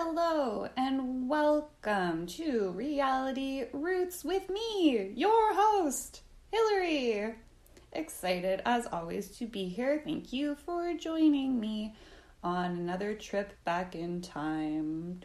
Hello 0.00 0.68
and 0.76 1.28
welcome 1.28 2.24
to 2.26 2.70
Reality 2.70 3.64
Roots 3.72 4.22
with 4.22 4.48
me, 4.48 5.12
your 5.16 5.52
host, 5.54 6.22
Hillary. 6.52 7.34
Excited 7.92 8.62
as 8.64 8.86
always 8.92 9.36
to 9.38 9.46
be 9.48 9.68
here. 9.68 10.00
Thank 10.04 10.32
you 10.32 10.54
for 10.54 10.94
joining 10.94 11.58
me 11.58 11.96
on 12.44 12.76
another 12.76 13.12
trip 13.12 13.52
back 13.64 13.96
in 13.96 14.22
time. 14.22 15.20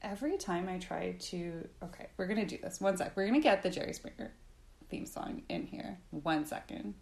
Every 0.00 0.38
time 0.38 0.68
I 0.68 0.78
try 0.78 1.16
to. 1.18 1.68
Okay, 1.82 2.06
we're 2.16 2.28
gonna 2.28 2.46
do 2.46 2.58
this. 2.58 2.80
One 2.80 2.96
sec. 2.98 3.16
We're 3.16 3.26
gonna 3.26 3.40
get 3.40 3.64
the 3.64 3.70
Jerry 3.70 3.94
Springer 3.94 4.32
theme 4.90 5.06
song 5.06 5.42
in 5.48 5.66
here. 5.66 5.98
One 6.10 6.44
second. 6.46 6.94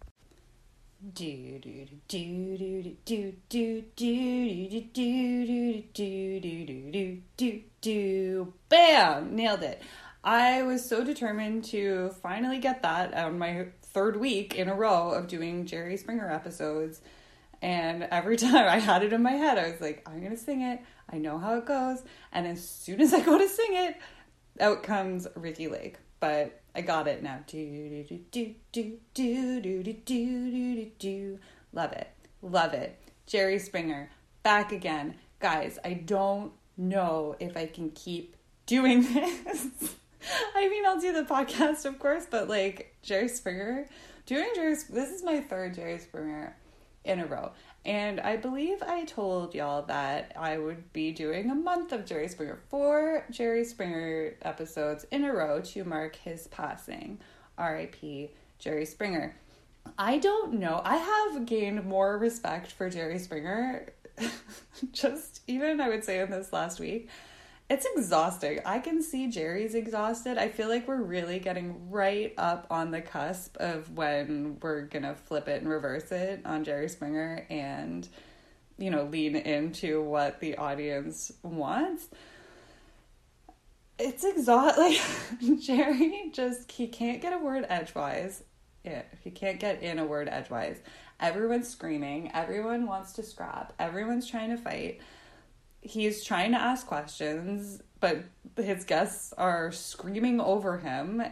Do 1.00 1.60
do 1.60 1.60
do 1.60 1.86
do 2.08 2.56
do 2.56 2.96
do 3.06 3.32
do 3.48 3.48
do 3.48 3.82
do 3.94 4.82
do 4.82 5.82
do 5.94 6.40
do 6.40 6.66
do 6.66 6.90
do 6.90 7.22
do 7.36 7.62
do 7.80 8.52
bam 8.68 9.36
nailed 9.36 9.62
it. 9.62 9.80
I 10.24 10.64
was 10.64 10.88
so 10.88 11.04
determined 11.04 11.66
to 11.66 12.10
finally 12.20 12.58
get 12.58 12.82
that 12.82 13.14
on 13.14 13.38
my 13.38 13.68
third 13.80 14.16
week 14.16 14.56
in 14.56 14.68
a 14.68 14.74
row 14.74 15.12
of 15.12 15.28
doing 15.28 15.66
Jerry 15.66 15.96
Springer 15.98 16.28
episodes. 16.32 17.00
And 17.62 18.02
every 18.02 18.36
time 18.44 18.66
I 18.66 18.80
had 18.80 19.04
it 19.04 19.12
in 19.12 19.22
my 19.22 19.34
head, 19.34 19.56
I 19.56 19.70
was 19.70 19.80
like, 19.80 20.02
I'm 20.04 20.18
going 20.18 20.32
to 20.32 20.36
sing 20.36 20.62
it. 20.62 20.80
I 21.08 21.18
know 21.18 21.38
how 21.38 21.58
it 21.58 21.66
goes. 21.66 22.02
And 22.32 22.44
as 22.44 22.68
soon 22.68 23.00
as 23.00 23.14
I 23.14 23.20
go 23.20 23.38
to 23.38 23.48
sing 23.48 23.70
it, 23.70 23.96
out 24.58 24.82
comes 24.82 25.28
Ricki 25.36 25.68
Lake. 25.68 25.98
But 26.20 26.60
I 26.74 26.80
got 26.80 27.08
it 27.08 27.22
now. 27.22 27.40
Do 27.46 28.04
do 28.08 28.18
do 28.30 28.54
do 28.72 28.98
do 29.14 29.60
do 29.60 29.82
do 29.82 29.92
do 29.92 30.50
do 30.50 30.90
do. 30.98 31.38
Love 31.72 31.92
it. 31.92 32.08
Love 32.42 32.74
it. 32.74 32.98
Jerry 33.26 33.58
Springer 33.58 34.10
back 34.42 34.72
again. 34.72 35.14
Guys, 35.40 35.78
I 35.84 35.92
don't 35.92 36.52
know 36.76 37.36
if 37.38 37.56
I 37.56 37.66
can 37.66 37.90
keep 37.90 38.36
doing 38.66 39.02
this. 39.12 39.66
I 40.54 40.68
mean, 40.68 40.86
I'll 40.86 41.00
do 41.00 41.12
the 41.12 41.22
podcast, 41.22 41.84
of 41.84 41.98
course, 41.98 42.26
but 42.28 42.48
like 42.48 42.96
Jerry 43.02 43.28
Springer, 43.28 43.88
doing 44.26 44.48
Jerry, 44.54 44.74
this 44.90 45.10
is 45.10 45.22
my 45.22 45.40
third 45.40 45.74
Jerry 45.74 45.98
Springer 45.98 46.56
in 47.04 47.20
a 47.20 47.26
row. 47.26 47.52
And 47.88 48.20
I 48.20 48.36
believe 48.36 48.82
I 48.82 49.06
told 49.06 49.54
y'all 49.54 49.80
that 49.86 50.32
I 50.38 50.58
would 50.58 50.92
be 50.92 51.10
doing 51.10 51.50
a 51.50 51.54
month 51.54 51.90
of 51.92 52.04
Jerry 52.04 52.28
Springer, 52.28 52.60
four 52.68 53.24
Jerry 53.30 53.64
Springer 53.64 54.34
episodes 54.42 55.06
in 55.10 55.24
a 55.24 55.32
row 55.32 55.62
to 55.62 55.84
mark 55.84 56.14
his 56.14 56.48
passing. 56.48 57.18
RIP 57.58 58.34
Jerry 58.58 58.84
Springer. 58.84 59.34
I 59.98 60.18
don't 60.18 60.60
know. 60.60 60.82
I 60.84 60.96
have 60.96 61.46
gained 61.46 61.82
more 61.86 62.18
respect 62.18 62.72
for 62.72 62.90
Jerry 62.90 63.18
Springer 63.18 63.94
just 64.92 65.40
even 65.46 65.80
I 65.80 65.88
would 65.88 66.04
say 66.04 66.20
in 66.20 66.30
this 66.30 66.52
last 66.52 66.80
week. 66.80 67.08
It's 67.70 67.86
exhausting. 67.94 68.60
I 68.64 68.78
can 68.78 69.02
see 69.02 69.28
Jerry's 69.28 69.74
exhausted. 69.74 70.38
I 70.38 70.48
feel 70.48 70.68
like 70.68 70.88
we're 70.88 71.02
really 71.02 71.38
getting 71.38 71.90
right 71.90 72.32
up 72.38 72.66
on 72.70 72.90
the 72.90 73.02
cusp 73.02 73.58
of 73.58 73.92
when 73.94 74.56
we're 74.62 74.86
to 74.86 75.14
flip 75.14 75.48
it 75.48 75.60
and 75.60 75.68
reverse 75.68 76.10
it 76.10 76.40
on 76.46 76.64
Jerry 76.64 76.88
Springer 76.88 77.46
and, 77.50 78.08
you 78.78 78.90
know, 78.90 79.04
lean 79.04 79.36
into 79.36 80.02
what 80.02 80.40
the 80.40 80.56
audience 80.56 81.30
wants. 81.42 82.08
It's 83.98 84.24
exhausting. 84.24 84.98
Like, 85.42 85.60
Jerry 85.60 86.30
just, 86.32 86.72
he 86.72 86.86
can't 86.86 87.20
get 87.20 87.34
a 87.34 87.38
word 87.38 87.66
edgewise. 87.68 88.44
Yeah, 88.82 89.02
he 89.22 89.30
can't 89.30 89.60
get 89.60 89.82
in 89.82 89.98
a 89.98 90.06
word 90.06 90.28
edgewise. 90.28 90.78
Everyone's 91.20 91.68
screaming. 91.68 92.30
Everyone 92.32 92.86
wants 92.86 93.12
to 93.14 93.22
scrap. 93.22 93.74
Everyone's 93.78 94.26
trying 94.26 94.50
to 94.50 94.56
fight 94.56 95.00
he's 95.88 96.24
trying 96.24 96.52
to 96.52 96.58
ask 96.58 96.86
questions, 96.86 97.82
but 98.00 98.24
his 98.56 98.84
guests 98.84 99.32
are 99.36 99.72
screaming 99.72 100.40
over 100.40 100.78
him. 100.78 101.22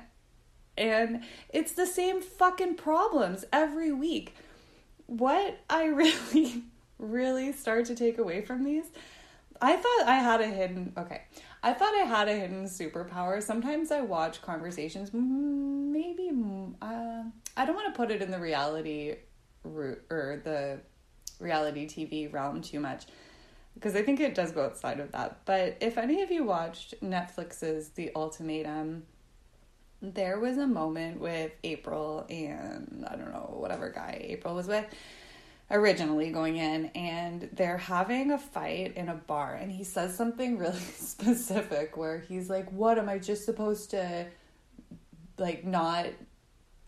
And 0.77 1.23
it's 1.49 1.73
the 1.73 1.87
same 1.87 2.21
fucking 2.21 2.77
problems 2.77 3.45
every 3.53 3.93
week. 3.93 4.35
What 5.07 5.59
I 5.71 5.85
really, 5.87 6.65
really 6.99 7.53
start 7.53 7.87
to 7.87 7.95
take 7.95 8.19
away 8.19 8.43
from 8.43 8.65
these, 8.65 8.87
I 9.61 9.77
thought 9.77 10.07
I 10.07 10.17
had 10.17 10.41
a 10.41 10.49
hidden, 10.49 10.93
okay, 10.99 11.23
I 11.63 11.73
thought 11.73 11.95
I 11.95 12.05
had 12.05 12.29
a 12.29 12.35
hidden 12.35 12.65
superpower. 12.65 13.43
Sometimes 13.43 13.91
I 13.91 14.03
watch 14.03 14.43
conversations, 14.43 15.11
maybe, 15.13 16.31
uh, 16.83 17.23
I 17.57 17.65
don't 17.65 17.75
want 17.75 17.93
to 17.93 17.97
put 17.97 18.11
it 18.11 18.21
in 18.21 18.31
the 18.31 18.39
reality 18.39 19.17
route 19.65 20.03
or 20.11 20.43
the 20.45 20.81
reality 21.41 21.87
TV 21.87 22.33
realm 22.33 22.61
too 22.61 22.81
much 22.81 23.07
because 23.77 23.95
I 23.95 24.03
think 24.03 24.21
it 24.21 24.35
does 24.35 24.53
go 24.53 24.65
outside 24.65 25.01
of 25.01 25.13
that. 25.13 25.41
But 25.45 25.77
if 25.81 25.99
any 25.99 26.23
of 26.23 26.31
you 26.31 26.45
watched 26.45 27.01
Netflix's 27.03 27.91
The 27.91 28.11
Ultimatum, 28.17 29.05
there 30.03 30.41
was 30.41 30.59
a 30.59 30.67
moment 30.67 31.21
with 31.21 31.53
April 31.63 32.27
and 32.29 33.07
I 33.09 33.17
don't 33.17 33.31
know, 33.31 33.55
whatever 33.59 33.91
guy 33.91 34.19
April 34.29 34.55
was 34.55 34.67
with 34.67 34.87
originally 35.71 36.31
going 36.31 36.57
in, 36.57 36.87
and 36.95 37.49
they're 37.53 37.79
having 37.79 38.31
a 38.31 38.39
fight 38.39 38.97
in 38.97 39.09
a 39.09 39.15
bar, 39.15 39.55
and 39.55 39.71
he 39.71 39.85
says 39.85 40.17
something 40.17 40.59
really 40.59 40.79
specific 40.79 41.97
where 41.97 42.19
he's 42.19 42.49
like, 42.49 42.71
What 42.73 42.99
am 42.99 43.09
I 43.09 43.19
just 43.19 43.45
supposed 43.45 43.91
to 43.91 44.27
like 45.39 45.65
not 45.65 46.07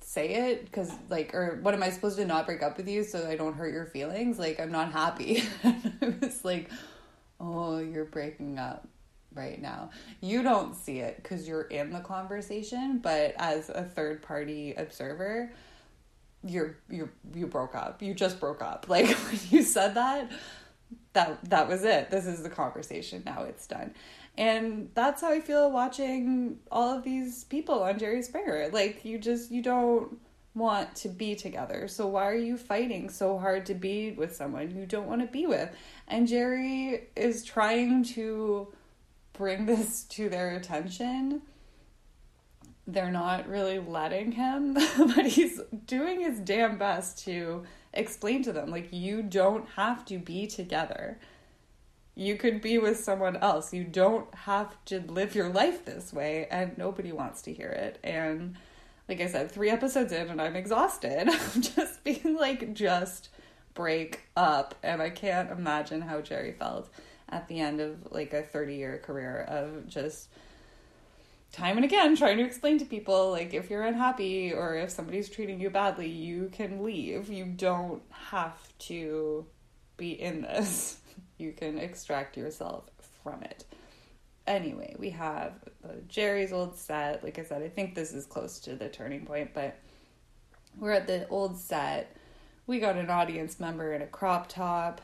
say 0.08 0.52
it 0.52 0.64
because 0.64 0.90
like 1.10 1.34
or 1.34 1.58
what 1.60 1.74
am 1.74 1.82
i 1.82 1.90
supposed 1.90 2.16
to 2.16 2.24
not 2.24 2.46
break 2.46 2.62
up 2.62 2.78
with 2.78 2.88
you 2.88 3.04
so 3.04 3.28
i 3.28 3.36
don't 3.36 3.54
hurt 3.54 3.74
your 3.74 3.84
feelings? 3.84 4.38
Like 4.38 4.58
i'm 4.58 4.72
not 4.72 4.90
happy. 4.90 5.42
I 5.64 6.14
was 6.22 6.44
like 6.46 6.70
oh 7.38 7.78
you're 7.78 8.06
breaking 8.06 8.58
up 8.58 8.88
right 9.34 9.60
now. 9.60 9.90
You 10.22 10.42
don't 10.42 10.74
see 10.74 11.00
it 11.00 11.22
because 11.22 11.46
you're 11.46 11.62
in 11.62 11.92
the 11.92 12.00
conversation 12.00 13.00
but 13.02 13.34
as 13.36 13.68
a 13.68 13.84
third 13.84 14.22
party 14.22 14.72
observer 14.78 15.52
you're 16.42 16.78
you 16.88 17.10
you 17.34 17.46
broke 17.46 17.74
up. 17.74 18.02
You 18.02 18.14
just 18.14 18.40
broke 18.40 18.62
up. 18.62 18.86
Like 18.88 19.08
when 19.08 19.38
you 19.50 19.62
said 19.62 19.92
that 19.94 20.32
that 21.12 21.50
that 21.50 21.68
was 21.68 21.84
it. 21.84 22.10
This 22.10 22.26
is 22.26 22.42
the 22.42 22.48
conversation. 22.48 23.24
Now 23.26 23.42
it's 23.42 23.66
done 23.66 23.92
and 24.38 24.88
that's 24.94 25.20
how 25.20 25.32
I 25.32 25.40
feel 25.40 25.68
watching 25.72 26.60
all 26.70 26.96
of 26.96 27.02
these 27.02 27.42
people 27.42 27.82
on 27.82 27.98
Jerry 27.98 28.22
Springer. 28.22 28.70
Like 28.72 29.04
you 29.04 29.18
just 29.18 29.50
you 29.50 29.62
don't 29.62 30.16
want 30.54 30.94
to 30.96 31.08
be 31.08 31.34
together. 31.34 31.88
So 31.88 32.06
why 32.06 32.28
are 32.28 32.36
you 32.36 32.56
fighting 32.56 33.10
so 33.10 33.36
hard 33.36 33.66
to 33.66 33.74
be 33.74 34.12
with 34.12 34.36
someone 34.36 34.70
you 34.70 34.86
don't 34.86 35.08
want 35.08 35.22
to 35.22 35.26
be 35.26 35.46
with? 35.46 35.70
And 36.06 36.28
Jerry 36.28 37.08
is 37.16 37.44
trying 37.44 38.04
to 38.14 38.72
bring 39.32 39.66
this 39.66 40.04
to 40.04 40.28
their 40.28 40.54
attention. 40.54 41.42
They're 42.86 43.10
not 43.10 43.48
really 43.48 43.80
letting 43.80 44.32
him, 44.32 44.74
but 44.98 45.26
he's 45.26 45.60
doing 45.84 46.20
his 46.20 46.38
damn 46.38 46.78
best 46.78 47.24
to 47.24 47.64
explain 47.92 48.44
to 48.44 48.52
them 48.52 48.70
like 48.70 48.92
you 48.92 49.20
don't 49.20 49.68
have 49.70 50.04
to 50.04 50.18
be 50.18 50.46
together 50.46 51.18
you 52.18 52.34
could 52.34 52.60
be 52.60 52.78
with 52.78 52.98
someone 52.98 53.36
else. 53.36 53.72
You 53.72 53.84
don't 53.84 54.34
have 54.34 54.74
to 54.86 54.98
live 54.98 55.36
your 55.36 55.50
life 55.50 55.84
this 55.84 56.12
way, 56.12 56.48
and 56.50 56.76
nobody 56.76 57.12
wants 57.12 57.42
to 57.42 57.52
hear 57.52 57.68
it. 57.68 58.00
And 58.02 58.56
like 59.08 59.20
I 59.20 59.28
said, 59.28 59.52
three 59.52 59.70
episodes 59.70 60.10
in, 60.10 60.28
and 60.28 60.42
I'm 60.42 60.56
exhausted. 60.56 61.28
I'm 61.28 61.62
just 61.62 62.02
being 62.02 62.36
like, 62.36 62.74
just 62.74 63.28
break 63.72 64.22
up. 64.36 64.74
And 64.82 65.00
I 65.00 65.10
can't 65.10 65.52
imagine 65.52 66.00
how 66.00 66.20
Jerry 66.20 66.50
felt 66.50 66.90
at 67.28 67.46
the 67.46 67.60
end 67.60 67.80
of 67.80 68.10
like 68.10 68.32
a 68.32 68.42
30 68.42 68.74
year 68.74 68.98
career 68.98 69.46
of 69.48 69.86
just 69.86 70.28
time 71.52 71.76
and 71.76 71.84
again 71.84 72.16
trying 72.16 72.36
to 72.38 72.44
explain 72.44 72.78
to 72.78 72.84
people 72.84 73.30
like 73.30 73.54
if 73.54 73.70
you're 73.70 73.82
unhappy 73.82 74.52
or 74.52 74.76
if 74.76 74.90
somebody's 74.90 75.28
treating 75.28 75.60
you 75.60 75.70
badly 75.70 76.08
you 76.08 76.48
can 76.52 76.82
leave 76.82 77.30
you 77.30 77.44
don't 77.44 78.02
have 78.10 78.56
to 78.78 79.46
be 79.96 80.10
in 80.10 80.42
this 80.42 80.98
you 81.38 81.52
can 81.52 81.78
extract 81.78 82.36
yourself 82.36 82.84
from 83.22 83.42
it. 83.42 83.64
Anyway, 84.46 84.96
we 84.98 85.10
have 85.10 85.52
Jerry's 86.08 86.52
old 86.52 86.76
set. 86.76 87.22
Like 87.22 87.38
I 87.38 87.42
said, 87.42 87.62
I 87.62 87.68
think 87.68 87.94
this 87.94 88.12
is 88.12 88.26
close 88.26 88.58
to 88.60 88.76
the 88.76 88.88
turning 88.88 89.26
point, 89.26 89.52
but 89.54 89.78
we're 90.78 90.92
at 90.92 91.06
the 91.06 91.28
old 91.28 91.58
set. 91.58 92.16
We 92.66 92.80
got 92.80 92.96
an 92.96 93.10
audience 93.10 93.60
member 93.60 93.92
in 93.92 94.02
a 94.02 94.06
crop 94.06 94.48
top. 94.48 95.00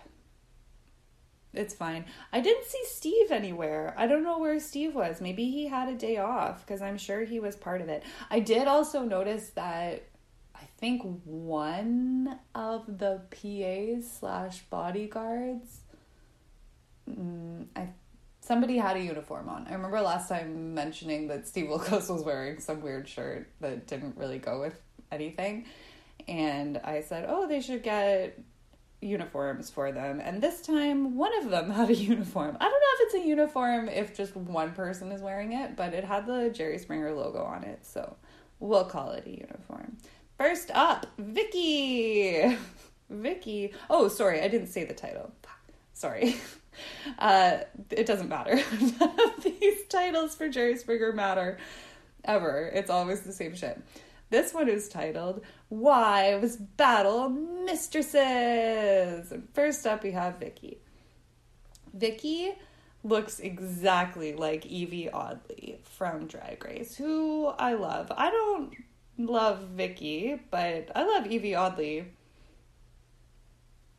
It's 1.52 1.74
fine. 1.74 2.06
I 2.32 2.40
didn't 2.40 2.66
see 2.66 2.82
Steve 2.86 3.30
anywhere. 3.30 3.94
I 3.96 4.06
don't 4.06 4.24
know 4.24 4.38
where 4.38 4.58
Steve 4.58 4.94
was. 4.94 5.20
Maybe 5.20 5.50
he 5.50 5.68
had 5.68 5.88
a 5.88 5.94
day 5.94 6.16
off 6.16 6.66
because 6.66 6.82
I'm 6.82 6.98
sure 6.98 7.24
he 7.24 7.38
was 7.38 7.54
part 7.54 7.80
of 7.80 7.88
it. 7.88 8.02
I 8.28 8.40
did 8.40 8.66
also 8.66 9.02
notice 9.02 9.50
that 9.50 10.04
I 10.54 10.64
think 10.78 11.02
one 11.24 12.40
of 12.54 12.98
the 12.98 13.20
PAs 13.30 14.10
slash 14.10 14.62
bodyguards 14.62 15.80
mm, 17.08 17.66
I 17.76 17.88
somebody 18.40 18.76
had 18.76 18.96
a 18.96 19.00
uniform 19.00 19.48
on. 19.48 19.66
I 19.68 19.72
remember 19.72 20.00
last 20.00 20.28
time 20.28 20.74
mentioning 20.74 21.28
that 21.28 21.48
Steve 21.48 21.66
Wilkos 21.66 22.10
was 22.10 22.22
wearing 22.22 22.60
some 22.60 22.82
weird 22.82 23.08
shirt 23.08 23.48
that 23.60 23.86
didn't 23.86 24.16
really 24.16 24.38
go 24.38 24.60
with 24.60 24.80
anything. 25.10 25.66
And 26.28 26.78
I 26.78 27.00
said, 27.00 27.26
"Oh, 27.28 27.46
they 27.46 27.60
should 27.60 27.82
get 27.82 28.38
uniforms 29.00 29.68
for 29.70 29.92
them, 29.92 30.20
and 30.20 30.42
this 30.42 30.62
time 30.62 31.16
one 31.16 31.36
of 31.38 31.50
them 31.50 31.70
had 31.78 31.90
a 31.90 31.94
uniform. 31.94 32.56
I 32.60 32.64
don't 32.64 32.72
know 32.72 32.94
if 32.94 33.00
it's 33.00 33.24
a 33.24 33.28
uniform 33.28 33.88
if 33.88 34.16
just 34.16 34.36
one 34.36 34.72
person 34.72 35.12
is 35.12 35.20
wearing 35.20 35.52
it, 35.52 35.76
but 35.76 35.94
it 35.94 36.04
had 36.04 36.26
the 36.26 36.50
Jerry 36.50 36.78
Springer 36.78 37.12
logo 37.12 37.42
on 37.42 37.64
it, 37.64 37.84
so 37.84 38.16
we'll 38.60 38.84
call 38.84 39.12
it 39.12 39.26
a 39.26 39.30
uniform. 39.30 39.96
First 40.38 40.70
up, 40.72 41.06
Vicky. 41.18 42.56
Vicky. 43.10 43.72
Oh, 43.88 44.08
sorry, 44.08 44.40
I 44.40 44.48
didn't 44.48 44.68
say 44.68 44.84
the 44.84 44.94
title. 44.94 45.32
Sorry. 45.92 46.36
Uh, 47.18 47.58
it 47.90 48.06
doesn't 48.06 48.28
matter. 48.28 48.56
These 49.42 49.86
titles 49.88 50.34
for 50.34 50.48
Jerry 50.48 50.76
Springer 50.76 51.12
matter 51.12 51.58
ever. 52.24 52.70
It's 52.72 52.90
always 52.90 53.20
the 53.20 53.32
same 53.32 53.54
shit. 53.54 53.80
This 54.30 54.52
one 54.52 54.68
is 54.68 54.88
titled 54.88 55.42
Wives 55.70 56.56
Battle 56.56 57.28
Mistresses. 57.28 59.32
First 59.52 59.86
up, 59.86 60.02
we 60.02 60.12
have 60.12 60.38
Vicky. 60.38 60.78
Vicky 61.92 62.54
looks 63.04 63.38
exactly 63.38 64.34
like 64.34 64.64
Yvie 64.64 65.10
Oddly 65.12 65.78
from 65.84 66.26
Drag 66.26 66.64
Race, 66.64 66.96
who 66.96 67.46
I 67.46 67.74
love. 67.74 68.10
I 68.16 68.30
don't 68.30 68.74
love 69.18 69.60
Vicky, 69.68 70.40
but 70.50 70.90
I 70.94 71.04
love 71.04 71.26
Yvie 71.26 71.56
Oddly. 71.56 72.06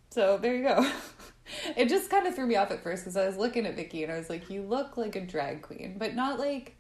So 0.10 0.38
there 0.38 0.56
you 0.56 0.64
go. 0.64 0.92
it 1.76 1.90
just 1.90 2.10
kind 2.10 2.28
of 2.28 2.36
threw 2.36 2.46
me 2.46 2.56
off 2.56 2.72
at 2.72 2.84
first 2.84 3.04
because 3.04 3.18
I 3.18 3.26
was 3.26 3.38
looking 3.38 3.66
at 3.66 3.76
Vicky 3.76 4.04
and 4.04 4.12
I 4.12 4.18
was 4.18 4.30
like, 4.30 4.50
you 4.50 4.62
look 4.62 4.98
like 4.98 5.16
a 5.16 5.22
drag 5.22 5.62
queen, 5.62 5.96
but 5.98 6.16
not 6.16 6.40
like, 6.40 6.76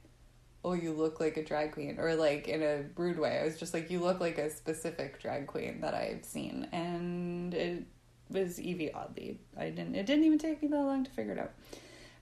oh, 0.63 0.73
you 0.73 0.91
look 0.91 1.19
like 1.19 1.37
a 1.37 1.43
drag 1.43 1.71
queen 1.73 1.97
or 1.99 2.15
like 2.15 2.47
in 2.47 2.63
a 2.63 2.85
rude 2.95 3.19
way. 3.19 3.39
I 3.39 3.45
was 3.45 3.57
just 3.57 3.73
like, 3.73 3.89
you 3.89 3.99
look 3.99 4.19
like 4.19 4.37
a 4.37 4.49
specific 4.49 5.21
drag 5.21 5.47
queen 5.47 5.81
that 5.81 5.93
I've 5.93 6.25
seen. 6.25 6.67
And 6.71 7.53
it 7.53 7.83
was 8.29 8.57
Yvie 8.57 8.93
Oddly. 8.93 9.39
I 9.57 9.69
didn't, 9.69 9.95
it 9.95 10.05
didn't 10.05 10.25
even 10.25 10.39
take 10.39 10.61
me 10.61 10.67
that 10.69 10.77
long 10.77 11.03
to 11.03 11.11
figure 11.11 11.33
it 11.33 11.39
out. 11.39 11.51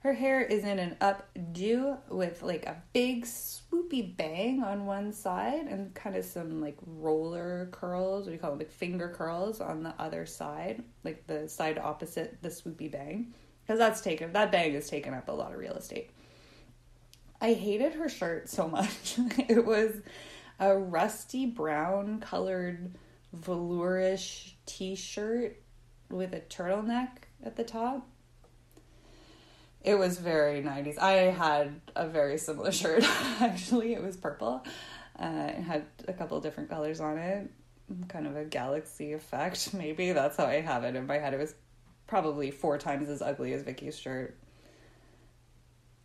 Her 0.04 0.12
hair 0.12 0.42
is 0.42 0.64
in 0.64 0.78
an 0.78 0.98
updo 1.00 1.96
with 2.10 2.42
like 2.42 2.66
a 2.66 2.82
big 2.92 3.24
swoopy 3.24 4.14
bang 4.14 4.62
on 4.62 4.84
one 4.84 5.14
side 5.14 5.66
and 5.66 5.94
kind 5.94 6.14
of 6.14 6.26
some 6.26 6.60
like 6.60 6.76
roller 6.84 7.70
curls, 7.72 8.24
what 8.24 8.26
do 8.26 8.32
you 8.32 8.38
call 8.38 8.50
them, 8.50 8.58
like 8.58 8.70
finger 8.70 9.08
curls 9.08 9.62
on 9.62 9.82
the 9.82 9.94
other 9.98 10.26
side, 10.26 10.84
like 11.04 11.26
the 11.26 11.48
side 11.48 11.78
opposite 11.78 12.36
the 12.42 12.50
swoopy 12.50 12.92
bang. 12.92 13.32
Because 13.62 13.78
that's 13.78 14.02
taken, 14.02 14.30
that 14.34 14.52
bang 14.52 14.74
has 14.74 14.90
taken 14.90 15.14
up 15.14 15.30
a 15.30 15.32
lot 15.32 15.52
of 15.52 15.58
real 15.58 15.72
estate. 15.72 16.10
I 17.40 17.54
hated 17.54 17.94
her 17.94 18.10
shirt 18.10 18.50
so 18.50 18.68
much. 18.68 19.16
it 19.48 19.64
was 19.64 20.02
a 20.60 20.76
rusty 20.76 21.46
brown 21.46 22.20
colored 22.20 22.94
velourish 23.34 24.52
t 24.66 24.96
shirt 24.96 25.62
with 26.10 26.34
a 26.34 26.40
turtleneck 26.40 27.08
at 27.42 27.56
the 27.56 27.64
top 27.64 28.06
it 29.84 29.98
was 29.98 30.18
very 30.18 30.62
90s. 30.62 30.98
I 30.98 31.12
had 31.30 31.80
a 31.94 32.08
very 32.08 32.38
similar 32.38 32.72
shirt, 32.82 33.04
actually. 33.40 33.92
It 33.92 34.02
was 34.02 34.16
purple. 34.16 34.64
Uh, 35.20 35.48
it 35.48 35.62
had 35.62 35.84
a 36.08 36.12
couple 36.12 36.40
different 36.40 36.70
colors 36.70 37.00
on 37.00 37.18
it. 37.18 37.50
Kind 38.08 38.26
of 38.26 38.34
a 38.34 38.44
galaxy 38.44 39.12
effect, 39.12 39.74
maybe. 39.74 40.12
That's 40.12 40.38
how 40.38 40.46
I 40.46 40.62
have 40.62 40.84
it 40.84 40.96
in 40.96 41.06
my 41.06 41.18
head. 41.18 41.34
It 41.34 41.38
was 41.38 41.54
probably 42.06 42.50
four 42.50 42.78
times 42.78 43.08
as 43.10 43.20
ugly 43.20 43.52
as 43.52 43.62
Vicky's 43.62 43.98
shirt. 43.98 44.38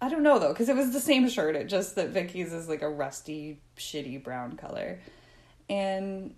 I 0.02 0.10
don't 0.10 0.24
know 0.24 0.40
though, 0.40 0.54
because 0.54 0.70
it 0.70 0.76
was 0.76 0.92
the 0.92 1.00
same 1.00 1.28
shirt. 1.30 1.56
It 1.56 1.68
just 1.68 1.96
that 1.96 2.10
Vicky's 2.10 2.54
is 2.54 2.70
like 2.70 2.82
a 2.82 2.90
rusty, 2.90 3.62
shitty 3.78 4.24
brown 4.24 4.56
color. 4.56 5.00
And 5.70 6.36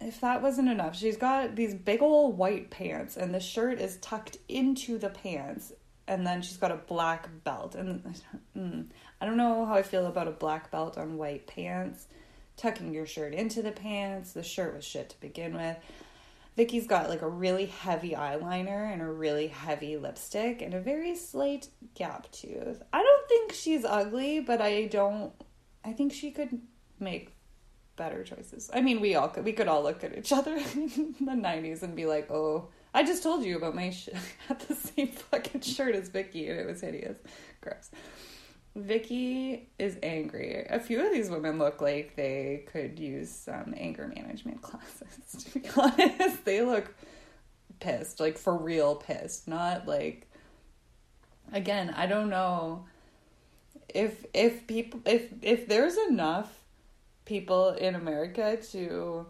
if 0.00 0.20
that 0.20 0.42
wasn't 0.42 0.68
enough, 0.68 0.96
she's 0.96 1.16
got 1.16 1.54
these 1.56 1.74
big 1.74 2.02
old 2.02 2.36
white 2.36 2.70
pants, 2.70 3.16
and 3.16 3.32
the 3.32 3.40
shirt 3.40 3.80
is 3.80 3.98
tucked 3.98 4.38
into 4.48 4.98
the 4.98 5.10
pants 5.10 5.72
and 6.08 6.26
then 6.26 6.42
she's 6.42 6.56
got 6.56 6.70
a 6.70 6.76
black 6.76 7.28
belt. 7.44 7.74
And 7.74 8.14
mm, 8.56 8.86
I 9.20 9.26
don't 9.26 9.36
know 9.36 9.64
how 9.64 9.74
I 9.74 9.82
feel 9.82 10.06
about 10.06 10.28
a 10.28 10.32
black 10.32 10.70
belt 10.70 10.96
on 10.98 11.16
white 11.16 11.46
pants. 11.46 12.06
Tucking 12.56 12.94
your 12.94 13.06
shirt 13.06 13.34
into 13.34 13.62
the 13.62 13.72
pants. 13.72 14.32
The 14.32 14.42
shirt 14.42 14.74
was 14.74 14.84
shit 14.84 15.10
to 15.10 15.20
begin 15.20 15.54
with. 15.54 15.76
Vicky's 16.56 16.86
got 16.86 17.10
like 17.10 17.20
a 17.20 17.28
really 17.28 17.66
heavy 17.66 18.12
eyeliner 18.12 18.90
and 18.90 19.02
a 19.02 19.06
really 19.06 19.48
heavy 19.48 19.98
lipstick 19.98 20.62
and 20.62 20.72
a 20.72 20.80
very 20.80 21.14
slight 21.14 21.68
gap 21.94 22.30
tooth. 22.32 22.82
I 22.92 23.02
don't 23.02 23.28
think 23.28 23.52
she's 23.52 23.84
ugly, 23.84 24.40
but 24.40 24.62
I 24.62 24.86
don't. 24.86 25.32
I 25.84 25.92
think 25.92 26.14
she 26.14 26.30
could 26.30 26.60
make 26.98 27.34
better 27.96 28.24
choices. 28.24 28.70
I 28.72 28.80
mean, 28.80 29.00
we 29.02 29.16
all 29.16 29.28
could. 29.28 29.44
We 29.44 29.52
could 29.52 29.68
all 29.68 29.82
look 29.82 30.02
at 30.02 30.16
each 30.16 30.32
other 30.32 30.56
in 30.74 31.14
the 31.20 31.32
'90s 31.32 31.82
and 31.82 31.94
be 31.94 32.06
like, 32.06 32.30
"Oh, 32.30 32.68
I 32.96 33.02
just 33.02 33.22
told 33.22 33.44
you 33.44 33.58
about 33.58 33.74
my 33.74 33.90
sh- 33.90 34.08
had 34.48 34.58
the 34.60 34.74
same 34.74 35.08
fucking 35.08 35.60
shirt 35.60 35.94
as 35.94 36.08
Vicky 36.08 36.48
and 36.48 36.58
it 36.58 36.66
was 36.66 36.80
hideous. 36.80 37.18
Gross. 37.60 37.90
Vicky 38.74 39.68
is 39.78 39.98
angry. 40.02 40.66
A 40.70 40.80
few 40.80 41.04
of 41.04 41.12
these 41.12 41.28
women 41.28 41.58
look 41.58 41.82
like 41.82 42.16
they 42.16 42.64
could 42.72 42.98
use 42.98 43.30
some 43.30 43.74
anger 43.76 44.10
management 44.16 44.62
classes, 44.62 45.44
to 45.44 45.58
be 45.58 45.68
honest. 45.76 46.46
They 46.46 46.62
look 46.62 46.94
pissed, 47.80 48.18
like 48.18 48.38
for 48.38 48.56
real 48.56 48.96
pissed, 48.96 49.46
not 49.46 49.86
like 49.86 50.26
again, 51.52 51.92
I 51.94 52.06
don't 52.06 52.30
know 52.30 52.86
if 53.94 54.24
if 54.32 54.66
people 54.66 55.00
if 55.04 55.34
if 55.42 55.68
there's 55.68 55.98
enough 56.08 56.62
people 57.26 57.70
in 57.72 57.94
America 57.94 58.56
to 58.70 59.26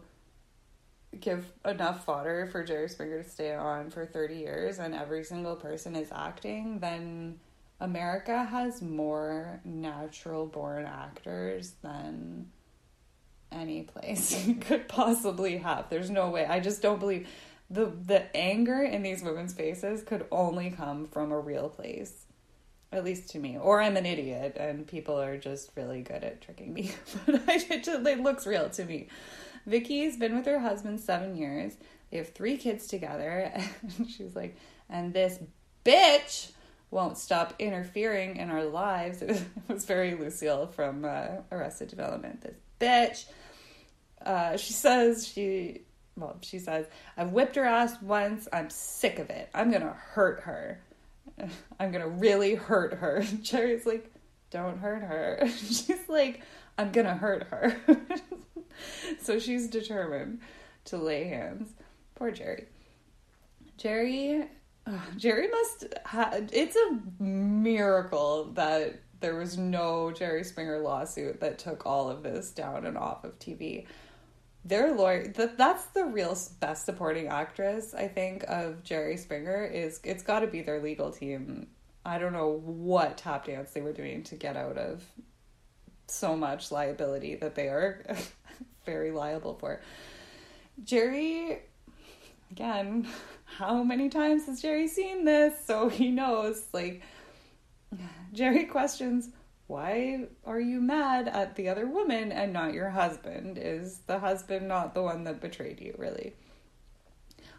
give 1.19 1.51
enough 1.65 2.05
fodder 2.05 2.47
for 2.51 2.63
Jerry 2.63 2.89
Springer 2.89 3.23
to 3.23 3.29
stay 3.29 3.53
on 3.53 3.89
for 3.89 4.05
30 4.05 4.35
years 4.35 4.79
and 4.79 4.95
every 4.95 5.23
single 5.23 5.55
person 5.55 5.95
is 5.95 6.09
acting, 6.11 6.79
then 6.79 7.39
America 7.79 8.43
has 8.43 8.81
more 8.81 9.59
natural 9.63 10.45
born 10.45 10.85
actors 10.85 11.73
than 11.83 12.47
any 13.51 13.83
place 13.83 14.47
could 14.61 14.87
possibly 14.87 15.57
have. 15.57 15.89
There's 15.89 16.09
no 16.09 16.29
way. 16.29 16.45
I 16.45 16.59
just 16.59 16.81
don't 16.81 16.99
believe 16.99 17.27
the 17.69 17.85
the 17.85 18.35
anger 18.35 18.81
in 18.81 19.03
these 19.03 19.21
women's 19.21 19.53
faces 19.53 20.03
could 20.03 20.25
only 20.31 20.71
come 20.71 21.05
from 21.07 21.31
a 21.31 21.39
real 21.39 21.69
place. 21.69 22.25
At 22.89 23.03
least 23.03 23.31
to 23.31 23.39
me. 23.39 23.57
Or 23.57 23.81
I'm 23.81 23.97
an 23.97 24.05
idiot 24.05 24.55
and 24.57 24.87
people 24.87 25.19
are 25.19 25.37
just 25.37 25.71
really 25.75 26.01
good 26.01 26.23
at 26.23 26.39
tricking 26.41 26.73
me. 26.73 26.91
but 27.25 27.41
I, 27.47 27.55
it, 27.69 27.83
just, 27.83 28.07
it 28.07 28.19
looks 28.21 28.47
real 28.47 28.69
to 28.69 28.85
me. 28.85 29.07
Vicky's 29.67 30.15
been 30.15 30.35
with 30.35 30.45
her 30.45 30.59
husband 30.59 30.99
seven 30.99 31.35
years. 31.35 31.75
They 32.09 32.17
have 32.17 32.29
three 32.29 32.57
kids 32.57 32.87
together. 32.87 33.51
And 33.97 34.09
she's 34.09 34.35
like, 34.35 34.55
and 34.89 35.13
this 35.13 35.39
bitch 35.85 36.51
won't 36.89 37.17
stop 37.17 37.53
interfering 37.59 38.37
in 38.37 38.49
our 38.49 38.63
lives. 38.63 39.21
It 39.27 39.43
was, 39.67 39.85
very 39.85 40.15
Lucille 40.15 40.67
from 40.67 41.03
uh, 41.03 41.27
Arrested 41.51 41.89
Development. 41.89 42.41
This 42.41 42.55
bitch. 42.79 43.25
Uh, 44.25 44.57
she 44.57 44.73
says 44.73 45.27
she, 45.27 45.81
well, 46.15 46.37
she 46.41 46.59
says, 46.59 46.87
I've 47.17 47.31
whipped 47.31 47.55
her 47.57 47.65
ass 47.65 48.01
once. 48.01 48.47
I'm 48.53 48.69
sick 48.69 49.19
of 49.19 49.29
it. 49.29 49.49
I'm 49.53 49.69
gonna 49.69 49.93
hurt 49.93 50.41
her. 50.41 50.81
I'm 51.79 51.91
gonna 51.91 52.07
really 52.07 52.55
hurt 52.55 52.93
her. 52.93 53.23
Jerry's 53.41 53.85
like, 53.85 54.11
don't 54.49 54.77
hurt 54.79 55.03
her. 55.03 55.47
She's 55.57 56.07
like, 56.07 56.41
I'm 56.77 56.91
gonna 56.91 57.15
hurt 57.15 57.43
her. 57.51 57.77
so 59.21 59.39
she's 59.39 59.67
determined 59.67 60.39
to 60.85 60.97
lay 60.97 61.25
hands. 61.25 61.73
Poor 62.15 62.31
Jerry. 62.31 62.65
Jerry, 63.77 64.45
uh, 64.87 64.99
Jerry 65.17 65.49
must 65.49 65.85
have. 66.05 66.49
It's 66.51 66.75
a 66.75 67.23
miracle 67.23 68.45
that 68.53 69.01
there 69.19 69.35
was 69.35 69.57
no 69.57 70.11
Jerry 70.11 70.43
Springer 70.43 70.79
lawsuit 70.79 71.39
that 71.39 71.59
took 71.59 71.85
all 71.85 72.09
of 72.09 72.23
this 72.23 72.51
down 72.51 72.85
and 72.85 72.97
off 72.97 73.23
of 73.23 73.37
TV. 73.39 73.85
Their 74.65 74.93
lawyer, 74.93 75.27
that 75.27 75.57
that's 75.57 75.85
the 75.87 76.05
real 76.05 76.37
best 76.59 76.85
supporting 76.85 77.27
actress, 77.27 77.93
I 77.93 78.07
think, 78.07 78.43
of 78.47 78.83
Jerry 78.83 79.17
Springer 79.17 79.63
is 79.65 79.99
it's 80.03 80.23
got 80.23 80.41
to 80.41 80.47
be 80.47 80.61
their 80.61 80.81
legal 80.81 81.11
team. 81.11 81.67
I 82.05 82.17
don't 82.17 82.33
know 82.33 82.61
what 82.63 83.17
tap 83.17 83.45
dance 83.45 83.71
they 83.71 83.81
were 83.81 83.93
doing 83.93 84.23
to 84.23 84.35
get 84.35 84.57
out 84.57 84.77
of 84.77 85.03
so 86.07 86.35
much 86.35 86.71
liability 86.71 87.35
that 87.35 87.55
they 87.55 87.67
are 87.67 88.05
very 88.85 89.11
liable 89.11 89.55
for. 89.55 89.81
Jerry, 90.83 91.59
again, 92.51 93.07
how 93.45 93.83
many 93.83 94.09
times 94.09 94.45
has 94.45 94.61
Jerry 94.61 94.87
seen 94.87 95.25
this? 95.25 95.53
So 95.65 95.89
he 95.89 96.11
knows, 96.11 96.67
like, 96.73 97.01
Jerry 98.33 98.65
questions, 98.65 99.29
why 99.67 100.27
are 100.45 100.59
you 100.59 100.79
mad 100.79 101.27
at 101.27 101.55
the 101.55 101.69
other 101.69 101.85
woman 101.85 102.31
and 102.31 102.53
not 102.53 102.73
your 102.73 102.89
husband? 102.89 103.57
Is 103.57 103.99
the 104.07 104.19
husband 104.19 104.67
not 104.67 104.93
the 104.93 105.03
one 105.03 105.25
that 105.25 105.41
betrayed 105.41 105.81
you, 105.81 105.93
really? 105.97 106.35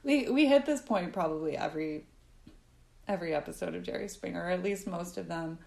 We 0.02 0.28
we 0.30 0.46
hit 0.46 0.64
this 0.64 0.80
point 0.80 1.12
probably 1.12 1.56
every 1.56 2.06
every 3.06 3.34
episode 3.34 3.74
of 3.74 3.82
Jerry 3.82 4.08
Springer, 4.08 4.44
or 4.44 4.50
at 4.50 4.62
least 4.62 4.86
most 4.86 5.18
of 5.18 5.28
them 5.28 5.58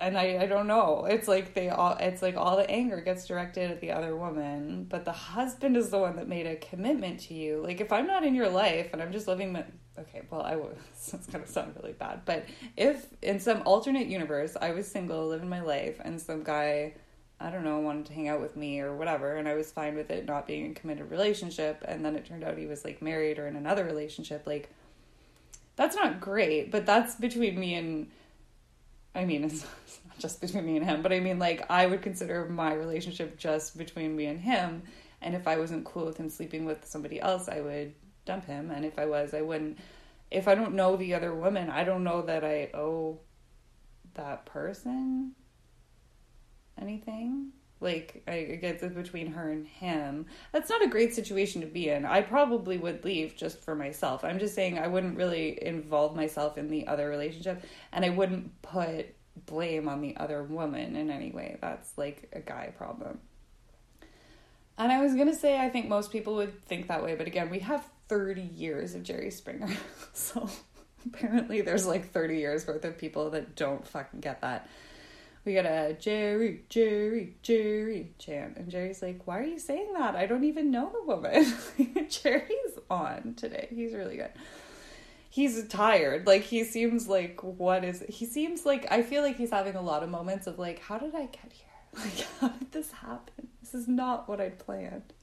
and 0.00 0.16
I, 0.16 0.38
I 0.42 0.46
don't 0.46 0.68
know. 0.68 1.06
It's 1.06 1.26
like 1.26 1.54
they 1.54 1.70
all 1.70 1.96
it's 1.98 2.22
like 2.22 2.36
all 2.36 2.56
the 2.56 2.68
anger 2.70 3.00
gets 3.00 3.26
directed 3.26 3.70
at 3.70 3.80
the 3.80 3.90
other 3.90 4.16
woman, 4.16 4.86
but 4.88 5.04
the 5.04 5.12
husband 5.12 5.76
is 5.76 5.90
the 5.90 5.98
one 5.98 6.16
that 6.16 6.28
made 6.28 6.46
a 6.46 6.56
commitment 6.56 7.20
to 7.20 7.34
you. 7.34 7.60
Like 7.62 7.80
if 7.80 7.92
I'm 7.92 8.06
not 8.06 8.24
in 8.24 8.34
your 8.34 8.48
life 8.48 8.90
and 8.92 9.02
I'm 9.02 9.12
just 9.12 9.26
living 9.26 9.52
my 9.52 9.64
okay, 9.98 10.22
well 10.30 10.42
I 10.42 10.56
was 10.56 10.76
it's 11.12 11.26
gonna 11.26 11.46
sound 11.46 11.74
really 11.80 11.94
bad, 11.94 12.22
but 12.24 12.46
if 12.76 13.06
in 13.22 13.40
some 13.40 13.62
alternate 13.64 14.06
universe 14.06 14.56
I 14.60 14.70
was 14.70 14.86
single, 14.86 15.28
living 15.28 15.48
my 15.48 15.62
life, 15.62 16.00
and 16.04 16.20
some 16.20 16.44
guy 16.44 16.94
I 17.40 17.50
don't 17.50 17.64
know, 17.64 17.78
wanted 17.78 18.06
to 18.06 18.12
hang 18.14 18.28
out 18.28 18.40
with 18.40 18.56
me 18.56 18.80
or 18.80 18.96
whatever, 18.96 19.36
and 19.36 19.48
I 19.48 19.54
was 19.54 19.70
fine 19.70 19.94
with 19.94 20.10
it 20.10 20.26
not 20.26 20.46
being 20.46 20.70
a 20.70 20.74
committed 20.74 21.10
relationship, 21.10 21.84
and 21.86 22.04
then 22.04 22.16
it 22.16 22.24
turned 22.24 22.44
out 22.44 22.58
he 22.58 22.66
was 22.66 22.84
like 22.84 23.02
married 23.02 23.38
or 23.38 23.48
in 23.48 23.56
another 23.56 23.84
relationship, 23.84 24.46
like 24.46 24.70
that's 25.74 25.96
not 25.96 26.20
great, 26.20 26.70
but 26.70 26.86
that's 26.86 27.16
between 27.16 27.58
me 27.58 27.74
and 27.74 28.10
I 29.18 29.24
mean, 29.24 29.42
it's 29.42 29.62
not 30.08 30.18
just 30.18 30.40
between 30.40 30.64
me 30.64 30.76
and 30.76 30.86
him, 30.86 31.02
but 31.02 31.12
I 31.12 31.18
mean, 31.18 31.40
like, 31.40 31.68
I 31.68 31.86
would 31.86 32.02
consider 32.02 32.46
my 32.46 32.72
relationship 32.72 33.36
just 33.36 33.76
between 33.76 34.16
me 34.16 34.26
and 34.26 34.40
him. 34.40 34.84
And 35.20 35.34
if 35.34 35.48
I 35.48 35.58
wasn't 35.58 35.84
cool 35.84 36.06
with 36.06 36.16
him 36.16 36.30
sleeping 36.30 36.64
with 36.64 36.86
somebody 36.86 37.20
else, 37.20 37.48
I 37.48 37.60
would 37.60 37.94
dump 38.24 38.46
him. 38.46 38.70
And 38.70 38.84
if 38.84 38.96
I 38.98 39.06
was, 39.06 39.34
I 39.34 39.40
wouldn't. 39.40 39.78
If 40.30 40.46
I 40.46 40.54
don't 40.54 40.74
know 40.74 40.96
the 40.96 41.14
other 41.14 41.34
woman, 41.34 41.68
I 41.68 41.82
don't 41.82 42.04
know 42.04 42.22
that 42.22 42.44
I 42.44 42.70
owe 42.74 43.18
that 44.14 44.46
person 44.46 45.34
anything. 46.80 47.52
Like, 47.80 48.22
I 48.26 48.58
guess 48.60 48.82
it's 48.82 48.94
between 48.94 49.28
her 49.28 49.50
and 49.50 49.66
him. 49.66 50.26
That's 50.52 50.68
not 50.68 50.82
a 50.82 50.88
great 50.88 51.14
situation 51.14 51.60
to 51.60 51.66
be 51.66 51.88
in. 51.88 52.04
I 52.04 52.22
probably 52.22 52.76
would 52.76 53.04
leave 53.04 53.36
just 53.36 53.60
for 53.60 53.74
myself. 53.74 54.24
I'm 54.24 54.38
just 54.38 54.54
saying 54.54 54.78
I 54.78 54.88
wouldn't 54.88 55.16
really 55.16 55.64
involve 55.64 56.16
myself 56.16 56.58
in 56.58 56.68
the 56.68 56.86
other 56.86 57.08
relationship 57.08 57.62
and 57.92 58.04
I 58.04 58.10
wouldn't 58.10 58.60
put 58.62 59.14
blame 59.46 59.88
on 59.88 60.00
the 60.00 60.16
other 60.16 60.42
woman 60.42 60.96
in 60.96 61.10
any 61.10 61.30
way. 61.30 61.58
That's 61.60 61.96
like 61.96 62.28
a 62.32 62.40
guy 62.40 62.72
problem. 62.76 63.20
And 64.76 64.92
I 64.92 65.00
was 65.02 65.14
going 65.14 65.28
to 65.28 65.34
say, 65.34 65.58
I 65.58 65.68
think 65.68 65.88
most 65.88 66.12
people 66.12 66.36
would 66.36 66.64
think 66.64 66.88
that 66.88 67.02
way, 67.02 67.14
but 67.16 67.26
again, 67.26 67.50
we 67.50 67.58
have 67.60 67.84
30 68.08 68.42
years 68.42 68.94
of 68.94 69.02
Jerry 69.02 69.30
Springer. 69.30 69.68
so 70.12 70.48
apparently 71.06 71.60
there's 71.60 71.86
like 71.86 72.10
30 72.10 72.38
years 72.38 72.66
worth 72.66 72.84
of 72.84 72.98
people 72.98 73.30
that 73.30 73.56
don't 73.56 73.86
fucking 73.86 74.20
get 74.20 74.40
that 74.40 74.68
we 75.48 75.54
got 75.54 75.64
a 75.64 75.96
Jerry, 75.98 76.60
Jerry, 76.68 77.34
Jerry 77.42 78.12
chant. 78.18 78.58
And 78.58 78.68
Jerry's 78.68 79.00
like, 79.00 79.26
Why 79.26 79.38
are 79.38 79.44
you 79.44 79.58
saying 79.58 79.94
that? 79.94 80.14
I 80.14 80.26
don't 80.26 80.44
even 80.44 80.70
know 80.70 80.92
the 80.92 81.02
woman. 81.02 81.54
Jerry's 82.10 82.78
on 82.90 83.32
today. 83.34 83.66
He's 83.70 83.94
really 83.94 84.16
good. 84.18 84.30
He's 85.30 85.66
tired. 85.68 86.26
Like, 86.26 86.42
he 86.42 86.64
seems 86.64 87.08
like, 87.08 87.42
what 87.42 87.82
is, 87.82 88.04
he 88.10 88.26
seems 88.26 88.66
like, 88.66 88.86
I 88.90 89.02
feel 89.02 89.22
like 89.22 89.36
he's 89.36 89.50
having 89.50 89.74
a 89.74 89.80
lot 89.80 90.02
of 90.02 90.10
moments 90.10 90.46
of 90.46 90.58
like, 90.58 90.80
How 90.80 90.98
did 90.98 91.14
I 91.14 91.26
get 91.26 91.50
here? 91.50 91.64
Like, 92.04 92.26
how 92.40 92.48
did 92.48 92.70
this 92.70 92.92
happen? 92.92 93.48
This 93.62 93.72
is 93.72 93.88
not 93.88 94.28
what 94.28 94.42
I'd 94.42 94.58
planned. 94.58 95.14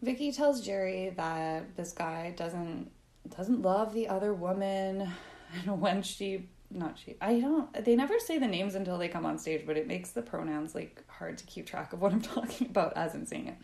Vicky 0.00 0.32
tells 0.32 0.62
Jerry 0.62 1.12
that 1.18 1.76
this 1.76 1.92
guy 1.92 2.32
doesn't 2.34 2.90
doesn't 3.36 3.60
love 3.60 3.92
the 3.92 4.08
other 4.08 4.32
woman 4.32 5.12
and 5.66 5.80
when 5.82 6.00
she 6.00 6.48
not 6.70 6.98
she. 6.98 7.16
I 7.20 7.40
don't. 7.40 7.84
They 7.84 7.96
never 7.96 8.18
say 8.18 8.38
the 8.38 8.46
names 8.46 8.74
until 8.74 8.98
they 8.98 9.08
come 9.08 9.26
on 9.26 9.38
stage, 9.38 9.64
but 9.66 9.76
it 9.76 9.86
makes 9.86 10.10
the 10.10 10.22
pronouns 10.22 10.74
like 10.74 11.02
hard 11.08 11.38
to 11.38 11.46
keep 11.46 11.66
track 11.66 11.92
of 11.92 12.00
what 12.00 12.12
I'm 12.12 12.22
talking 12.22 12.68
about 12.68 12.92
as 12.96 13.14
I'm 13.14 13.26
saying 13.26 13.48
it. 13.48 13.56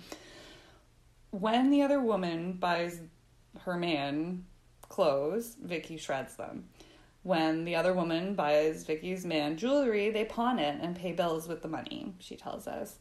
When 1.30 1.70
the 1.70 1.82
other 1.82 2.00
woman 2.00 2.54
buys 2.54 3.00
her 3.60 3.76
man 3.76 4.44
clothes, 4.88 5.56
Vicky 5.62 5.96
shreds 5.96 6.36
them. 6.36 6.66
When 7.22 7.64
the 7.64 7.74
other 7.74 7.92
woman 7.92 8.34
buys 8.34 8.84
Vicky's 8.84 9.24
man 9.24 9.56
jewelry, 9.56 10.10
they 10.10 10.24
pawn 10.24 10.58
it 10.58 10.78
and 10.80 10.94
pay 10.94 11.12
bills 11.12 11.48
with 11.48 11.62
the 11.62 11.68
money, 11.68 12.14
she 12.20 12.36
tells 12.36 12.68
us. 12.68 12.98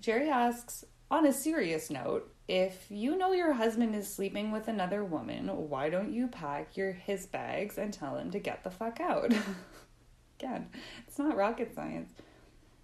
Jerry 0.00 0.28
asks, 0.30 0.84
on 1.10 1.26
a 1.26 1.32
serious 1.32 1.90
note, 1.90 2.32
if 2.50 2.86
you 2.88 3.16
know 3.16 3.30
your 3.32 3.52
husband 3.52 3.94
is 3.94 4.12
sleeping 4.12 4.50
with 4.50 4.66
another 4.66 5.04
woman, 5.04 5.46
why 5.46 5.88
don't 5.88 6.12
you 6.12 6.26
pack 6.26 6.76
your 6.76 6.90
his 6.90 7.24
bags 7.24 7.78
and 7.78 7.94
tell 7.94 8.16
him 8.16 8.32
to 8.32 8.40
get 8.40 8.64
the 8.64 8.70
fuck 8.72 8.98
out? 8.98 9.32
Again, 10.40 10.66
it's 11.06 11.16
not 11.16 11.36
rocket 11.36 11.72
science. 11.76 12.10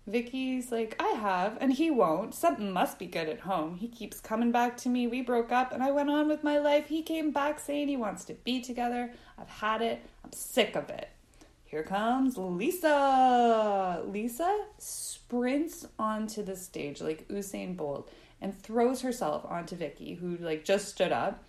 Vicky's 0.06 0.70
like, 0.70 0.94
I 1.00 1.08
have, 1.18 1.58
and 1.60 1.72
he 1.72 1.90
won't. 1.90 2.32
Something 2.32 2.70
must 2.70 2.96
be 2.96 3.06
good 3.06 3.28
at 3.28 3.40
home. 3.40 3.74
He 3.74 3.88
keeps 3.88 4.20
coming 4.20 4.52
back 4.52 4.76
to 4.78 4.88
me. 4.88 5.08
We 5.08 5.20
broke 5.20 5.50
up, 5.50 5.72
and 5.72 5.82
I 5.82 5.90
went 5.90 6.10
on 6.10 6.28
with 6.28 6.44
my 6.44 6.58
life. 6.60 6.86
He 6.86 7.02
came 7.02 7.32
back 7.32 7.58
saying 7.58 7.88
he 7.88 7.96
wants 7.96 8.24
to 8.26 8.34
be 8.34 8.60
together. 8.60 9.12
I've 9.36 9.48
had 9.48 9.82
it. 9.82 10.00
I'm 10.24 10.32
sick 10.32 10.76
of 10.76 10.90
it. 10.90 11.08
Here 11.64 11.82
comes 11.82 12.38
Lisa. 12.38 14.00
Lisa 14.06 14.66
sprints 14.78 15.88
onto 15.98 16.44
the 16.44 16.54
stage 16.54 17.00
like 17.00 17.26
Usain 17.26 17.76
Bolt 17.76 18.08
and 18.40 18.60
throws 18.60 19.02
herself 19.02 19.44
onto 19.48 19.76
Vicky, 19.76 20.14
who 20.14 20.36
like 20.36 20.64
just 20.64 20.88
stood 20.88 21.12
up, 21.12 21.42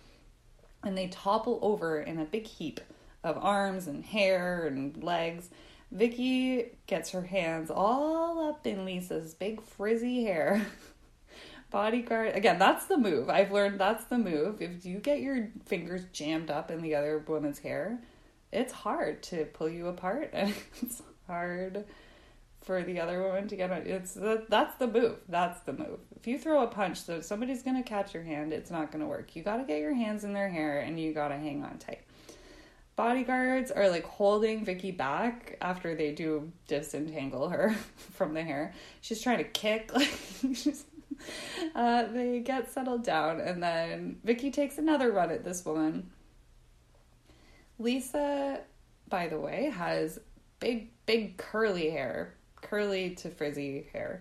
and 0.82 0.96
they 0.96 1.08
topple 1.08 1.58
over 1.62 2.00
in 2.00 2.18
a 2.18 2.24
big 2.24 2.46
heap 2.46 2.80
of 3.24 3.36
arms 3.38 3.86
and 3.86 4.04
hair 4.04 4.66
and 4.66 5.02
legs. 5.02 5.50
Vicky 5.90 6.76
gets 6.86 7.10
her 7.10 7.22
hands 7.22 7.70
all 7.70 8.48
up 8.48 8.66
in 8.66 8.84
Lisa's 8.84 9.34
big 9.34 9.62
frizzy 9.62 10.24
hair. 10.24 10.66
Bodyguard 11.70 12.34
again, 12.34 12.58
that's 12.58 12.86
the 12.86 12.96
move. 12.96 13.28
I've 13.28 13.52
learned 13.52 13.78
that's 13.78 14.04
the 14.04 14.18
move. 14.18 14.62
If 14.62 14.86
you 14.86 14.98
get 14.98 15.20
your 15.20 15.48
fingers 15.66 16.04
jammed 16.12 16.50
up 16.50 16.70
in 16.70 16.80
the 16.80 16.94
other 16.94 17.18
woman's 17.18 17.58
hair, 17.58 18.00
it's 18.52 18.72
hard 18.72 19.22
to 19.24 19.44
pull 19.44 19.68
you 19.68 19.88
apart 19.88 20.30
and 20.32 20.54
it's 20.80 21.02
hard 21.26 21.84
for 22.68 22.82
the 22.82 23.00
other 23.00 23.22
woman 23.22 23.48
to 23.48 23.56
get 23.56 23.70
on. 23.70 23.86
It's 23.86 24.12
the, 24.12 24.44
that's 24.50 24.74
the 24.74 24.86
move. 24.86 25.16
That's 25.26 25.60
the 25.62 25.72
move. 25.72 26.00
If 26.14 26.26
you 26.26 26.38
throw 26.38 26.62
a 26.62 26.66
punch, 26.66 27.00
so 27.00 27.22
somebody's 27.22 27.62
gonna 27.62 27.82
catch 27.82 28.12
your 28.12 28.22
hand, 28.22 28.52
it's 28.52 28.70
not 28.70 28.92
gonna 28.92 29.06
work. 29.06 29.34
You 29.34 29.42
gotta 29.42 29.64
get 29.64 29.80
your 29.80 29.94
hands 29.94 30.22
in 30.22 30.34
their 30.34 30.50
hair 30.50 30.80
and 30.80 31.00
you 31.00 31.14
gotta 31.14 31.36
hang 31.38 31.64
on 31.64 31.78
tight. 31.78 32.02
Bodyguards 32.94 33.70
are 33.70 33.88
like 33.88 34.04
holding 34.04 34.66
Vicky 34.66 34.90
back 34.90 35.56
after 35.62 35.94
they 35.94 36.12
do 36.12 36.52
disentangle 36.66 37.48
her 37.48 37.74
from 37.96 38.34
the 38.34 38.42
hair. 38.42 38.74
She's 39.00 39.22
trying 39.22 39.38
to 39.38 39.44
kick, 39.44 39.90
like 39.94 40.12
she's, 40.52 40.84
uh, 41.74 42.02
they 42.12 42.40
get 42.40 42.70
settled 42.70 43.02
down, 43.02 43.40
and 43.40 43.62
then 43.62 44.18
Vicky 44.24 44.50
takes 44.50 44.76
another 44.76 45.10
run 45.10 45.30
at 45.30 45.42
this 45.42 45.64
woman. 45.64 46.10
Lisa, 47.78 48.60
by 49.08 49.26
the 49.26 49.40
way, 49.40 49.70
has 49.70 50.20
big, 50.60 50.90
big 51.06 51.38
curly 51.38 51.88
hair, 51.88 52.34
curly 52.60 53.14
to 53.16 53.30
frizzy 53.30 53.88
hair, 53.92 54.20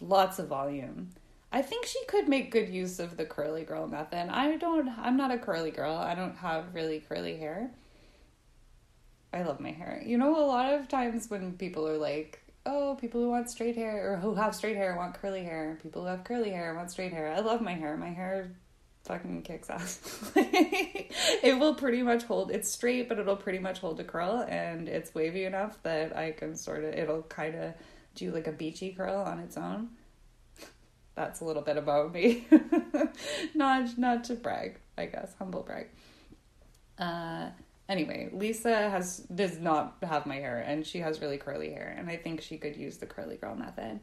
lots 0.00 0.38
of 0.38 0.48
volume. 0.48 1.10
I 1.52 1.60
think 1.60 1.84
she 1.84 2.02
could 2.06 2.28
make 2.28 2.50
good 2.50 2.70
use 2.70 2.98
of 2.98 3.16
the 3.16 3.26
curly 3.26 3.64
girl 3.64 3.86
method. 3.86 4.30
I 4.30 4.56
don't, 4.56 4.88
I'm 4.98 5.16
not 5.18 5.30
a 5.30 5.38
curly 5.38 5.70
girl. 5.70 5.94
I 5.94 6.14
don't 6.14 6.36
have 6.36 6.74
really 6.74 7.00
curly 7.00 7.36
hair. 7.36 7.70
I 9.34 9.42
love 9.42 9.60
my 9.60 9.70
hair. 9.70 10.02
You 10.04 10.16
know, 10.16 10.42
a 10.42 10.46
lot 10.46 10.72
of 10.72 10.88
times 10.88 11.28
when 11.28 11.52
people 11.52 11.86
are 11.86 11.98
like, 11.98 12.40
oh, 12.64 12.96
people 13.00 13.20
who 13.20 13.28
want 13.28 13.50
straight 13.50 13.76
hair 13.76 14.12
or 14.12 14.16
who 14.16 14.34
have 14.34 14.54
straight 14.54 14.76
hair 14.76 14.96
want 14.96 15.14
curly 15.14 15.44
hair. 15.44 15.78
People 15.82 16.02
who 16.02 16.08
have 16.08 16.24
curly 16.24 16.50
hair 16.50 16.74
want 16.74 16.90
straight 16.90 17.12
hair. 17.12 17.32
I 17.32 17.40
love 17.40 17.60
my 17.60 17.74
hair. 17.74 17.96
My 17.96 18.10
hair 18.10 18.52
fucking 19.04 19.42
kicks 19.42 19.68
ass. 19.70 20.00
it 20.36 21.58
will 21.58 21.74
pretty 21.74 22.02
much 22.02 22.24
hold. 22.24 22.50
It's 22.50 22.70
straight, 22.70 23.08
but 23.08 23.18
it'll 23.18 23.36
pretty 23.36 23.58
much 23.58 23.78
hold 23.78 24.00
a 24.00 24.04
curl, 24.04 24.44
and 24.48 24.88
it's 24.88 25.14
wavy 25.14 25.44
enough 25.44 25.82
that 25.82 26.16
I 26.16 26.32
can 26.32 26.56
sort 26.56 26.84
of. 26.84 26.94
It'll 26.94 27.22
kind 27.22 27.54
of 27.54 27.74
do 28.14 28.30
like 28.30 28.46
a 28.46 28.52
beachy 28.52 28.92
curl 28.92 29.16
on 29.16 29.38
its 29.40 29.56
own. 29.56 29.90
That's 31.14 31.40
a 31.40 31.44
little 31.44 31.62
bit 31.62 31.76
about 31.76 32.12
me. 32.12 32.46
not 33.54 33.98
not 33.98 34.24
to 34.24 34.34
brag, 34.34 34.78
I 34.96 35.06
guess, 35.06 35.34
humble 35.38 35.62
brag. 35.62 35.88
Uh, 36.98 37.50
anyway, 37.88 38.30
Lisa 38.32 38.90
has 38.90 39.18
does 39.18 39.58
not 39.58 39.96
have 40.02 40.26
my 40.26 40.36
hair, 40.36 40.60
and 40.60 40.86
she 40.86 40.98
has 40.98 41.20
really 41.20 41.38
curly 41.38 41.72
hair, 41.72 41.94
and 41.98 42.08
I 42.08 42.16
think 42.16 42.40
she 42.40 42.58
could 42.58 42.76
use 42.76 42.98
the 42.98 43.06
curly 43.06 43.36
girl 43.36 43.56
method 43.56 44.00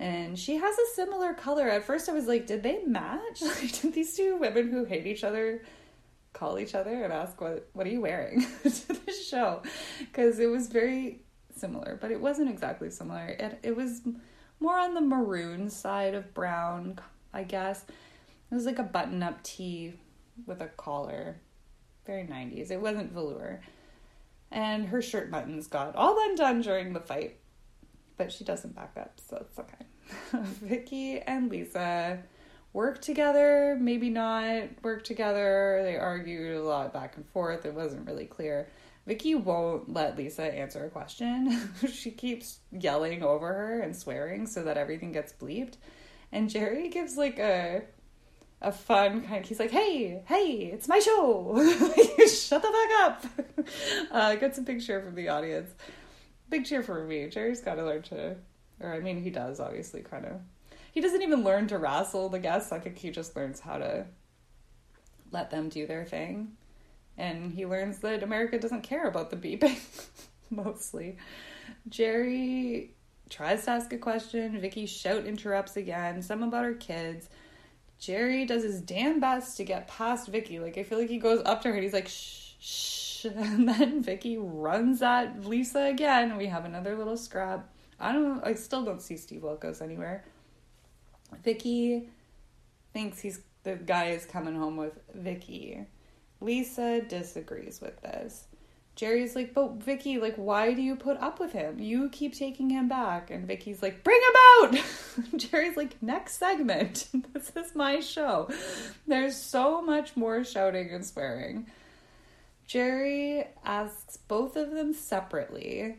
and 0.00 0.38
she 0.38 0.56
has 0.56 0.78
a 0.78 0.94
similar 0.94 1.34
color. 1.34 1.68
At 1.68 1.84
first, 1.84 2.08
I 2.08 2.12
was 2.12 2.26
like, 2.26 2.46
did 2.46 2.62
they 2.62 2.82
match? 2.84 3.42
Like, 3.42 3.80
did 3.80 3.92
these 3.92 4.16
two 4.16 4.36
women 4.38 4.70
who 4.70 4.84
hate 4.84 5.06
each 5.06 5.22
other 5.22 5.62
call 6.32 6.58
each 6.58 6.74
other 6.74 7.04
and 7.04 7.12
ask 7.12 7.40
what 7.40 7.68
what 7.72 7.86
are 7.86 7.90
you 7.90 8.00
wearing 8.00 8.40
to 8.62 8.92
the 8.92 9.12
show? 9.12 9.62
Because 9.98 10.38
it 10.38 10.46
was 10.46 10.68
very 10.68 11.20
similar, 11.54 11.98
but 12.00 12.10
it 12.10 12.20
wasn't 12.20 12.48
exactly 12.48 12.90
similar. 12.90 13.26
It 13.26 13.58
it 13.62 13.76
was 13.76 14.00
more 14.58 14.78
on 14.78 14.94
the 14.94 15.02
maroon 15.02 15.68
side 15.68 16.14
of 16.14 16.32
brown, 16.32 16.98
I 17.34 17.42
guess. 17.42 17.84
It 18.50 18.54
was 18.54 18.64
like 18.64 18.78
a 18.78 18.84
button 18.84 19.22
up 19.22 19.42
tee 19.42 20.00
with 20.46 20.62
a 20.62 20.68
collar, 20.68 21.36
very 22.06 22.24
nineties. 22.24 22.70
It 22.70 22.80
wasn't 22.80 23.12
velour, 23.12 23.60
and 24.50 24.86
her 24.86 25.02
shirt 25.02 25.30
buttons 25.30 25.66
got 25.66 25.94
all 25.94 26.16
undone 26.30 26.62
during 26.62 26.94
the 26.94 27.00
fight 27.00 27.36
but 28.20 28.30
she 28.30 28.44
doesn't 28.44 28.74
back 28.74 28.92
up, 28.98 29.18
so 29.18 29.38
it's 29.40 29.58
okay. 29.58 29.86
Vicky 30.32 31.20
and 31.20 31.50
Lisa 31.50 32.22
work 32.72 33.00
together, 33.00 33.76
maybe 33.80 34.10
not 34.10 34.64
work 34.82 35.04
together. 35.04 35.80
They 35.82 35.96
argued 35.96 36.56
a 36.56 36.62
lot 36.62 36.92
back 36.92 37.16
and 37.16 37.26
forth. 37.28 37.66
It 37.66 37.74
wasn't 37.74 38.06
really 38.06 38.26
clear. 38.26 38.68
Vicki 39.06 39.34
won't 39.34 39.92
let 39.92 40.16
Lisa 40.16 40.44
answer 40.44 40.84
a 40.84 40.90
question. 40.90 41.70
she 41.92 42.10
keeps 42.10 42.60
yelling 42.70 43.22
over 43.22 43.48
her 43.48 43.80
and 43.80 43.96
swearing 43.96 44.46
so 44.46 44.62
that 44.62 44.76
everything 44.76 45.10
gets 45.12 45.32
bleeped. 45.32 45.74
And 46.32 46.48
Jerry 46.48 46.88
gives 46.88 47.16
like 47.16 47.38
a 47.38 47.82
a 48.62 48.70
fun 48.70 49.22
kind 49.22 49.42
of 49.42 49.48
he's 49.48 49.58
like, 49.58 49.70
Hey, 49.70 50.22
hey, 50.26 50.70
it's 50.72 50.86
my 50.86 50.98
show. 50.98 51.56
Shut 52.28 52.62
the 52.62 52.68
fuck 52.68 53.00
up. 53.00 53.26
Uh 54.10 54.34
gets 54.36 54.58
a 54.58 54.62
big 54.62 54.82
cheer 54.82 55.00
from 55.00 55.14
the 55.14 55.28
audience. 55.28 55.70
Big 56.50 56.66
cheer 56.66 56.82
for 56.82 57.02
me. 57.04 57.28
Jerry's 57.28 57.62
gotta 57.62 57.84
learn 57.84 58.02
to 58.02 58.36
or 58.80 58.92
I 58.92 59.00
mean 59.00 59.22
he 59.22 59.30
does 59.30 59.60
obviously 59.60 60.02
kind 60.02 60.26
of 60.26 60.40
he 60.92 61.00
doesn't 61.00 61.22
even 61.22 61.44
learn 61.44 61.68
to 61.68 61.78
wrestle 61.78 62.28
the 62.28 62.38
guests. 62.38 62.72
I 62.72 62.80
think 62.80 62.98
he 62.98 63.10
just 63.10 63.36
learns 63.36 63.60
how 63.60 63.78
to 63.78 64.06
let 65.30 65.50
them 65.50 65.68
do 65.68 65.86
their 65.86 66.04
thing. 66.04 66.56
And 67.16 67.52
he 67.52 67.66
learns 67.66 67.98
that 67.98 68.22
America 68.22 68.58
doesn't 68.58 68.82
care 68.82 69.06
about 69.06 69.30
the 69.30 69.36
beeping, 69.36 69.78
mostly. 70.50 71.16
Jerry 71.88 72.94
tries 73.28 73.64
to 73.64 73.72
ask 73.72 73.92
a 73.92 73.98
question. 73.98 74.60
Vicki 74.60 74.86
shout 74.86 75.26
interrupts 75.26 75.76
again, 75.76 76.22
some 76.22 76.42
about 76.42 76.64
her 76.64 76.74
kids. 76.74 77.28
Jerry 77.98 78.46
does 78.46 78.62
his 78.62 78.80
damn 78.80 79.20
best 79.20 79.58
to 79.58 79.64
get 79.64 79.86
past 79.86 80.28
Vicki. 80.28 80.58
Like 80.58 80.78
I 80.78 80.82
feel 80.82 80.98
like 80.98 81.10
he 81.10 81.18
goes 81.18 81.42
up 81.44 81.62
to 81.62 81.68
her 81.68 81.74
and 81.74 81.84
he's 81.84 81.92
like 81.92 82.08
shh 82.08 82.54
shh 82.60 83.24
and 83.36 83.68
then 83.68 84.02
Vicki 84.02 84.38
runs 84.38 85.02
at 85.02 85.44
Lisa 85.44 85.82
again 85.82 86.38
we 86.38 86.46
have 86.46 86.64
another 86.64 86.96
little 86.96 87.18
scrap. 87.18 87.68
I 88.00 88.12
don't 88.12 88.44
I 88.44 88.54
still 88.54 88.84
don't 88.84 89.02
see 89.02 89.16
Steve 89.16 89.42
Wilkos 89.42 89.82
anywhere. 89.82 90.24
Vicky 91.44 92.08
thinks 92.92 93.20
he's 93.20 93.40
the 93.62 93.76
guy 93.76 94.06
is 94.10 94.24
coming 94.24 94.54
home 94.54 94.76
with 94.76 94.98
Vicky. 95.14 95.86
Lisa 96.40 97.02
disagrees 97.02 97.80
with 97.80 98.00
this. 98.00 98.46
Jerry's 98.96 99.34
like, 99.36 99.54
but 99.54 99.74
Vicki, 99.74 100.18
like, 100.18 100.36
why 100.36 100.74
do 100.74 100.82
you 100.82 100.96
put 100.96 101.16
up 101.18 101.40
with 101.40 101.52
him? 101.52 101.78
You 101.78 102.08
keep 102.10 102.34
taking 102.34 102.68
him 102.70 102.88
back. 102.88 103.30
And 103.30 103.46
Vicky's 103.46 103.82
like, 103.82 104.04
bring 104.04 104.20
him 104.20 104.74
out! 104.74 104.84
Jerry's 105.36 105.76
like, 105.76 106.02
next 106.02 106.38
segment. 106.38 107.08
this 107.32 107.52
is 107.56 107.74
my 107.74 108.00
show. 108.00 108.50
There's 109.06 109.36
so 109.36 109.80
much 109.80 110.16
more 110.16 110.44
shouting 110.44 110.90
and 110.90 111.04
swearing. 111.04 111.66
Jerry 112.66 113.44
asks 113.64 114.16
both 114.16 114.56
of 114.56 114.72
them 114.72 114.92
separately. 114.92 115.96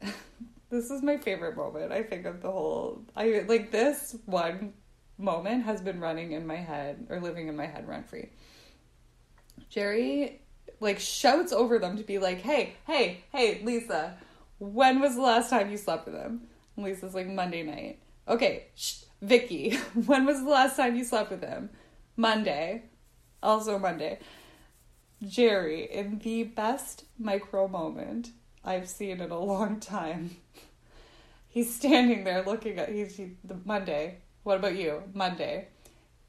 this 0.70 0.90
is 0.90 1.02
my 1.02 1.16
favorite 1.16 1.56
moment, 1.56 1.92
I 1.92 2.02
think, 2.02 2.26
of 2.26 2.42
the 2.42 2.50
whole. 2.50 3.02
I 3.16 3.44
like 3.48 3.70
this 3.70 4.16
one 4.26 4.74
moment 5.16 5.64
has 5.64 5.80
been 5.80 6.00
running 6.00 6.32
in 6.32 6.46
my 6.46 6.56
head 6.56 7.06
or 7.10 7.20
living 7.20 7.48
in 7.48 7.56
my 7.56 7.66
head 7.66 7.88
rent 7.88 8.08
free. 8.08 8.28
Jerry 9.70 10.40
like 10.80 11.00
shouts 11.00 11.52
over 11.52 11.78
them 11.78 11.96
to 11.96 12.04
be 12.04 12.18
like, 12.18 12.38
"Hey, 12.38 12.74
hey, 12.86 13.24
hey, 13.32 13.60
Lisa, 13.64 14.16
when 14.58 15.00
was 15.00 15.16
the 15.16 15.22
last 15.22 15.50
time 15.50 15.70
you 15.70 15.76
slept 15.76 16.06
with 16.06 16.14
him?" 16.14 16.48
And 16.76 16.84
Lisa's 16.84 17.14
like, 17.14 17.26
"Monday 17.26 17.62
night." 17.62 18.00
Okay, 18.28 18.66
shh, 18.74 19.04
Vicki, 19.22 19.76
when 20.06 20.26
was 20.26 20.42
the 20.42 20.50
last 20.50 20.76
time 20.76 20.96
you 20.96 21.04
slept 21.04 21.30
with 21.30 21.42
him? 21.42 21.70
Monday. 22.16 22.82
Also 23.42 23.78
Monday. 23.78 24.18
Jerry, 25.26 25.84
in 25.90 26.18
the 26.18 26.44
best 26.44 27.04
micro 27.18 27.66
moment 27.66 28.30
I've 28.64 28.88
seen 28.88 29.20
in 29.20 29.30
a 29.30 29.38
long 29.38 29.80
time. 29.80 30.36
He's 31.48 31.74
standing 31.74 32.24
there 32.24 32.42
looking 32.44 32.78
at 32.78 32.90
he's 32.90 33.16
he, 33.16 33.36
the 33.42 33.56
Monday. 33.64 34.18
What 34.42 34.58
about 34.58 34.76
you? 34.76 35.02
Monday. 35.14 35.68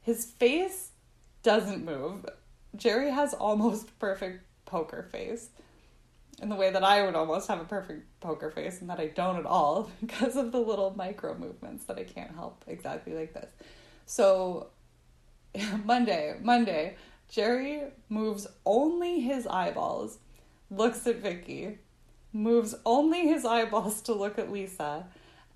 His 0.00 0.24
face 0.24 0.90
doesn't 1.42 1.84
move. 1.84 2.26
Jerry 2.74 3.10
has 3.10 3.34
almost 3.34 3.98
perfect 3.98 4.44
poker 4.64 5.08
face 5.10 5.50
in 6.40 6.48
the 6.48 6.56
way 6.56 6.70
that 6.70 6.84
I 6.84 7.04
would 7.04 7.14
almost 7.14 7.48
have 7.48 7.60
a 7.60 7.64
perfect 7.64 8.20
poker 8.20 8.50
face 8.50 8.80
and 8.80 8.88
that 8.88 8.98
I 8.98 9.08
don't 9.08 9.36
at 9.36 9.46
all 9.46 9.90
because 10.00 10.36
of 10.36 10.52
the 10.52 10.60
little 10.60 10.94
micro 10.96 11.36
movements 11.36 11.84
that 11.84 11.98
I 11.98 12.04
can't 12.04 12.34
help 12.34 12.64
exactly 12.66 13.14
like 13.14 13.34
this. 13.34 13.50
So 14.06 14.68
Monday, 15.84 16.36
Monday, 16.42 16.96
Jerry 17.28 17.82
moves 18.08 18.46
only 18.64 19.20
his 19.20 19.46
eyeballs, 19.46 20.18
looks 20.70 21.06
at 21.06 21.16
Vicki, 21.16 21.78
moves 22.32 22.74
only 22.84 23.26
his 23.26 23.44
eyeballs 23.44 24.02
to 24.02 24.14
look 24.14 24.38
at 24.38 24.52
Lisa, 24.52 25.06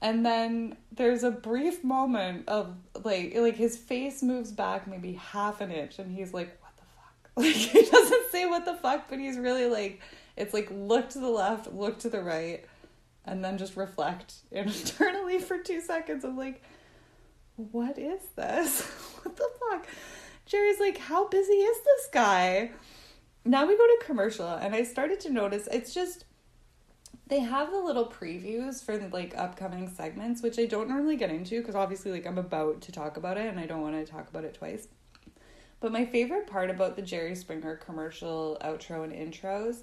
and 0.00 0.24
then 0.24 0.76
there's 0.92 1.22
a 1.22 1.30
brief 1.30 1.82
moment 1.82 2.48
of 2.48 2.76
like 3.04 3.34
like 3.37 3.56
his 3.56 3.76
face 3.76 4.22
moves 4.22 4.52
back 4.52 4.87
maybe 4.87 5.14
half 5.14 5.60
an 5.60 5.70
inch 5.70 5.98
and 5.98 6.14
he's 6.14 6.34
like 6.34 6.60
what 6.60 6.76
the 6.76 6.82
fuck? 6.94 7.37
like 7.37 7.54
he 7.54 7.90
doesn't 7.90 8.30
say 8.30 8.46
what 8.46 8.64
the 8.64 8.74
fuck, 8.74 9.08
but 9.08 9.18
he's 9.18 9.38
really 9.38 9.66
like 9.66 10.00
it's 10.37 10.52
like 10.52 10.68
look 10.70 11.10
to 11.10 11.18
the 11.18 11.28
left, 11.28 11.72
look 11.72 11.98
to 12.00 12.08
the 12.08 12.22
right, 12.22 12.64
and 13.24 13.44
then 13.44 13.58
just 13.58 13.76
reflect 13.76 14.34
internally 14.50 15.38
for 15.38 15.58
two 15.58 15.80
seconds 15.80 16.24
of 16.24 16.34
like, 16.34 16.62
what 17.56 17.98
is 17.98 18.20
this? 18.37 18.82
what 19.22 19.37
the 19.37 19.48
fuck? 19.70 19.87
Jerry's 20.46 20.80
like, 20.80 20.98
how 20.98 21.28
busy 21.28 21.52
is 21.52 21.84
this 21.84 22.08
guy? 22.12 22.72
Now 23.46 23.66
we 23.66 23.76
go 23.76 23.87
to 23.87 24.04
commercial, 24.04 24.48
and 24.48 24.74
I 24.74 24.82
started 24.82 25.20
to 25.20 25.30
notice 25.30 25.68
it's 25.70 25.94
just 25.94 26.24
they 27.26 27.40
have 27.40 27.70
the 27.70 27.80
little 27.80 28.06
previews 28.06 28.84
for 28.84 28.98
like 29.08 29.34
upcoming 29.37 29.88
segments, 29.88 30.42
which 30.42 30.58
I 30.58 30.66
don't 30.66 30.88
normally 30.88 31.16
get 31.16 31.30
into 31.30 31.60
because 31.60 31.74
obviously 31.74 32.12
like 32.12 32.26
I'm 32.26 32.38
about 32.38 32.82
to 32.82 32.92
talk 32.92 33.16
about 33.16 33.38
it 33.38 33.46
and 33.46 33.58
I 33.58 33.66
don't 33.66 33.80
want 33.80 33.94
to 33.94 34.10
talk 34.10 34.28
about 34.28 34.44
it 34.44 34.54
twice. 34.54 34.88
But 35.80 35.92
my 35.92 36.04
favorite 36.04 36.46
part 36.46 36.70
about 36.70 36.96
the 36.96 37.02
Jerry 37.02 37.34
Springer 37.34 37.76
commercial 37.76 38.58
outro 38.62 39.04
and 39.04 39.12
intros 39.12 39.82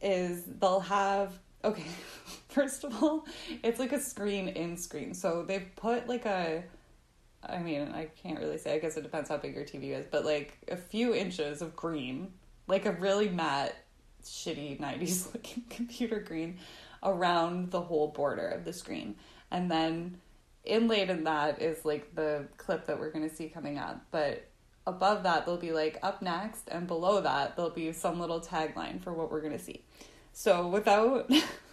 is 0.00 0.44
they'll 0.60 0.80
have 0.80 1.38
okay, 1.64 1.84
first 2.48 2.84
of 2.84 3.02
all, 3.02 3.26
it's 3.62 3.78
like 3.78 3.92
a 3.92 4.00
screen 4.00 4.48
in 4.48 4.76
screen. 4.76 5.14
So 5.14 5.42
they've 5.42 5.68
put 5.76 6.08
like 6.08 6.24
a 6.26 6.64
I 7.42 7.58
mean, 7.58 7.92
I 7.94 8.06
can't 8.06 8.40
really 8.40 8.58
say, 8.58 8.74
I 8.74 8.78
guess 8.78 8.96
it 8.96 9.02
depends 9.02 9.28
how 9.28 9.36
big 9.36 9.54
your 9.54 9.64
TV 9.64 9.90
is, 9.90 10.06
but 10.10 10.24
like 10.24 10.58
a 10.68 10.76
few 10.76 11.14
inches 11.14 11.62
of 11.62 11.76
green, 11.76 12.32
like 12.66 12.86
a 12.86 12.92
really 12.92 13.28
matte, 13.28 13.76
shitty 14.30 14.80
90s 14.80 15.26
looking 15.34 15.64
computer 15.68 16.20
green 16.20 16.58
around 17.02 17.70
the 17.70 17.80
whole 17.80 18.08
border 18.08 18.48
of 18.48 18.64
the 18.64 18.72
screen. 18.72 19.16
And 19.50 19.70
then 19.70 20.18
inlaid 20.64 21.10
in 21.10 21.24
that 21.24 21.62
is 21.62 21.84
like 21.84 22.14
the 22.14 22.46
clip 22.56 22.86
that 22.86 22.98
we're 22.98 23.10
going 23.10 23.28
to 23.28 23.34
see 23.34 23.48
coming 23.48 23.78
up. 23.78 24.04
But 24.10 24.48
above 24.86 25.24
that 25.24 25.44
there'll 25.44 25.60
be 25.60 25.72
like 25.72 25.98
up 26.02 26.22
next 26.22 26.68
and 26.68 26.86
below 26.86 27.20
that 27.20 27.56
there'll 27.56 27.70
be 27.70 27.92
some 27.92 28.20
little 28.20 28.40
tagline 28.40 29.00
for 29.02 29.12
what 29.12 29.30
we're 29.30 29.40
going 29.40 29.56
to 29.56 29.62
see 29.62 29.84
so 30.32 30.68
without 30.68 31.28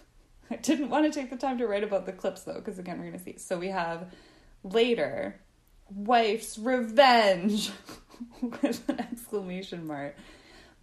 i 0.50 0.56
didn't 0.56 0.90
want 0.90 1.04
to 1.04 1.20
take 1.20 1.30
the 1.30 1.36
time 1.36 1.56
to 1.58 1.66
write 1.66 1.84
about 1.84 2.06
the 2.06 2.12
clips 2.12 2.42
though 2.42 2.54
because 2.54 2.78
again 2.78 2.98
we're 2.98 3.06
going 3.06 3.18
to 3.18 3.24
see 3.24 3.38
so 3.38 3.56
we 3.56 3.68
have 3.68 4.12
later 4.64 5.40
wife's 5.90 6.58
revenge 6.58 7.70
with 8.40 8.88
an 8.88 8.98
exclamation 8.98 9.86
mark 9.86 10.16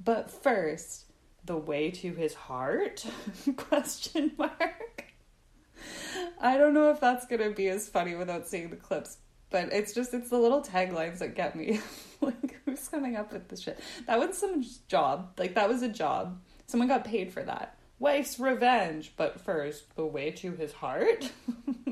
but 0.04 0.32
first 0.32 1.06
the 1.46 1.58
way 1.58 1.92
to 1.92 2.14
his 2.14 2.34
heart 2.34 3.06
question 3.58 4.32
mark 4.38 5.06
i 6.40 6.58
don't 6.58 6.74
know 6.74 6.92
if 6.92 7.00
that's 7.00 7.26
going 7.26 7.42
to 7.42 7.52
be 7.52 7.68
as 7.68 7.90
funny 7.90 8.16
without 8.16 8.48
seeing 8.48 8.70
the 8.70 8.76
clips 8.76 9.18
but 9.52 9.72
it's 9.74 9.94
just 9.94 10.14
it's 10.14 10.30
the 10.30 10.40
little 10.40 10.62
taglines 10.62 11.20
that 11.20 11.36
get 11.36 11.56
me. 11.56 11.80
like 12.22 12.60
who's 12.66 12.88
coming 12.88 13.16
up 13.16 13.32
with 13.32 13.50
this 13.50 13.62
shit? 13.62 13.80
That 14.08 14.18
was 14.18 14.38
some 14.38 14.66
job. 14.88 15.34
Like 15.38 15.54
that 15.56 15.70
was 15.70 15.84
a 15.84 15.90
job. 15.90 16.42
Someone 16.66 16.88
got 16.88 17.04
paid 17.04 17.32
for 17.32 17.44
that. 17.44 17.78
Wife's 18.00 18.40
revenge, 18.40 19.14
but 19.16 19.40
first 19.42 19.96
the 19.96 20.06
way 20.06 20.32
to 20.32 20.54
his 20.54 20.72
heart. 20.72 21.30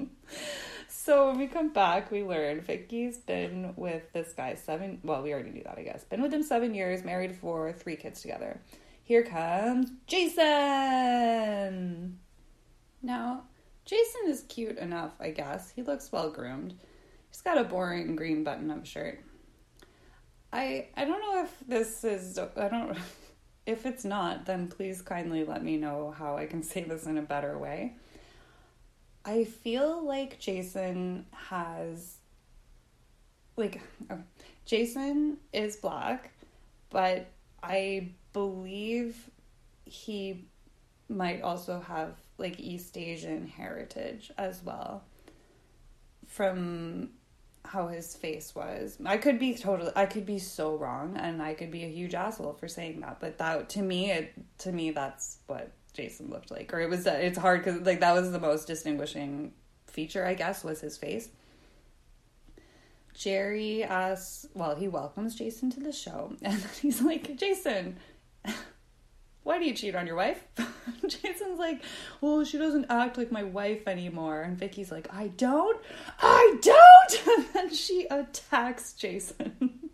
so 0.88 1.28
when 1.28 1.38
we 1.38 1.48
come 1.48 1.72
back, 1.72 2.10
we 2.10 2.24
learn 2.24 2.62
vicky's 2.62 3.18
been 3.18 3.74
with 3.76 4.12
this 4.14 4.34
guy 4.34 4.56
seven. 4.56 5.00
Well, 5.04 5.22
we 5.22 5.34
already 5.34 5.52
knew 5.52 5.64
that, 5.64 5.78
I 5.78 5.84
guess. 5.84 6.04
Been 6.06 6.22
with 6.22 6.34
him 6.34 6.44
seven 6.44 6.74
years, 6.74 7.04
married 7.04 7.36
for 7.36 7.74
three 7.74 7.98
kids 7.98 8.22
together. 8.22 8.60
Here 9.10 9.24
comes 9.24 9.92
Jason. 10.06 10.46
Now, 13.02 13.46
Jason 13.84 14.22
is 14.28 14.44
cute 14.48 14.78
enough, 14.78 15.14
I 15.20 15.32
guess. 15.32 15.72
He 15.72 15.82
looks 15.82 16.12
well 16.12 16.30
groomed. 16.30 16.76
He's 17.32 17.42
got 17.42 17.58
a 17.58 17.64
boring 17.64 18.16
green 18.16 18.44
button-up 18.44 18.86
shirt. 18.86 19.24
I 20.54 20.90
I 20.96 21.06
don't 21.06 21.22
know 21.22 21.44
if 21.44 21.52
this 21.68 22.04
is 22.04 22.38
I 22.38 22.68
don't 22.68 22.96
if 23.66 23.88
it's 23.88 24.06
not, 24.06 24.46
then 24.46 24.68
please 24.68 25.02
kindly 25.02 25.44
let 25.44 25.64
me 25.64 25.76
know 25.76 26.14
how 26.16 26.38
I 26.38 26.46
can 26.46 26.62
say 26.72 26.84
this 26.84 27.08
in 27.08 27.18
a 27.18 27.24
better 27.24 27.58
way. 27.58 27.96
I 29.26 29.46
feel 29.46 30.06
like 30.06 30.38
Jason 30.38 31.26
has 31.32 32.18
like 33.58 33.82
oh, 34.12 34.20
Jason 34.68 35.38
is 35.52 35.78
black, 35.78 36.32
but 36.92 37.26
I 37.64 38.10
believe 38.34 39.30
he 39.86 40.46
might 41.08 41.42
also 41.42 41.80
have 41.80 42.14
like 42.38 42.60
East 42.60 42.98
Asian 42.98 43.48
heritage 43.48 44.32
as 44.38 44.64
well. 44.64 45.04
From 46.28 47.10
how 47.66 47.88
his 47.88 48.16
face 48.16 48.56
was. 48.56 48.98
I 49.06 49.18
could 49.18 49.38
be 49.38 49.54
totally 49.54 49.92
I 49.96 50.06
could 50.06 50.26
be 50.26 50.40
so 50.40 50.76
wrong 50.76 51.18
and 51.18 51.42
I 51.42 51.54
could 51.54 51.72
be 51.72 51.84
a 51.84 51.88
huge 51.88 52.16
asshole 52.16 52.54
for 52.54 52.68
saying 52.68 53.02
that, 53.02 53.20
but 53.20 53.38
that 53.38 53.70
to 53.70 53.82
me 53.82 54.12
it 54.12 54.34
to 54.60 54.72
me 54.72 54.92
that's 54.92 55.38
what 55.48 55.72
Jason 55.94 56.30
looked 56.30 56.52
like. 56.52 56.74
Or 56.74 56.80
it 56.80 56.90
was 56.90 57.06
it's 57.06 57.38
hard 57.38 57.64
cuz 57.64 57.82
like 57.82 58.00
that 58.00 58.14
was 58.14 58.32
the 58.32 58.40
most 58.40 58.66
distinguishing 58.66 59.54
feature 59.86 60.26
I 60.26 60.34
guess 60.34 60.64
was 60.64 60.82
his 60.82 60.98
face. 60.98 61.30
Jerry 63.14 63.84
asks, 63.84 64.48
well, 64.54 64.76
he 64.76 64.88
welcomes 64.88 65.36
Jason 65.36 65.70
to 65.72 65.80
the 65.80 65.92
show 65.92 66.34
and 66.42 66.60
he's 66.82 67.02
like, 67.02 67.36
"Jason, 67.36 67.98
why 69.44 69.60
do 69.60 69.66
you 69.66 69.74
cheat 69.74 69.96
on 69.96 70.08
your 70.08 70.16
wife? 70.16 70.44
Jason's 71.08 71.60
like, 71.60 71.84
well, 72.22 72.44
she 72.44 72.58
doesn't 72.58 72.86
act 72.90 73.18
like 73.18 73.32
my 73.32 73.44
wife 73.44 73.88
anymore. 73.88 74.42
And 74.42 74.58
Vicky's 74.58 74.92
like, 74.92 75.08
I 75.14 75.28
don't, 75.30 75.80
I 76.20 76.58
don't. 76.62 77.28
And 77.38 77.46
then 77.54 77.74
she 77.74 78.06
attacks 78.10 78.94
Jason. 78.94 79.90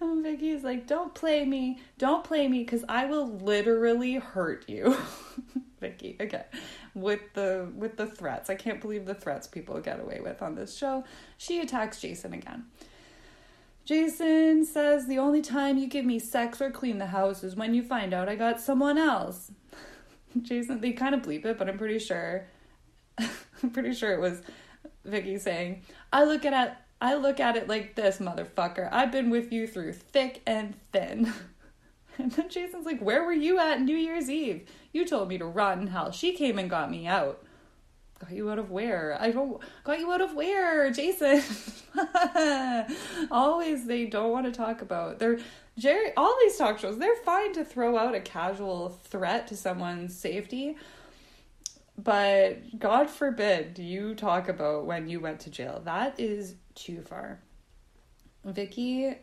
and 0.00 0.22
Vicky's 0.22 0.64
like, 0.64 0.86
don't 0.86 1.14
play 1.14 1.44
me, 1.44 1.80
don't 1.98 2.24
play 2.24 2.48
me, 2.48 2.60
because 2.60 2.84
I 2.88 3.06
will 3.06 3.26
literally 3.26 4.14
hurt 4.14 4.68
you. 4.68 4.96
Vicky, 5.80 6.16
again, 6.18 6.44
with 6.94 7.20
the 7.34 7.70
with 7.76 7.96
the 7.96 8.06
threats. 8.06 8.48
I 8.48 8.54
can't 8.54 8.80
believe 8.80 9.04
the 9.04 9.14
threats 9.14 9.46
people 9.46 9.78
get 9.80 10.00
away 10.00 10.20
with 10.22 10.42
on 10.42 10.54
this 10.54 10.76
show. 10.76 11.04
She 11.36 11.60
attacks 11.60 12.00
Jason 12.00 12.32
again. 12.32 12.64
Jason 13.86 14.64
says 14.64 15.06
the 15.06 15.18
only 15.18 15.40
time 15.40 15.78
you 15.78 15.86
give 15.86 16.04
me 16.04 16.18
sex 16.18 16.60
or 16.60 16.72
clean 16.72 16.98
the 16.98 17.06
house 17.06 17.44
is 17.44 17.54
when 17.54 17.72
you 17.72 17.84
find 17.84 18.12
out 18.12 18.28
I 18.28 18.34
got 18.34 18.60
someone 18.60 18.98
else. 18.98 19.52
Jason, 20.42 20.80
they 20.80 20.90
kind 20.90 21.14
of 21.14 21.22
bleep 21.22 21.44
it, 21.44 21.56
but 21.56 21.68
I'm 21.68 21.78
pretty 21.78 22.00
sure, 22.00 22.48
I'm 23.18 23.70
pretty 23.72 23.94
sure 23.94 24.12
it 24.12 24.20
was 24.20 24.42
Vicky 25.04 25.38
saying, 25.38 25.82
"I 26.12 26.24
look 26.24 26.44
at 26.44 26.66
it, 26.68 26.74
I 27.00 27.14
look 27.14 27.38
at 27.38 27.56
it 27.56 27.68
like 27.68 27.94
this, 27.94 28.18
motherfucker. 28.18 28.88
I've 28.90 29.12
been 29.12 29.30
with 29.30 29.52
you 29.52 29.68
through 29.68 29.92
thick 29.92 30.42
and 30.46 30.74
thin." 30.92 31.32
And 32.18 32.32
then 32.32 32.48
Jason's 32.48 32.86
like, 32.86 33.00
"Where 33.00 33.24
were 33.24 33.34
you 33.34 33.58
at 33.58 33.82
New 33.82 33.94
Year's 33.94 34.30
Eve? 34.30 34.66
You 34.90 35.04
told 35.04 35.28
me 35.28 35.36
to 35.36 35.44
rot 35.44 35.76
in 35.76 35.88
hell. 35.88 36.12
She 36.12 36.32
came 36.32 36.58
and 36.58 36.70
got 36.70 36.90
me 36.90 37.06
out." 37.06 37.45
Got 38.18 38.32
you 38.32 38.50
out 38.50 38.58
of 38.58 38.70
where? 38.70 39.16
I 39.20 39.30
don't 39.30 39.60
got 39.84 39.98
you 39.98 40.10
out 40.10 40.22
of 40.22 40.34
where, 40.34 40.90
Jason. 40.90 41.42
Always 43.30 43.86
they 43.86 44.06
don't 44.06 44.32
want 44.32 44.46
to 44.46 44.52
talk 44.52 44.80
about. 44.80 45.18
They're 45.18 45.38
Jerry 45.78 46.12
all 46.16 46.34
these 46.40 46.56
talk 46.56 46.78
shows, 46.78 46.98
they're 46.98 47.16
fine 47.16 47.52
to 47.52 47.64
throw 47.64 47.98
out 47.98 48.14
a 48.14 48.20
casual 48.20 48.98
threat 49.04 49.46
to 49.48 49.56
someone's 49.56 50.16
safety. 50.16 50.76
But 51.98 52.78
God 52.78 53.10
forbid 53.10 53.78
you 53.78 54.14
talk 54.14 54.48
about 54.48 54.86
when 54.86 55.08
you 55.08 55.20
went 55.20 55.40
to 55.40 55.50
jail. 55.50 55.80
That 55.84 56.18
is 56.18 56.54
too 56.74 57.02
far. 57.02 57.40
Vicky 58.44 59.16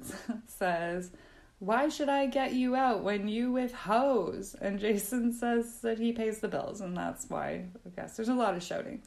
says 0.46 1.10
why 1.58 1.88
should 1.88 2.08
I 2.08 2.26
get 2.26 2.52
you 2.52 2.76
out 2.76 3.02
when 3.02 3.28
you 3.28 3.50
with 3.50 3.72
hoes? 3.72 4.54
And 4.60 4.78
Jason 4.78 5.32
says 5.32 5.80
that 5.80 5.98
he 5.98 6.12
pays 6.12 6.40
the 6.40 6.48
bills, 6.48 6.80
and 6.80 6.96
that's 6.96 7.28
why 7.28 7.64
I 7.86 7.88
guess 7.94 8.16
there's 8.16 8.28
a 8.28 8.34
lot 8.34 8.54
of 8.54 8.62
shouting. 8.62 9.02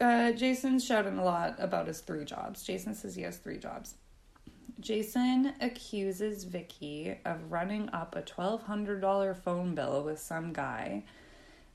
Uh, 0.00 0.32
Jason's 0.32 0.84
shouting 0.84 1.18
a 1.18 1.24
lot 1.24 1.56
about 1.58 1.86
his 1.86 2.00
three 2.00 2.24
jobs. 2.24 2.62
Jason 2.62 2.94
says 2.94 3.14
he 3.14 3.22
has 3.22 3.36
three 3.36 3.58
jobs. 3.58 3.94
Jason 4.80 5.52
accuses 5.60 6.44
Vicky 6.44 7.16
of 7.24 7.52
running 7.52 7.88
up 7.92 8.16
a 8.16 8.22
$1,200 8.22 9.36
phone 9.36 9.74
bill 9.74 10.02
with 10.02 10.18
some 10.18 10.52
guy. 10.52 11.04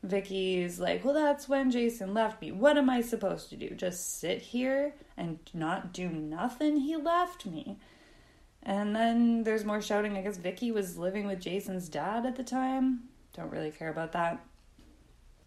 Vicky's 0.03 0.79
like, 0.79 1.03
Well, 1.03 1.13
that's 1.13 1.49
when 1.49 1.71
Jason 1.71 2.13
left 2.13 2.41
me. 2.41 2.51
What 2.51 2.77
am 2.77 2.89
I 2.89 3.01
supposed 3.01 3.49
to 3.49 3.55
do? 3.55 3.69
Just 3.69 4.19
sit 4.19 4.41
here 4.41 4.93
and 5.15 5.39
not 5.53 5.93
do 5.93 6.09
nothing? 6.09 6.77
He 6.77 6.95
left 6.95 7.45
me. 7.45 7.77
And 8.63 8.95
then 8.95 9.43
there's 9.43 9.65
more 9.65 9.81
shouting. 9.81 10.17
I 10.17 10.21
guess 10.21 10.37
Vicky 10.37 10.71
was 10.71 10.97
living 10.97 11.27
with 11.27 11.39
Jason's 11.39 11.89
dad 11.89 12.25
at 12.25 12.35
the 12.35 12.43
time. 12.43 13.03
Don't 13.33 13.51
really 13.51 13.71
care 13.71 13.89
about 13.89 14.11
that. 14.13 14.43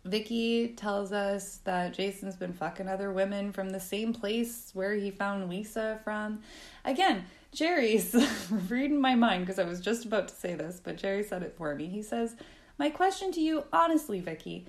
Vicky 0.05 0.69
tells 0.69 1.13
us 1.13 1.59
that 1.65 1.93
Jason's 1.93 2.37
been 2.37 2.55
fucking 2.55 2.89
other 2.89 3.13
women 3.13 3.53
from 3.53 3.71
the 3.71 3.81
same 3.81 4.15
place 4.15 4.71
where 4.73 4.95
he 4.95 5.11
found 5.11 5.51
Lisa 5.51 6.01
from. 6.03 6.41
Again, 6.85 7.25
Jerry's 7.53 8.15
reading 8.69 9.01
my 9.01 9.15
mind 9.15 9.45
because 9.45 9.59
I 9.59 9.65
was 9.65 9.81
just 9.81 10.07
about 10.07 10.29
to 10.29 10.35
say 10.35 10.55
this, 10.55 10.81
but 10.83 10.97
Jerry 10.97 11.23
said 11.23 11.43
it 11.43 11.55
for 11.57 11.75
me. 11.75 11.87
He 11.87 12.03
says, 12.03 12.37
My 12.79 12.89
question 12.89 13.31
to 13.33 13.41
you, 13.41 13.65
honestly, 13.73 14.21
Vicky, 14.21 14.67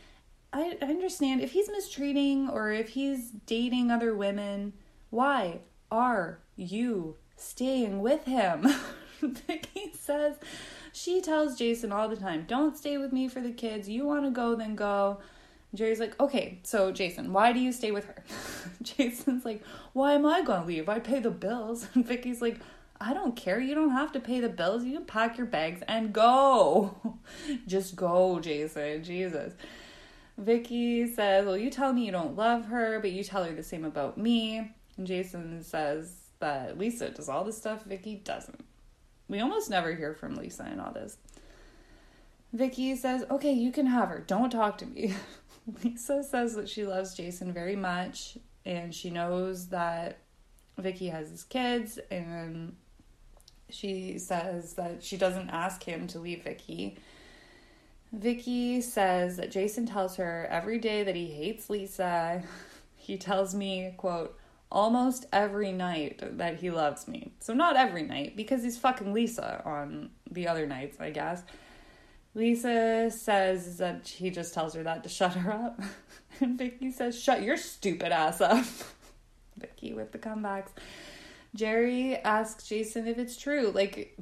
I, 0.51 0.77
I 0.81 0.85
understand 0.85 1.41
if 1.41 1.53
he's 1.53 1.69
mistreating 1.69 2.49
or 2.49 2.71
if 2.71 2.89
he's 2.89 3.31
dating 3.45 3.89
other 3.89 4.13
women, 4.13 4.73
why 5.11 5.59
are 5.89 6.39
you 6.57 7.15
staying 7.41 8.01
with 8.01 8.25
him. 8.25 8.67
Vicky 9.21 9.91
says 9.93 10.35
she 10.93 11.21
tells 11.21 11.57
Jason 11.57 11.91
all 11.91 12.09
the 12.09 12.15
time, 12.15 12.45
"Don't 12.47 12.77
stay 12.77 12.97
with 12.97 13.11
me 13.11 13.27
for 13.27 13.41
the 13.41 13.51
kids. 13.51 13.89
You 13.89 14.05
want 14.05 14.25
to 14.25 14.31
go, 14.31 14.55
then 14.55 14.75
go." 14.75 15.19
Jerry's 15.73 15.99
like, 15.99 16.19
"Okay, 16.19 16.59
so 16.63 16.91
Jason, 16.91 17.31
why 17.31 17.53
do 17.53 17.59
you 17.59 17.71
stay 17.71 17.91
with 17.91 18.05
her?" 18.05 18.23
Jason's 18.81 19.45
like, 19.45 19.63
"Why 19.93 20.13
am 20.13 20.25
I 20.25 20.41
gonna 20.41 20.65
leave? 20.65 20.89
I 20.89 20.99
pay 20.99 21.19
the 21.19 21.31
bills." 21.31 21.87
And 21.95 22.05
Vicky's 22.05 22.41
like, 22.41 22.59
"I 22.99 23.13
don't 23.13 23.35
care. 23.35 23.59
You 23.59 23.75
don't 23.75 23.91
have 23.91 24.11
to 24.13 24.19
pay 24.19 24.39
the 24.39 24.49
bills. 24.49 24.83
You 24.83 24.93
can 24.97 25.05
pack 25.05 25.37
your 25.37 25.47
bags 25.47 25.81
and 25.87 26.13
go. 26.13 27.17
Just 27.67 27.95
go, 27.95 28.39
Jason. 28.39 29.03
Jesus." 29.03 29.53
Vicky 30.37 31.07
says, 31.07 31.45
"Well, 31.45 31.57
you 31.57 31.69
tell 31.69 31.93
me 31.93 32.05
you 32.05 32.11
don't 32.11 32.35
love 32.35 32.65
her, 32.65 32.99
but 32.99 33.11
you 33.11 33.23
tell 33.23 33.43
her 33.43 33.53
the 33.53 33.63
same 33.63 33.85
about 33.85 34.17
me." 34.17 34.71
And 34.97 35.07
Jason 35.07 35.63
says, 35.63 36.20
but 36.41 36.77
Lisa 36.77 37.09
does 37.09 37.29
all 37.29 37.45
the 37.45 37.53
stuff 37.53 37.85
Vicky 37.85 38.15
doesn't. 38.15 38.65
We 39.29 39.39
almost 39.39 39.69
never 39.69 39.95
hear 39.95 40.13
from 40.13 40.35
Lisa 40.35 40.69
in 40.69 40.81
all 40.81 40.91
this. 40.91 41.17
Vicky 42.51 42.97
says, 42.97 43.23
"Okay, 43.31 43.53
you 43.53 43.71
can 43.71 43.85
have 43.85 44.09
her. 44.09 44.19
Don't 44.19 44.49
talk 44.49 44.77
to 44.79 44.85
me." 44.85 45.13
Lisa 45.83 46.21
says 46.23 46.55
that 46.55 46.67
she 46.67 46.85
loves 46.85 47.13
Jason 47.13 47.53
very 47.53 47.77
much 47.77 48.37
and 48.65 48.93
she 48.93 49.09
knows 49.09 49.67
that 49.67 50.17
Vicky 50.77 51.07
has 51.07 51.29
his 51.29 51.43
kids 51.43 51.99
and 52.09 52.75
she 53.69 54.17
says 54.17 54.73
that 54.73 55.03
she 55.03 55.17
doesn't 55.17 55.49
ask 55.49 55.83
him 55.83 56.07
to 56.07 56.19
leave 56.19 56.43
Vicky. 56.43 56.97
Vicky 58.11 58.81
says 58.81 59.37
that 59.37 59.51
Jason 59.51 59.85
tells 59.85 60.17
her 60.17 60.47
every 60.49 60.77
day 60.77 61.03
that 61.03 61.15
he 61.15 61.27
hates 61.27 61.69
Lisa. 61.69 62.43
He 63.03 63.17
tells 63.17 63.55
me, 63.55 63.95
quote, 63.97 64.37
almost 64.71 65.25
every 65.33 65.71
night 65.71 66.19
that 66.37 66.57
he 66.57 66.71
loves 66.71 67.07
me. 67.07 67.33
So 67.39 67.53
not 67.53 67.75
every 67.75 68.03
night 68.03 68.35
because 68.37 68.63
he's 68.63 68.77
fucking 68.77 69.13
Lisa 69.13 69.61
on 69.65 70.11
the 70.29 70.47
other 70.47 70.65
nights, 70.65 70.97
I 70.99 71.11
guess. 71.11 71.43
Lisa 72.33 73.11
says 73.11 73.77
that 73.77 74.07
he 74.07 74.29
just 74.29 74.53
tells 74.53 74.73
her 74.73 74.83
that 74.83 75.03
to 75.03 75.09
shut 75.09 75.33
her 75.33 75.51
up. 75.51 75.81
and 76.39 76.57
Vicky 76.57 76.91
says, 76.91 77.21
"Shut 77.21 77.43
your 77.43 77.57
stupid 77.57 78.13
ass 78.13 78.39
up." 78.39 78.65
Vicky 79.57 79.93
with 79.93 80.13
the 80.13 80.17
comebacks. 80.17 80.69
Jerry 81.53 82.15
asks 82.15 82.67
Jason 82.67 83.07
if 83.07 83.17
it's 83.17 83.35
true. 83.35 83.71
Like 83.75 84.17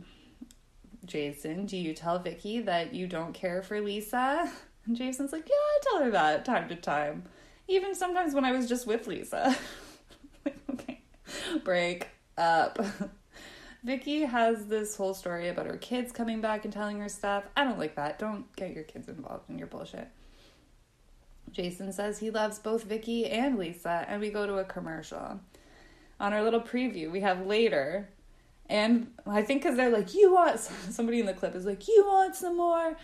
Jason, 1.06 1.68
do 1.68 1.78
you 1.78 1.94
tell 1.94 2.18
Vicky 2.18 2.62
that 2.62 2.96
you 2.96 3.06
don't 3.06 3.34
care 3.34 3.62
for 3.62 3.80
Lisa? 3.80 4.52
And 4.88 4.96
Jason's 4.96 5.32
like, 5.32 5.48
"Yeah, 5.48 5.56
I 5.56 5.80
tell 5.84 6.04
her 6.04 6.12
that 6.12 6.46
time 6.46 6.68
to 6.70 6.76
time. 6.76 7.26
Even 7.68 7.94
sometimes 7.94 8.34
when 8.34 8.46
I 8.46 8.52
was 8.52 8.68
just 8.68 8.88
with 8.88 9.06
Lisa." 9.06 9.56
Break 11.64 12.08
up. 12.38 12.80
Vicky 13.84 14.22
has 14.22 14.66
this 14.66 14.96
whole 14.96 15.14
story 15.14 15.48
about 15.48 15.66
her 15.66 15.78
kids 15.78 16.12
coming 16.12 16.42
back 16.42 16.66
and 16.66 16.74
telling 16.74 17.00
her 17.00 17.10
stuff. 17.10 17.46
I 17.56 17.64
don't 17.64 17.80
like 17.80 17.96
that. 17.96 18.20
Don't 18.20 18.54
get 18.56 18.74
your 18.74 18.84
kids 18.84 19.08
involved 19.08 19.50
in 19.50 19.58
your 19.58 19.68
bullshit. 19.68 20.10
Jason 21.52 21.92
says 21.94 22.20
he 22.20 22.30
loves 22.30 22.60
both 22.60 22.84
Vicky 22.84 23.26
and 23.26 23.58
Lisa, 23.58 24.06
and 24.08 24.22
we 24.22 24.30
go 24.30 24.46
to 24.46 24.58
a 24.58 24.66
commercial. 24.66 25.40
On 26.20 26.34
our 26.34 26.44
little 26.44 26.62
preview, 26.62 27.10
we 27.10 27.22
have 27.22 27.46
later, 27.46 28.10
and 28.70 29.12
I 29.26 29.42
think 29.42 29.64
because 29.64 29.78
they're 29.78 29.90
like, 29.90 30.14
you 30.14 30.34
want, 30.34 30.60
somebody 30.90 31.20
in 31.22 31.26
the 31.26 31.34
clip 31.34 31.56
is 31.56 31.66
like, 31.66 31.88
you 31.88 32.04
want 32.06 32.36
some 32.36 32.58
more? 32.58 32.98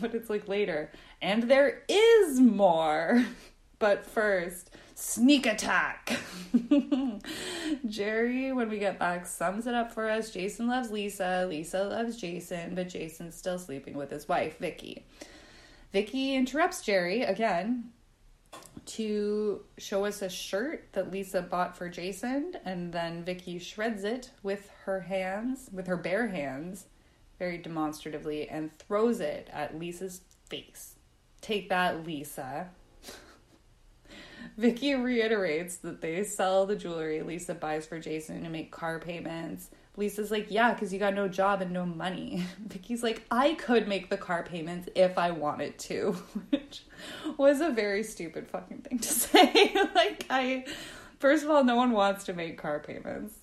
but 0.00 0.14
it's 0.14 0.28
like 0.28 0.48
later, 0.48 0.90
and 1.22 1.44
there 1.44 1.82
is 1.88 2.40
more. 2.40 3.24
But 3.78 4.04
first, 4.04 4.74
sneak 4.94 5.46
attack. 5.46 6.18
Jerry, 7.86 8.52
when 8.52 8.68
we 8.68 8.78
get 8.78 8.98
back, 8.98 9.26
sums 9.26 9.66
it 9.66 9.74
up 9.74 9.92
for 9.92 10.08
us. 10.08 10.30
Jason 10.30 10.68
loves 10.68 10.90
Lisa, 10.90 11.46
Lisa 11.48 11.84
loves 11.84 12.16
Jason, 12.16 12.74
but 12.74 12.88
Jason's 12.88 13.34
still 13.34 13.58
sleeping 13.58 13.96
with 13.96 14.10
his 14.10 14.28
wife, 14.28 14.58
Vicky. 14.58 15.04
Vicky 15.92 16.34
interrupts 16.34 16.82
Jerry 16.82 17.22
again 17.22 17.92
to 18.86 19.62
show 19.78 20.04
us 20.04 20.22
a 20.22 20.28
shirt 20.28 20.88
that 20.92 21.10
Lisa 21.10 21.42
bought 21.42 21.76
for 21.76 21.88
Jason, 21.88 22.54
and 22.64 22.92
then 22.92 23.24
Vicky 23.24 23.58
shreds 23.58 24.04
it 24.04 24.30
with 24.42 24.70
her 24.84 25.00
hands, 25.00 25.70
with 25.72 25.86
her 25.86 25.96
bare 25.96 26.28
hands, 26.28 26.86
very 27.38 27.58
demonstratively, 27.58 28.48
and 28.48 28.76
throws 28.78 29.20
it 29.20 29.48
at 29.52 29.78
Lisa's 29.78 30.20
face. 30.48 30.96
Take 31.40 31.68
that, 31.68 32.06
Lisa. 32.06 32.70
Vicki 34.56 34.94
reiterates 34.94 35.76
that 35.76 36.00
they 36.00 36.24
sell 36.24 36.66
the 36.66 36.76
jewelry 36.76 37.22
Lisa 37.22 37.54
buys 37.54 37.86
for 37.86 37.98
Jason 37.98 38.42
to 38.44 38.50
make 38.50 38.70
car 38.70 38.98
payments. 38.98 39.70
Lisa's 39.96 40.30
like, 40.30 40.50
yeah, 40.50 40.74
because 40.74 40.92
you 40.92 40.98
got 40.98 41.14
no 41.14 41.28
job 41.28 41.62
and 41.62 41.70
no 41.70 41.86
money. 41.86 42.44
Vicki's 42.66 43.02
like, 43.02 43.22
I 43.30 43.54
could 43.54 43.86
make 43.86 44.10
the 44.10 44.16
car 44.16 44.42
payments 44.42 44.88
if 44.94 45.18
I 45.18 45.30
wanted 45.30 45.78
to, 45.80 46.12
which 46.50 46.82
was 47.36 47.60
a 47.60 47.70
very 47.70 48.02
stupid 48.02 48.48
fucking 48.48 48.78
thing 48.78 48.98
to 48.98 49.08
say. 49.12 49.72
like, 49.94 50.26
I, 50.30 50.64
first 51.18 51.44
of 51.44 51.50
all, 51.50 51.62
no 51.62 51.76
one 51.76 51.92
wants 51.92 52.24
to 52.24 52.32
make 52.32 52.58
car 52.58 52.80
payments. 52.80 53.34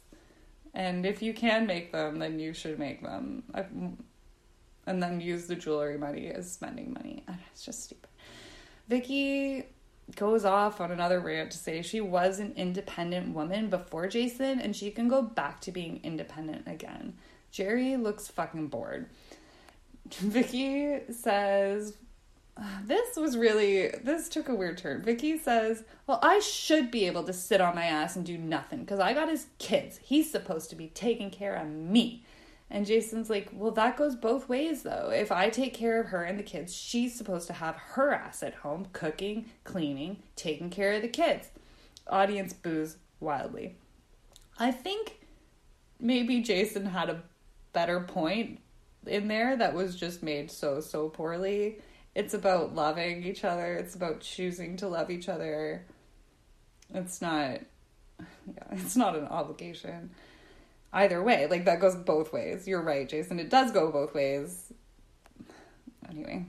And 0.73 1.05
if 1.05 1.21
you 1.21 1.33
can 1.33 1.65
make 1.67 1.91
them, 1.91 2.19
then 2.19 2.39
you 2.39 2.53
should 2.53 2.79
make 2.79 3.01
them. 3.01 3.43
I, 3.53 3.65
and 4.87 5.01
then 5.01 5.21
use 5.21 5.47
the 5.47 5.55
jewelry 5.55 5.97
money 5.97 6.29
as 6.29 6.51
spending 6.51 6.93
money. 6.93 7.23
It's 7.51 7.63
just 7.63 7.83
stupid. 7.83 8.09
Vicki 8.87 9.65
goes 10.15 10.45
off 10.45 10.81
on 10.81 10.91
another 10.91 11.19
rant 11.19 11.51
to 11.51 11.57
say 11.57 11.81
she 11.81 12.01
was 12.01 12.39
an 12.39 12.53
independent 12.55 13.33
woman 13.33 13.69
before 13.69 14.07
Jason 14.07 14.59
and 14.59 14.75
she 14.75 14.91
can 14.91 15.07
go 15.07 15.21
back 15.21 15.59
to 15.61 15.71
being 15.71 15.99
independent 16.03 16.67
again. 16.67 17.13
Jerry 17.51 17.97
looks 17.97 18.27
fucking 18.27 18.67
bored. 18.67 19.09
Vicky 20.09 20.99
says 21.11 21.97
ah, 22.57 22.81
this 22.85 23.15
was 23.15 23.37
really 23.37 23.89
this 24.03 24.29
took 24.29 24.49
a 24.49 24.55
weird 24.55 24.77
turn. 24.77 25.01
Vicky 25.01 25.37
says, 25.37 25.83
"Well, 26.07 26.19
I 26.21 26.39
should 26.39 26.91
be 26.91 27.05
able 27.07 27.23
to 27.23 27.33
sit 27.33 27.61
on 27.61 27.75
my 27.75 27.85
ass 27.85 28.15
and 28.15 28.25
do 28.25 28.37
nothing 28.37 28.85
cuz 28.85 28.99
I 28.99 29.13
got 29.13 29.29
his 29.29 29.47
kids. 29.59 29.99
He's 30.01 30.31
supposed 30.31 30.69
to 30.69 30.75
be 30.75 30.87
taking 30.87 31.29
care 31.29 31.55
of 31.55 31.67
me." 31.67 32.25
And 32.73 32.85
Jason's 32.85 33.29
like, 33.29 33.49
well, 33.51 33.71
that 33.71 33.97
goes 33.97 34.15
both 34.15 34.47
ways 34.47 34.83
though. 34.83 35.11
If 35.13 35.29
I 35.29 35.49
take 35.49 35.73
care 35.73 35.99
of 35.99 36.07
her 36.07 36.23
and 36.23 36.39
the 36.39 36.43
kids, 36.43 36.73
she's 36.73 37.13
supposed 37.13 37.47
to 37.47 37.53
have 37.53 37.75
her 37.75 38.13
ass 38.13 38.41
at 38.41 38.55
home, 38.55 38.87
cooking, 38.93 39.47
cleaning, 39.65 40.23
taking 40.37 40.69
care 40.69 40.93
of 40.93 41.01
the 41.01 41.09
kids. 41.09 41.49
Audience 42.07 42.53
boos 42.53 42.95
wildly. 43.19 43.75
I 44.57 44.71
think 44.71 45.19
maybe 45.99 46.39
Jason 46.39 46.85
had 46.85 47.09
a 47.09 47.23
better 47.73 47.99
point 47.99 48.61
in 49.05 49.27
there 49.27 49.57
that 49.57 49.73
was 49.73 49.97
just 49.97 50.23
made 50.23 50.49
so, 50.49 50.79
so 50.79 51.09
poorly. 51.09 51.79
It's 52.15 52.33
about 52.33 52.73
loving 52.73 53.23
each 53.23 53.43
other, 53.43 53.75
it's 53.75 53.95
about 53.95 54.21
choosing 54.21 54.77
to 54.77 54.87
love 54.87 55.11
each 55.11 55.27
other. 55.27 55.85
It's 56.93 57.21
not, 57.21 57.59
yeah, 58.19 58.63
it's 58.71 58.95
not 58.95 59.17
an 59.17 59.25
obligation 59.25 60.11
either 60.93 61.21
way. 61.21 61.47
Like 61.47 61.65
that 61.65 61.79
goes 61.79 61.95
both 61.95 62.33
ways. 62.33 62.67
You're 62.67 62.81
right, 62.81 63.07
Jason. 63.07 63.39
It 63.39 63.49
does 63.49 63.71
go 63.71 63.91
both 63.91 64.13
ways. 64.13 64.71
Anyway. 66.09 66.47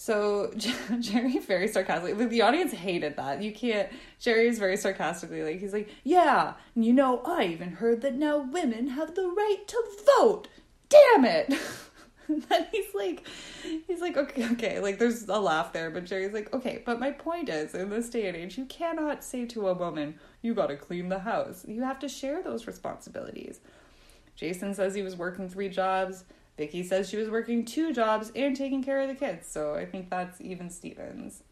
So 0.00 0.52
Jerry 1.00 1.38
very 1.38 1.66
sarcastically, 1.66 2.14
like, 2.14 2.30
the 2.30 2.42
audience 2.42 2.72
hated 2.72 3.16
that. 3.16 3.42
You 3.42 3.52
can't. 3.52 3.88
Jerry's 4.20 4.58
very 4.58 4.76
sarcastically 4.76 5.42
like 5.42 5.58
he's 5.58 5.72
like, 5.72 5.88
yeah, 6.04 6.54
you 6.76 6.92
know, 6.92 7.20
I 7.24 7.44
even 7.46 7.72
heard 7.72 8.02
that 8.02 8.14
now 8.14 8.38
women 8.38 8.88
have 8.88 9.16
the 9.16 9.26
right 9.26 9.66
to 9.66 9.84
vote. 10.16 10.46
Damn 10.88 11.24
it! 11.24 11.52
then 12.48 12.66
he's 12.70 12.94
like, 12.94 13.26
he's 13.86 14.00
like, 14.00 14.16
okay, 14.16 14.46
okay, 14.52 14.80
like 14.80 14.98
there's 14.98 15.28
a 15.28 15.38
laugh 15.38 15.72
there, 15.72 15.90
but 15.90 16.04
Jerry's 16.04 16.34
like, 16.34 16.52
okay, 16.52 16.82
but 16.84 17.00
my 17.00 17.10
point 17.10 17.48
is, 17.48 17.74
in 17.74 17.88
this 17.88 18.10
day 18.10 18.26
and 18.26 18.36
age, 18.36 18.58
you 18.58 18.66
cannot 18.66 19.24
say 19.24 19.46
to 19.46 19.68
a 19.68 19.74
woman, 19.74 20.18
you 20.42 20.54
got 20.54 20.66
to 20.66 20.76
clean 20.76 21.08
the 21.08 21.20
house. 21.20 21.64
You 21.66 21.82
have 21.82 21.98
to 22.00 22.08
share 22.08 22.42
those 22.42 22.66
responsibilities. 22.66 23.60
Jason 24.36 24.74
says 24.74 24.94
he 24.94 25.02
was 25.02 25.16
working 25.16 25.48
three 25.48 25.68
jobs. 25.68 26.24
Vicki 26.56 26.82
says 26.82 27.08
she 27.08 27.16
was 27.16 27.30
working 27.30 27.64
two 27.64 27.92
jobs 27.92 28.30
and 28.36 28.54
taking 28.54 28.84
care 28.84 29.00
of 29.00 29.08
the 29.08 29.14
kids. 29.14 29.48
So 29.48 29.74
I 29.74 29.86
think 29.86 30.10
that's 30.10 30.40
even 30.40 30.68
Stevens. 30.70 31.42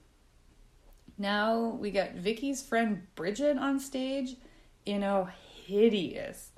Now 1.17 1.79
we 1.81 1.91
get 1.91 2.17
Vicki's 2.17 2.63
friend 2.63 3.07
Bridget 3.15 3.57
on 3.57 3.81
stage 3.81 4.37
in 4.85 5.03
a 5.03 5.33
hideous, 5.65 6.51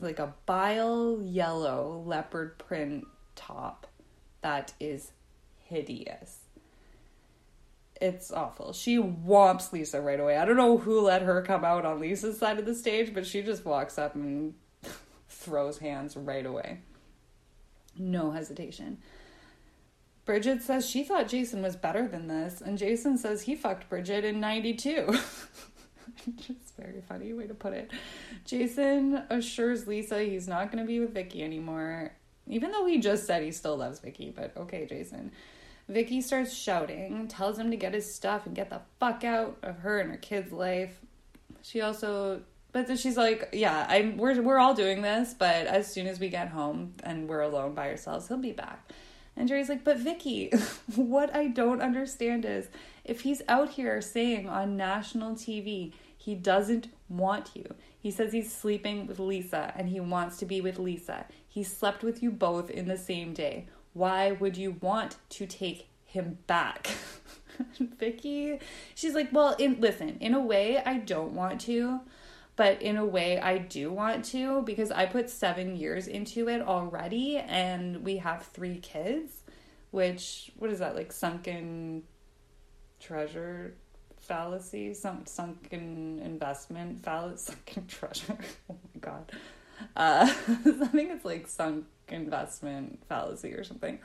like 0.00 0.18
a 0.18 0.34
bile 0.46 1.20
yellow 1.22 2.02
leopard 2.04 2.58
print 2.58 3.06
top 3.46 3.86
that 4.42 4.72
is 4.80 5.12
hideous 5.58 6.42
it's 8.02 8.32
awful. 8.32 8.72
She 8.72 8.96
whomps 8.96 9.72
Lisa 9.72 10.00
right 10.00 10.18
away. 10.18 10.36
I 10.36 10.44
don't 10.44 10.56
know 10.56 10.76
who 10.76 11.00
let 11.00 11.22
her 11.22 11.40
come 11.40 11.64
out 11.64 11.86
on 11.86 12.00
Lisa's 12.00 12.36
side 12.36 12.58
of 12.58 12.66
the 12.66 12.74
stage, 12.74 13.14
but 13.14 13.24
she 13.24 13.42
just 13.42 13.64
walks 13.64 13.96
up 13.96 14.16
and 14.16 14.54
throws 15.28 15.78
hands 15.78 16.16
right 16.16 16.44
away. 16.44 16.80
No 17.96 18.32
hesitation. 18.32 18.98
Bridget 20.24 20.62
says 20.62 20.88
she 20.88 21.04
thought 21.04 21.28
Jason 21.28 21.62
was 21.62 21.76
better 21.76 22.08
than 22.08 22.26
this, 22.26 22.60
and 22.60 22.76
Jason 22.76 23.18
says 23.18 23.42
he 23.42 23.54
fucked 23.54 23.88
Bridget 23.88 24.24
in 24.24 24.40
92. 24.40 25.18
It's 26.26 26.72
very 26.72 27.00
funny 27.00 27.32
way 27.32 27.46
to 27.46 27.54
put 27.54 27.72
it. 27.72 27.90
Jason 28.44 29.22
assures 29.30 29.86
Lisa 29.86 30.22
he's 30.22 30.46
not 30.46 30.70
going 30.70 30.82
to 30.82 30.86
be 30.86 31.00
with 31.00 31.14
Vicki 31.14 31.42
anymore, 31.42 32.12
even 32.46 32.70
though 32.72 32.86
he 32.86 32.98
just 32.98 33.26
said 33.26 33.42
he 33.42 33.52
still 33.52 33.76
loves 33.76 34.00
Vicky, 34.00 34.32
but 34.34 34.52
okay, 34.56 34.86
Jason. 34.86 35.32
Vicky 35.88 36.20
starts 36.20 36.54
shouting, 36.54 37.26
tells 37.28 37.58
him 37.58 37.70
to 37.70 37.76
get 37.76 37.92
his 37.92 38.14
stuff 38.14 38.46
and 38.46 38.54
get 38.54 38.70
the 38.70 38.80
fuck 39.00 39.24
out 39.24 39.58
of 39.62 39.78
her 39.80 40.00
and 40.00 40.10
her 40.10 40.16
kid's 40.16 40.52
life. 40.52 41.00
She 41.62 41.80
also 41.80 42.42
but 42.72 42.98
she's 42.98 43.18
like, 43.18 43.50
yeah, 43.52 43.86
I'm 43.88 44.16
we're 44.16 44.40
we're 44.40 44.58
all 44.58 44.74
doing 44.74 45.02
this, 45.02 45.34
but 45.34 45.66
as 45.66 45.92
soon 45.92 46.06
as 46.06 46.18
we 46.18 46.30
get 46.30 46.48
home 46.48 46.94
and 47.02 47.28
we're 47.28 47.42
alone 47.42 47.74
by 47.74 47.90
ourselves, 47.90 48.28
he'll 48.28 48.38
be 48.38 48.52
back. 48.52 48.90
And 49.36 49.48
Jerry's 49.48 49.68
like, 49.68 49.84
but 49.84 49.98
Vicky, 49.98 50.50
what 50.96 51.34
I 51.34 51.48
don't 51.48 51.82
understand 51.82 52.44
is 52.44 52.68
if 53.04 53.20
he's 53.22 53.42
out 53.48 53.70
here 53.70 54.00
saying 54.00 54.48
on 54.48 54.76
national 54.76 55.34
TV 55.34 55.92
he 56.16 56.34
doesn't 56.34 56.88
want 57.08 57.50
you. 57.54 57.74
He 58.02 58.10
says 58.10 58.32
he's 58.32 58.52
sleeping 58.52 59.06
with 59.06 59.20
Lisa 59.20 59.72
and 59.76 59.88
he 59.88 60.00
wants 60.00 60.36
to 60.38 60.46
be 60.46 60.60
with 60.60 60.78
Lisa. 60.78 61.26
He 61.48 61.62
slept 61.62 62.02
with 62.02 62.22
you 62.22 62.32
both 62.32 62.68
in 62.68 62.88
the 62.88 62.98
same 62.98 63.32
day 63.32 63.68
why 63.92 64.32
would 64.32 64.56
you 64.56 64.76
want 64.80 65.16
to 65.30 65.46
take 65.46 65.88
him 66.04 66.38
back? 66.46 66.90
Vicky, 67.98 68.58
she's 68.94 69.14
like, 69.14 69.28
well, 69.32 69.54
in 69.58 69.80
listen, 69.80 70.16
in 70.20 70.34
a 70.34 70.40
way 70.40 70.78
I 70.78 70.98
don't 70.98 71.34
want 71.34 71.60
to, 71.62 72.00
but 72.56 72.80
in 72.80 72.96
a 72.96 73.04
way 73.04 73.38
I 73.38 73.58
do 73.58 73.92
want 73.92 74.24
to 74.26 74.62
because 74.62 74.90
I 74.90 75.06
put 75.06 75.30
7 75.30 75.76
years 75.76 76.06
into 76.06 76.48
it 76.48 76.62
already 76.62 77.36
and 77.38 78.02
we 78.02 78.18
have 78.18 78.46
3 78.46 78.78
kids, 78.78 79.42
which 79.90 80.50
what 80.56 80.70
is 80.70 80.78
that 80.78 80.96
like 80.96 81.12
sunken 81.12 82.04
treasure 82.98 83.74
fallacy, 84.22 84.94
some 84.94 85.26
sunken 85.26 86.20
investment 86.24 87.02
fallacy, 87.04 87.52
sunken 87.52 87.86
treasure. 87.86 88.38
oh 88.70 88.76
my 88.94 89.00
god. 89.00 89.32
Uh, 89.96 90.26
I 90.48 90.86
think 90.88 91.10
it's 91.10 91.24
like 91.24 91.48
sunk 91.48 91.84
investment 92.08 93.02
fallacy 93.08 93.52
or 93.52 93.64
something. 93.64 93.98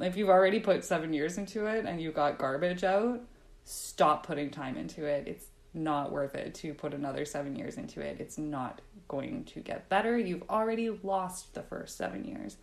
If 0.00 0.16
you've 0.16 0.30
already 0.30 0.58
put 0.58 0.84
seven 0.84 1.12
years 1.12 1.38
into 1.38 1.66
it 1.66 1.84
and 1.84 2.00
you 2.00 2.12
got 2.12 2.38
garbage 2.38 2.82
out, 2.82 3.20
stop 3.64 4.26
putting 4.26 4.50
time 4.50 4.76
into 4.76 5.04
it. 5.04 5.28
It's 5.28 5.46
not 5.74 6.12
worth 6.12 6.34
it 6.34 6.54
to 6.54 6.74
put 6.74 6.94
another 6.94 7.24
seven 7.24 7.56
years 7.56 7.76
into 7.76 8.00
it. 8.00 8.16
It's 8.18 8.38
not 8.38 8.80
going 9.08 9.44
to 9.44 9.60
get 9.60 9.88
better. 9.88 10.18
You've 10.18 10.44
already 10.50 10.90
lost 11.02 11.54
the 11.54 11.62
first 11.62 11.96
seven 11.96 12.24
years. 12.24 12.56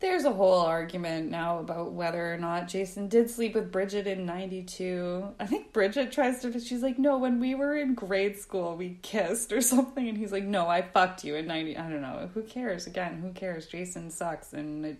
There's 0.00 0.24
a 0.24 0.32
whole 0.32 0.60
argument 0.60 1.28
now 1.28 1.58
about 1.58 1.90
whether 1.90 2.32
or 2.32 2.38
not 2.38 2.68
Jason 2.68 3.08
did 3.08 3.28
sleep 3.28 3.54
with 3.54 3.72
Bridget 3.72 4.06
in 4.06 4.24
92. 4.26 5.34
I 5.40 5.46
think 5.46 5.72
Bridget 5.72 6.12
tries 6.12 6.40
to, 6.42 6.60
she's 6.60 6.84
like, 6.84 7.00
no, 7.00 7.18
when 7.18 7.40
we 7.40 7.56
were 7.56 7.74
in 7.74 7.94
grade 7.94 8.38
school, 8.38 8.76
we 8.76 8.98
kissed 9.02 9.52
or 9.52 9.60
something. 9.60 10.08
And 10.08 10.16
he's 10.16 10.30
like, 10.30 10.44
no, 10.44 10.68
I 10.68 10.82
fucked 10.82 11.24
you 11.24 11.34
in 11.34 11.48
90. 11.48 11.76
I 11.76 11.90
don't 11.90 12.00
know. 12.00 12.30
Who 12.32 12.42
cares? 12.42 12.86
Again, 12.86 13.20
who 13.20 13.32
cares? 13.32 13.66
Jason 13.66 14.10
sucks. 14.12 14.52
And 14.52 14.86
it 14.86 14.98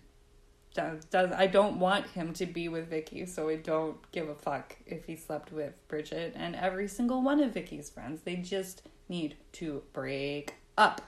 does, 0.75 1.05
does 1.05 1.31
I 1.31 1.47
don't 1.47 1.79
want 1.79 2.09
him 2.09 2.33
to 2.35 2.47
be 2.47 2.69
with 2.69 2.89
Vicky. 2.89 3.25
so 3.27 3.49
I 3.49 3.57
don't 3.57 3.97
give 4.11 4.29
a 4.29 4.35
fuck 4.35 4.77
if 4.85 5.05
he 5.05 5.15
slept 5.15 5.53
with 5.53 5.75
Bridget 5.87 6.35
and 6.37 6.57
every 6.57 6.89
single 6.89 7.23
one 7.23 7.41
of 7.41 7.53
Vicky's 7.53 7.89
friends. 7.89 8.23
They 8.25 8.37
just 8.37 8.83
need 9.09 9.37
to 9.53 9.83
break 9.93 10.55
up. 10.77 11.03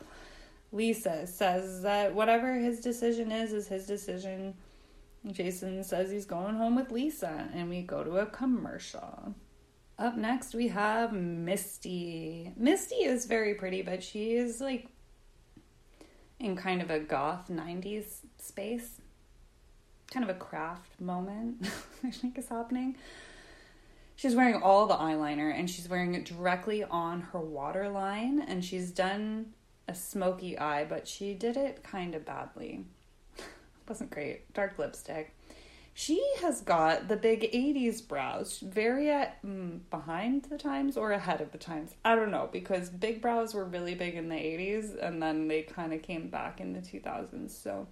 Lisa 0.73 1.27
says 1.27 1.83
that 1.83 2.15
whatever 2.15 2.55
his 2.55 2.81
decision 2.81 3.33
is, 3.33 3.53
is 3.53 3.69
his 3.69 3.87
decision. 3.87 4.55
Jason 5.31 5.83
says 5.85 6.11
he's 6.11 6.27
going 6.27 6.57
home 6.57 6.77
with 6.77 6.91
Lisa, 6.91 7.49
and 7.53 7.69
we 7.69 7.83
go 7.83 8.05
to 8.05 8.19
a 8.19 8.27
commercial. 8.27 9.35
Up 9.99 10.17
next, 10.17 10.55
we 10.55 10.69
have 10.69 11.13
Misty. 11.13 12.53
Misty 12.57 13.05
is 13.05 13.27
very 13.27 13.55
pretty, 13.55 13.83
but 13.83 14.03
she 14.03 14.33
is 14.33 14.61
like 14.61 14.89
in 16.39 16.57
kind 16.57 16.81
of 16.81 16.91
a 16.91 17.01
goth 17.01 17.51
90s 17.51 18.21
space. 18.39 19.01
Kind 20.11 20.25
of 20.25 20.35
a 20.35 20.39
craft 20.39 21.01
moment, 21.01 21.69
I 22.05 22.11
think, 22.11 22.39
is 22.39 22.49
happening. 22.49 22.97
She's 24.17 24.35
wearing 24.35 24.63
all 24.63 24.87
the 24.87 24.97
eyeliner 24.97 25.55
and 25.57 25.69
she's 25.69 25.89
wearing 25.89 26.15
it 26.15 26.25
directly 26.25 26.83
on 26.85 27.21
her 27.33 27.41
waterline, 27.41 28.41
and 28.41 28.65
she's 28.65 28.91
done 28.91 29.53
a 29.91 29.95
smoky 29.95 30.57
eye, 30.57 30.85
but 30.85 31.09
she 31.09 31.35
did 31.35 31.57
it 31.57 31.83
kind 31.83 32.15
of 32.15 32.25
badly. 32.25 32.85
wasn't 33.89 34.11
great. 34.11 34.53
Dark 34.55 34.79
lipstick. 34.79 35.35
She 35.93 36.25
has 36.41 36.61
got 36.61 37.09
the 37.09 37.17
big 37.17 37.43
80s 37.53 38.07
brows, 38.07 38.61
very 38.61 39.11
at, 39.11 39.43
mm, 39.45 39.81
behind 39.91 40.45
the 40.45 40.57
times 40.57 40.97
or 40.97 41.11
ahead 41.11 41.41
of 41.41 41.51
the 41.51 41.59
times. 41.59 41.93
I 42.05 42.15
don't 42.15 42.31
know, 42.31 42.49
because 42.53 42.89
big 42.89 43.21
brows 43.21 43.53
were 43.53 43.65
really 43.65 43.97
big 43.97 44.15
in 44.15 44.29
the 44.29 44.37
80s 44.37 44.97
and 45.03 45.21
then 45.21 45.49
they 45.49 45.63
kind 45.63 45.93
of 45.93 46.03
came 46.03 46.29
back 46.29 46.61
in 46.61 46.73
the 46.73 46.81
2000s. 46.81 47.51
So 47.51 47.89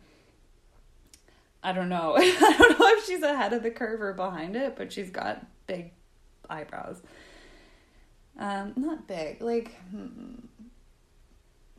I 1.64 1.72
don't 1.72 1.88
know. 1.88 2.14
I 2.16 2.54
don't 2.56 2.78
know 2.78 2.86
if 2.90 3.06
she's 3.06 3.22
ahead 3.22 3.52
of 3.52 3.64
the 3.64 3.72
curve 3.72 4.00
or 4.00 4.12
behind 4.12 4.54
it, 4.54 4.76
but 4.76 4.92
she's 4.92 5.10
got 5.10 5.44
big 5.66 5.90
eyebrows. 6.48 7.02
Um, 8.38 8.74
not 8.76 9.08
big, 9.08 9.42
like 9.42 9.74
hmm, 9.90 10.34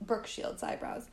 Brooke 0.01 0.27
Shields 0.27 0.63
eyebrows. 0.63 1.05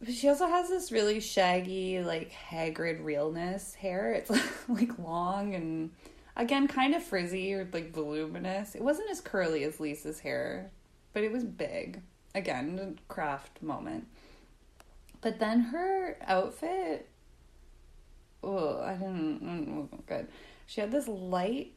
But 0.00 0.14
she 0.14 0.28
also 0.28 0.46
has 0.46 0.68
this 0.68 0.90
really 0.90 1.20
shaggy, 1.20 2.00
like 2.02 2.32
Hagrid 2.32 3.04
realness 3.04 3.74
hair. 3.74 4.12
It's 4.12 4.30
like 4.68 4.98
long 4.98 5.54
and 5.54 5.90
again 6.36 6.68
kind 6.68 6.94
of 6.94 7.02
frizzy 7.02 7.52
or 7.52 7.68
like 7.72 7.92
voluminous. 7.92 8.74
It 8.74 8.82
wasn't 8.82 9.10
as 9.10 9.20
curly 9.20 9.64
as 9.64 9.78
Lisa's 9.78 10.20
hair, 10.20 10.70
but 11.12 11.22
it 11.22 11.32
was 11.32 11.44
big. 11.44 12.00
Again, 12.34 12.98
craft 13.08 13.62
moment. 13.62 14.06
But 15.20 15.38
then 15.38 15.60
her 15.60 16.16
outfit, 16.22 17.08
oh, 18.42 18.80
I 18.80 18.94
didn't, 18.94 19.44
mm, 19.44 20.06
good. 20.06 20.28
She 20.66 20.80
had 20.80 20.92
this 20.92 21.08
light 21.08 21.74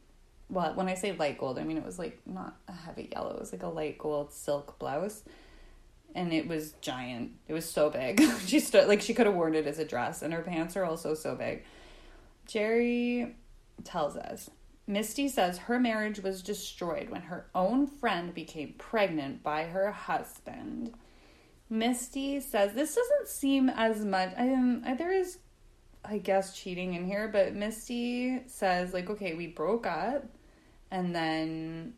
well, 0.48 0.74
when 0.74 0.88
I 0.88 0.94
say 0.94 1.12
light 1.12 1.38
gold, 1.38 1.58
I 1.58 1.64
mean 1.64 1.76
it 1.76 1.84
was 1.84 1.98
like 1.98 2.20
not 2.26 2.56
a 2.68 2.72
heavy 2.72 3.08
yellow. 3.12 3.34
It 3.34 3.40
was 3.40 3.52
like 3.52 3.62
a 3.62 3.68
light 3.68 3.98
gold 3.98 4.32
silk 4.32 4.78
blouse, 4.78 5.22
and 6.14 6.32
it 6.32 6.46
was 6.46 6.72
giant. 6.80 7.32
It 7.48 7.52
was 7.52 7.68
so 7.68 7.90
big. 7.90 8.22
she 8.46 8.60
stood 8.60 8.88
like 8.88 9.00
she 9.00 9.14
could 9.14 9.26
have 9.26 9.34
worn 9.34 9.54
it 9.54 9.66
as 9.66 9.78
a 9.78 9.84
dress, 9.84 10.22
and 10.22 10.32
her 10.32 10.42
pants 10.42 10.76
are 10.76 10.84
also 10.84 11.14
so 11.14 11.34
big. 11.34 11.64
Jerry 12.46 13.36
tells 13.84 14.16
us 14.16 14.50
Misty 14.86 15.28
says 15.28 15.58
her 15.58 15.80
marriage 15.80 16.20
was 16.20 16.42
destroyed 16.42 17.08
when 17.08 17.22
her 17.22 17.46
own 17.54 17.86
friend 17.86 18.34
became 18.34 18.74
pregnant 18.76 19.42
by 19.42 19.64
her 19.64 19.90
husband. 19.90 20.94
Misty 21.70 22.40
says 22.40 22.74
this 22.74 22.94
doesn't 22.94 23.28
seem 23.28 23.70
as 23.70 24.04
much. 24.04 24.32
I 24.36 24.52
um, 24.52 24.82
there 24.98 25.12
is 25.12 25.38
I 26.04 26.18
guess 26.18 26.54
cheating 26.54 26.94
in 26.94 27.06
here, 27.06 27.28
but 27.28 27.54
Misty 27.54 28.42
says 28.46 28.92
like, 28.92 29.08
okay, 29.08 29.32
we 29.32 29.46
broke 29.46 29.86
up, 29.86 30.26
and 30.90 31.14
then 31.14 31.94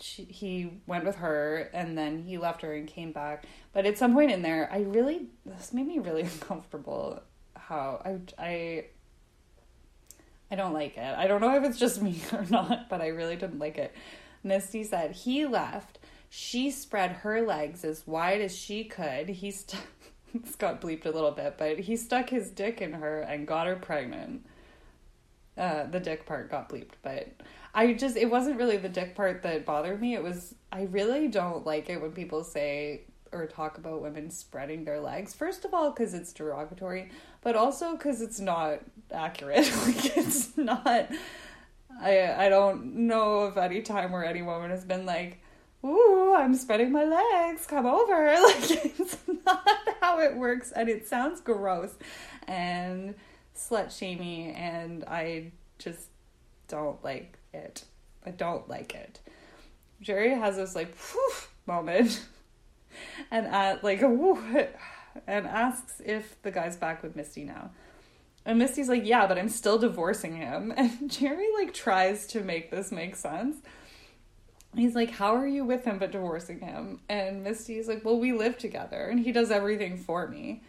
she, 0.00 0.24
he 0.24 0.80
went 0.86 1.04
with 1.04 1.16
her, 1.16 1.70
and 1.72 1.96
then 1.96 2.22
he 2.22 2.38
left 2.38 2.62
her 2.62 2.74
and 2.74 2.86
came 2.86 3.12
back. 3.12 3.46
But 3.72 3.86
at 3.86 3.98
some 3.98 4.14
point 4.14 4.30
in 4.30 4.42
there, 4.42 4.68
I 4.72 4.80
really 4.80 5.26
this 5.44 5.72
made 5.72 5.86
me 5.86 5.98
really 5.98 6.22
uncomfortable. 6.32 7.22
How 7.56 8.00
I 8.04 8.42
I 8.42 8.84
I 10.50 10.54
don't 10.56 10.72
like 10.72 10.96
it. 10.96 11.18
I 11.18 11.26
don't 11.26 11.40
know 11.40 11.56
if 11.56 11.64
it's 11.64 11.78
just 11.78 12.02
me 12.02 12.20
or 12.32 12.44
not, 12.50 12.88
but 12.88 13.00
I 13.00 13.08
really 13.08 13.36
didn't 13.36 13.58
like 13.58 13.78
it. 13.78 13.94
Misty 14.42 14.84
said 14.84 15.12
he 15.12 15.46
left. 15.46 15.98
She 16.30 16.70
spread 16.70 17.10
her 17.10 17.42
legs 17.42 17.84
as 17.84 18.06
wide 18.06 18.40
as 18.40 18.56
she 18.56 18.84
could. 18.84 19.28
He 19.28 19.50
stuck. 19.50 19.80
got 20.58 20.80
bleeped 20.80 21.06
a 21.06 21.10
little 21.10 21.30
bit, 21.30 21.56
but 21.58 21.78
he 21.78 21.96
stuck 21.96 22.30
his 22.30 22.50
dick 22.50 22.80
in 22.80 22.92
her 22.92 23.20
and 23.20 23.46
got 23.46 23.66
her 23.66 23.76
pregnant. 23.76 24.44
Uh, 25.56 25.86
the 25.86 26.00
dick 26.00 26.26
part 26.26 26.50
got 26.50 26.68
bleeped, 26.68 26.92
but 27.02 27.28
I 27.78 27.92
just 27.92 28.16
it 28.16 28.28
wasn't 28.28 28.58
really 28.58 28.76
the 28.76 28.88
dick 28.88 29.14
part 29.14 29.44
that 29.44 29.64
bothered 29.64 30.00
me. 30.00 30.14
It 30.14 30.22
was 30.24 30.56
I 30.72 30.88
really 30.90 31.28
don't 31.28 31.64
like 31.64 31.88
it 31.88 32.02
when 32.02 32.10
people 32.10 32.42
say 32.42 33.02
or 33.30 33.46
talk 33.46 33.78
about 33.78 34.02
women 34.02 34.30
spreading 34.30 34.84
their 34.84 34.98
legs. 34.98 35.32
First 35.32 35.64
of 35.64 35.72
all, 35.72 35.90
because 35.90 36.12
it's 36.12 36.32
derogatory, 36.32 37.12
but 37.40 37.54
also 37.54 37.92
because 37.92 38.20
it's 38.20 38.40
not 38.40 38.80
accurate. 39.12 39.70
like 39.86 40.16
it's 40.16 40.56
not. 40.56 41.08
I 42.00 42.46
I 42.46 42.48
don't 42.48 43.06
know 43.06 43.42
of 43.42 43.56
any 43.56 43.82
time 43.82 44.10
where 44.10 44.24
any 44.24 44.42
woman 44.42 44.70
has 44.70 44.84
been 44.84 45.06
like, 45.06 45.40
ooh, 45.84 46.34
I'm 46.34 46.56
spreading 46.56 46.90
my 46.90 47.04
legs, 47.04 47.64
come 47.64 47.86
over. 47.86 48.34
Like, 48.42 48.70
it's 48.98 49.18
not 49.46 49.68
how 50.00 50.18
it 50.18 50.34
works, 50.34 50.72
and 50.72 50.88
it 50.88 51.06
sounds 51.06 51.40
gross 51.40 51.94
and 52.48 53.14
slut 53.54 53.96
shamey, 53.96 54.52
and 54.52 55.04
I 55.04 55.52
just 55.78 56.08
don't 56.66 57.02
like 57.04 57.37
it. 57.52 57.84
I 58.24 58.30
don't 58.30 58.68
like 58.68 58.94
it. 58.94 59.20
Jerry 60.00 60.30
has 60.30 60.56
this 60.56 60.74
like 60.74 60.94
moment, 61.66 62.24
and 63.30 63.46
at 63.46 63.82
like 63.82 64.02
and 64.02 65.46
asks 65.46 66.00
if 66.04 66.40
the 66.42 66.50
guy's 66.50 66.76
back 66.76 67.02
with 67.02 67.16
Misty 67.16 67.44
now. 67.44 67.70
And 68.44 68.58
Misty's 68.58 68.88
like, 68.88 69.04
yeah, 69.04 69.26
but 69.26 69.36
I'm 69.36 69.48
still 69.48 69.78
divorcing 69.78 70.36
him. 70.36 70.72
And 70.76 71.10
Jerry 71.10 71.48
like 71.58 71.74
tries 71.74 72.26
to 72.28 72.40
make 72.40 72.70
this 72.70 72.90
make 72.90 73.16
sense 73.16 73.56
he's 74.74 74.94
like, 74.94 75.10
How 75.10 75.34
are 75.34 75.46
you 75.46 75.64
with 75.64 75.84
him 75.84 75.98
but 75.98 76.12
divorcing 76.12 76.60
him? 76.60 77.00
And 77.08 77.44
Misty's 77.44 77.88
like, 77.88 78.04
Well, 78.04 78.18
we 78.18 78.32
live 78.32 78.58
together 78.58 79.06
and 79.06 79.20
he 79.20 79.32
does 79.32 79.50
everything 79.50 79.96
for 79.96 80.28
me. 80.28 80.62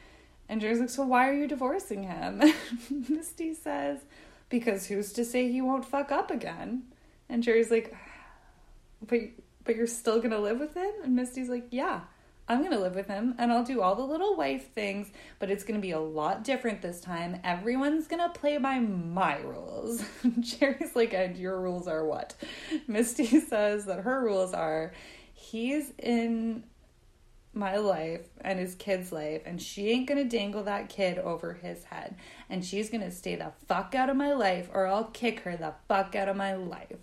And 0.48 0.62
Jerry's 0.62 0.80
like, 0.80 0.90
So 0.90 1.04
why 1.04 1.30
are 1.30 1.34
you 1.34 1.48
divorcing 1.48 2.04
him? 2.04 2.42
Misty 3.10 3.54
says, 3.54 4.00
Because 4.50 4.88
who's 4.88 5.14
to 5.14 5.26
say 5.26 5.52
he 5.52 5.62
won't 5.62 5.86
fuck 5.86 6.12
up 6.12 6.32
again? 6.32 6.84
And 7.30 7.44
Jerry's 7.44 7.72
like, 7.72 7.96
But 9.06 9.20
but 9.64 9.76
you're 9.76 9.88
still 9.88 10.20
gonna 10.22 10.40
live 10.40 10.60
with 10.60 10.74
him? 10.74 10.92
And 11.04 11.16
Misty's 11.16 11.50
like, 11.50 11.68
Yeah. 11.72 12.02
I'm 12.50 12.62
to 12.72 12.80
live 12.80 12.96
with 12.96 13.08
him 13.08 13.36
and 13.38 13.52
I'll 13.52 13.64
do 13.64 13.80
all 13.80 13.94
the 13.94 14.02
little 14.02 14.36
wife 14.36 14.74
things, 14.74 15.12
but 15.38 15.52
it's 15.52 15.64
to 15.80 15.82
be 15.82 15.92
a 15.92 16.00
lot 16.00 16.44
different 16.44 16.82
this 16.82 17.00
time. 17.00 17.40
Everyone's 17.44 18.08
to 18.24 18.40
play 18.40 18.58
by 18.58 18.80
my 18.80 19.38
rules. 19.38 20.04
Jerry's 20.40 20.96
like, 20.96 21.14
and 21.14 21.38
your 21.38 21.62
rules 21.62 21.88
are 21.88 22.04
what? 22.04 22.34
Misty 22.88 23.40
says 23.40 23.86
that 23.86 24.00
her 24.00 24.20
rules 24.20 24.56
are 24.56 24.94
he's 25.34 25.94
in 26.00 26.64
my 27.54 27.78
life 27.78 28.28
and 28.42 28.60
his 28.60 28.76
kid's 28.76 29.12
life, 29.12 29.42
and 29.46 29.62
she 29.62 29.90
ain't 29.90 30.08
gonna 30.08 30.24
dangle 30.24 30.64
that 30.64 30.90
kid 30.90 31.18
over 31.18 31.54
his 31.54 31.84
head. 31.86 32.16
And 32.50 32.64
she's 32.64 32.90
gonna 32.90 33.12
stay 33.12 33.36
the 33.36 33.52
fuck 33.68 33.96
out 33.96 34.10
of 34.10 34.16
my 34.16 34.34
life, 34.34 34.70
or 34.74 34.88
I'll 34.88 35.06
kick 35.06 35.42
her 35.42 35.58
the 35.58 35.74
fuck 35.88 36.16
out 36.16 36.30
of 36.30 36.36
my 36.36 36.56
life. 36.56 36.98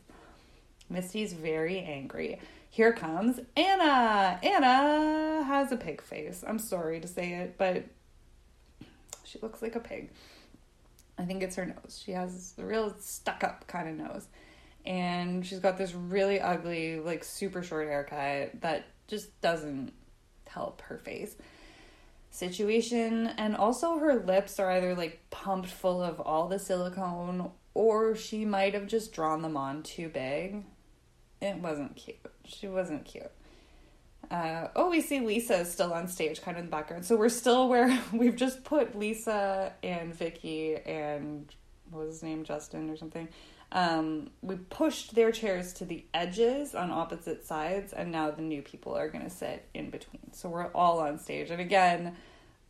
Misty's 0.89 1.33
very 1.33 1.81
angry. 1.81 2.39
Here 2.71 2.93
comes 2.93 3.41
Anna. 3.57 4.39
Anna 4.43 5.43
has 5.45 5.73
a 5.73 5.77
pig 5.77 6.01
face. 6.01 6.45
I'm 6.47 6.59
sorry 6.59 7.01
to 7.01 7.09
say 7.09 7.33
it, 7.33 7.57
but 7.59 7.85
she 9.25 9.39
looks 9.41 9.63
like 9.63 9.75
a 9.77 9.81
pig. 9.81 10.11
I 11.19 11.25
think 11.25 11.43
it's 11.43 11.57
her 11.57 11.67
nose. 11.67 12.01
She 12.05 12.13
has 12.13 12.55
a 12.59 12.65
real 12.65 12.95
stuck 13.01 13.43
up 13.43 13.67
kind 13.67 13.89
of 13.89 13.97
nose. 13.97 14.29
And 14.85 15.45
she's 15.45 15.59
got 15.59 15.79
this 15.79 15.95
really 15.95 16.41
ugly, 16.41 17.01
like 17.01 17.25
super 17.25 17.63
short 17.63 17.89
haircut 17.89 18.61
that 18.61 18.85
just 19.09 19.41
doesn't 19.41 19.93
help 20.57 20.83
her 20.83 20.99
face 20.99 21.37
situation. 22.31 23.29
And 23.39 23.57
also, 23.57 23.99
her 23.99 24.17
lips 24.17 24.59
are 24.59 24.71
either 24.71 24.95
like 24.95 25.21
pumped 25.31 25.69
full 25.69 26.03
of 26.03 26.21
all 26.21 26.49
the 26.49 26.59
silicone 26.59 27.51
or 27.75 28.17
she 28.17 28.45
might 28.45 28.75
have 28.75 28.87
just 28.87 29.13
drawn 29.13 29.43
them 29.43 29.57
on 29.57 29.83
too 29.83 30.09
big. 30.09 30.65
It 31.43 31.57
wasn't 31.59 31.95
cute. 31.95 32.17
She 32.45 32.69
wasn't 32.69 33.05
cute. 33.05 33.31
Uh, 34.31 34.69
oh, 34.75 34.91
we 34.91 35.01
see 35.01 35.21
Lisa 35.21 35.59
is 35.59 35.71
still 35.71 35.93
on 35.93 36.09
stage, 36.09 36.43
kind 36.43 36.57
of 36.57 36.65
in 36.65 36.71
the 36.71 36.71
background. 36.71 37.05
So 37.05 37.17
we're 37.17 37.29
still 37.29 37.69
where 37.69 38.03
we've 38.13 38.35
just 38.35 38.65
put 38.65 38.99
Lisa 38.99 39.73
and 39.83 40.15
Vicky 40.15 40.77
and 40.77 41.55
what 41.91 42.07
was 42.07 42.17
his 42.17 42.23
name, 42.23 42.45
Justin 42.45 42.91
or 42.91 42.97
something. 42.97 43.29
Um, 43.77 44.31
we 44.41 44.57
pushed 44.57 45.15
their 45.15 45.31
chairs 45.31 45.75
to 45.75 45.85
the 45.85 46.07
edges 46.15 46.75
on 46.75 46.91
opposite 46.91 47.45
sides, 47.45 47.93
and 47.93 48.11
now 48.11 48.31
the 48.31 48.41
new 48.41 48.63
people 48.63 48.97
are 48.97 49.11
going 49.11 49.25
to 49.25 49.31
sit 49.31 49.69
in 49.75 49.91
between. 49.91 50.33
So 50.33 50.49
we're 50.49 50.69
all 50.69 50.99
on 50.99 51.19
stage, 51.19 51.51
and 51.51 51.61
again, 51.61 52.17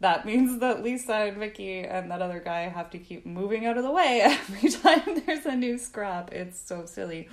that 0.01 0.27
means 0.27 0.59
that 0.59 0.83
Lisa 0.83 1.15
and 1.15 1.37
Vicky 1.37 1.79
and 1.79 2.11
that 2.11 2.21
other 2.21 2.41
guy 2.41 2.63
have 2.63 2.91
to 2.91 2.99
keep 2.99 3.25
moving 3.25 3.67
out 3.67 3.79
of 3.79 3.85
the 3.85 3.91
way 3.93 4.21
every 4.25 4.69
time 4.69 5.23
there's 5.25 5.47
a 5.47 5.55
new 5.55 5.79
scrap. 5.79 6.33
It's 6.33 6.61
so 6.61 6.87
silly. 6.87 7.29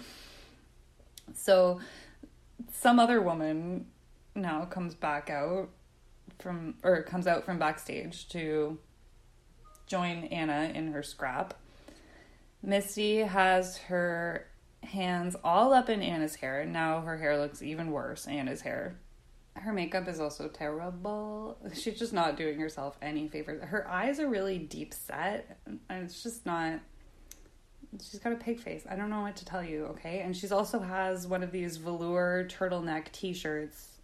So 1.34 1.80
some 2.72 3.00
other 3.00 3.24
woman 3.24 3.88
now 4.36 4.66
comes 4.66 4.94
back 4.94 5.32
out 5.32 5.70
from 6.38 6.76
or 6.84 7.02
comes 7.02 7.26
out 7.26 7.44
from 7.44 7.58
backstage 7.58 8.30
to 8.30 8.78
join 9.88 10.26
Anna 10.26 10.72
in 10.76 10.92
her 10.92 11.02
scrap. 11.02 11.56
Misty 12.64 13.18
has 13.18 13.78
her 13.78 14.48
hands 14.82 15.36
all 15.44 15.74
up 15.74 15.90
in 15.90 16.02
Anna's 16.02 16.36
hair. 16.36 16.66
Now 16.66 17.02
her 17.02 17.18
hair 17.18 17.38
looks 17.38 17.62
even 17.62 17.92
worse, 17.92 18.26
Anna's 18.28 18.62
hair. 18.62 18.96
Her 19.56 19.74
makeup 19.74 20.08
is 20.08 20.20
also 20.20 20.48
terrible. 20.48 21.58
She's 21.74 22.00
just 22.00 22.14
not 22.14 22.38
doing 22.38 22.60
herself 22.60 22.98
any 23.02 23.28
favors. 23.28 23.64
Her 23.64 23.88
eyes 23.88 24.20
are 24.20 24.28
really 24.28 24.58
deep 24.58 24.94
set, 24.94 25.60
and 25.68 25.80
it's 25.90 26.24
just 26.24 26.46
not 26.46 26.80
she's 28.02 28.20
got 28.20 28.34
a 28.34 28.38
pig 28.38 28.60
face. 28.60 28.86
I 28.90 28.96
don't 28.96 29.10
know 29.10 29.22
what 29.22 29.36
to 29.38 29.46
tell 29.46 29.64
you, 29.64 29.86
okay? 29.86 30.22
And 30.22 30.36
she's 30.36 30.52
also 30.52 30.80
has 30.80 31.28
one 31.28 31.44
of 31.44 31.52
these 31.52 31.78
velour 31.78 32.48
turtleneck 32.50 33.12
t-shirts. 33.12 33.90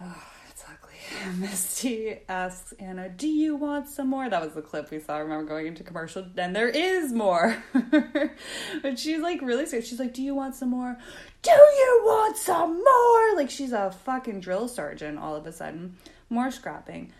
Oh, 0.00 0.22
It's 0.58 0.64
ugly. 0.68 1.38
Misty 1.40 2.18
asks 2.28 2.72
Anna, 2.80 3.08
Do 3.08 3.28
you 3.28 3.54
want 3.54 3.88
some 3.88 4.08
more? 4.08 4.28
That 4.28 4.42
was 4.42 4.54
the 4.54 4.62
clip 4.62 4.90
we 4.90 4.98
saw. 4.98 5.16
I 5.16 5.20
remember 5.20 5.44
going 5.44 5.68
into 5.68 5.84
commercial. 5.84 6.26
Then 6.34 6.52
there 6.52 6.68
is 6.68 7.12
more. 7.12 7.62
but 8.82 8.98
she's 8.98 9.20
like 9.20 9.40
really 9.40 9.66
scared. 9.66 9.86
She's 9.86 10.00
like, 10.00 10.14
Do 10.14 10.22
you 10.22 10.34
want 10.34 10.56
some 10.56 10.70
more? 10.70 10.98
Do 11.42 11.50
you 11.52 12.00
want 12.04 12.36
some 12.36 12.82
more? 12.82 13.36
Like 13.36 13.50
she's 13.50 13.70
a 13.70 13.92
fucking 13.92 14.40
drill 14.40 14.66
sergeant 14.66 15.18
all 15.18 15.36
of 15.36 15.46
a 15.46 15.52
sudden. 15.52 15.96
More 16.28 16.50
scrapping. 16.50 17.12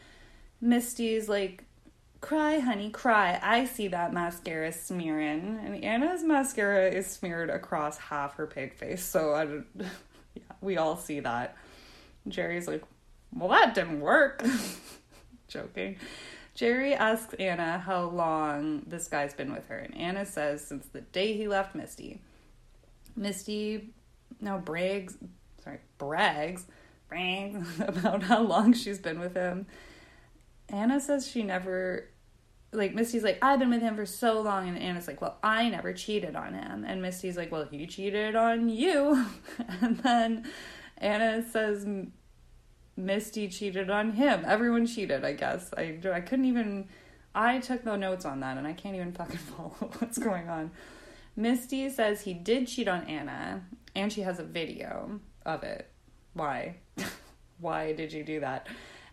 Misty's 0.61 1.28
like, 1.28 1.64
Cry, 2.20 2.59
honey, 2.59 2.91
cry. 2.91 3.39
I 3.41 3.66
see 3.66 3.86
that 3.89 4.12
mascara 4.12 4.72
smearing. 4.72 5.61
And 5.64 5.84
Anna's 5.84 6.24
mascara 6.24 6.91
is 6.91 7.07
smeared 7.07 7.51
across 7.51 7.99
half 7.99 8.34
her 8.34 8.49
pig 8.49 8.74
face. 8.74 9.05
So 9.05 9.32
I 9.34 9.45
yeah, 10.34 10.43
we 10.61 10.76
all 10.76 10.97
see 10.97 11.20
that. 11.20 11.57
Jerry's 12.26 12.66
like, 12.66 12.82
Well, 13.35 13.49
that 13.51 13.74
didn't 13.74 14.01
work. 14.01 14.45
Joking. 15.49 15.97
Jerry 16.55 16.95
asks 16.95 17.35
Anna 17.35 17.79
how 17.79 18.05
long 18.05 18.83
this 18.87 19.09
guy's 19.09 19.35
been 19.35 19.53
with 19.53 19.68
her. 19.68 19.79
And 19.79 19.97
Anna 19.97 20.26
says 20.26 20.66
since 20.66 20.87
the 20.87 21.01
day 21.03 21.37
he 21.37 21.47
left 21.47 21.74
Misty. 21.74 22.20
Misty 23.16 23.91
now 24.41 24.59
brags, 24.59 25.16
sorry, 25.62 25.79
brags, 25.99 26.66
brags 27.09 27.66
about 27.81 28.22
how 28.22 28.43
long 28.43 28.72
she's 28.72 28.99
been 28.99 29.18
with 29.18 29.35
him 29.35 29.66
Anna 30.68 31.01
says 31.01 31.26
she 31.26 31.43
never 31.43 32.09
like 32.70 32.95
Misty's 32.95 33.22
like, 33.22 33.39
I've 33.41 33.59
been 33.59 33.70
with 33.70 33.81
him 33.81 33.97
for 33.97 34.05
so 34.05 34.43
long 34.43 34.68
and 34.68 34.79
Anna's 34.79 35.07
like, 35.07 35.22
Well, 35.22 35.39
I 35.43 35.70
never 35.70 35.95
cheated 35.95 36.37
on 36.37 36.53
him 36.53 36.85
and 36.87 37.01
Misty's 37.01 37.37
like, 37.37 37.51
Well, 37.51 37.66
he 37.70 37.87
cheated 37.87 38.37
on 38.37 38.68
you 38.68 39.26
and 39.81 39.99
then 40.01 40.47
Anna 40.99 41.43
says 41.51 41.87
Misty 42.99 43.46
cheated 43.46 43.90
on 43.90 44.11
him. 44.11 44.42
Everyone 44.44 44.84
cheated, 44.84 45.24
I 45.24 45.32
guess. 45.32 45.70
I 45.78 45.99
I 46.12 46.20
couldn't 46.20 46.46
even 46.46 46.88
I 47.32 47.61
took 47.61 47.84
no 47.84 47.94
notes 47.94 48.24
on 48.24 48.40
that 48.40 48.59
and 48.59 48.66
I 48.66 48.72
can't 48.72 48.96
even 48.96 49.12
fucking 49.12 49.36
follow 49.57 49.76
what's 49.99 50.18
going 50.18 50.49
on. 50.49 50.72
Misty 51.36 51.88
says 51.90 52.22
he 52.22 52.34
did 52.34 52.66
cheat 52.66 52.88
on 52.88 53.05
Anna 53.05 53.62
and 53.94 54.12
she 54.12 54.22
has 54.22 54.40
a 54.40 54.44
video 54.44 55.20
of 55.46 55.62
it. 55.62 55.88
Why? 56.34 56.78
Why 57.61 57.92
did 57.92 58.12
you 58.12 58.24
do 58.24 58.40
that? 58.40 58.66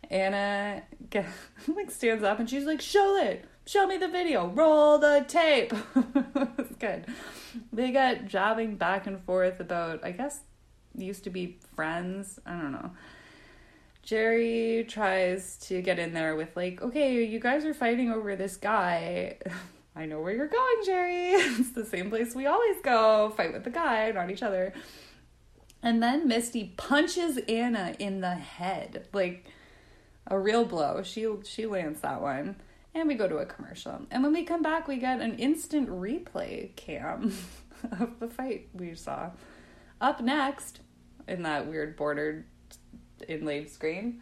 Anna 0.10 0.82
like 1.68 1.92
stands 1.92 2.24
up 2.24 2.40
and 2.40 2.50
she's 2.50 2.66
like, 2.66 2.82
"Show 2.82 3.18
it, 3.18 3.46
show 3.68 3.86
me 3.86 3.98
the 3.98 4.08
video, 4.08 4.48
roll 4.48 4.98
the 4.98 5.26
tape." 5.28 5.74
it's 6.58 6.76
good. 6.78 7.06
They 7.72 7.92
get 7.92 8.28
jabbing 8.28 8.78
back 8.78 9.06
and 9.06 9.24
forth 9.24 9.60
about, 9.60 10.04
I 10.04 10.12
guess, 10.12 10.42
used 10.96 11.24
to 11.26 11.30
be 11.30 11.60
friends. 11.76 12.40
I 12.48 12.54
don't 12.54 12.72
know. 12.72 12.92
Jerry 14.06 14.86
tries 14.88 15.58
to 15.58 15.82
get 15.82 15.98
in 15.98 16.14
there 16.14 16.36
with 16.36 16.56
like, 16.56 16.82
"Okay, 16.82 17.26
you 17.26 17.40
guys 17.40 17.66
are 17.66 17.74
fighting 17.74 18.12
over 18.12 18.36
this 18.36 18.56
guy." 18.56 19.40
I 19.98 20.06
know 20.06 20.22
where 20.22 20.34
you're 20.34 20.48
going, 20.48 20.76
Jerry. 20.86 21.32
It's 21.60 21.72
the 21.72 21.86
same 21.86 22.10
place 22.10 22.36
we 22.36 22.46
always 22.46 22.82
go. 22.84 23.34
Fight 23.36 23.54
with 23.54 23.64
the 23.64 23.70
guy, 23.70 24.12
not 24.12 24.30
each 24.30 24.44
other. 24.44 24.74
And 25.82 26.04
then 26.04 26.28
Misty 26.28 26.74
punches 26.78 27.38
Anna 27.48 27.96
in 27.98 28.22
the 28.22 28.36
head. 28.36 29.08
Like 29.12 29.46
a 30.28 30.38
real 30.38 30.66
blow. 30.66 31.02
She 31.02 31.28
she 31.44 31.66
lands 31.66 32.02
that 32.02 32.22
one. 32.22 32.58
And 32.94 33.08
we 33.08 33.16
go 33.16 33.28
to 33.28 33.38
a 33.38 33.46
commercial. 33.46 34.06
And 34.12 34.22
when 34.22 34.34
we 34.34 34.44
come 34.44 34.62
back, 34.62 34.88
we 34.88 34.98
get 34.98 35.20
an 35.20 35.40
instant 35.40 35.90
replay 35.90 36.76
cam 36.76 37.34
of 38.00 38.20
the 38.20 38.28
fight 38.28 38.70
we 38.74 38.94
saw. 38.96 39.32
Up 40.00 40.22
next, 40.22 40.82
in 41.28 41.42
that 41.44 41.68
weird 41.68 41.96
bordered 41.96 42.46
inlaid 43.28 43.70
screen, 43.70 44.22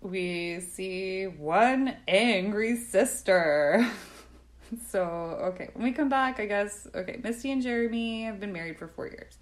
we 0.00 0.60
see 0.60 1.24
one 1.24 1.96
angry 2.08 2.76
sister. 2.76 3.86
so, 4.88 5.02
okay, 5.02 5.70
when 5.74 5.84
we 5.84 5.92
come 5.92 6.08
back, 6.08 6.40
I 6.40 6.46
guess, 6.46 6.86
okay, 6.94 7.20
Misty 7.22 7.52
and 7.52 7.62
Jeremy 7.62 8.24
have 8.24 8.40
been 8.40 8.52
married 8.52 8.78
for 8.78 8.88
four 8.88 9.06
years. 9.06 9.38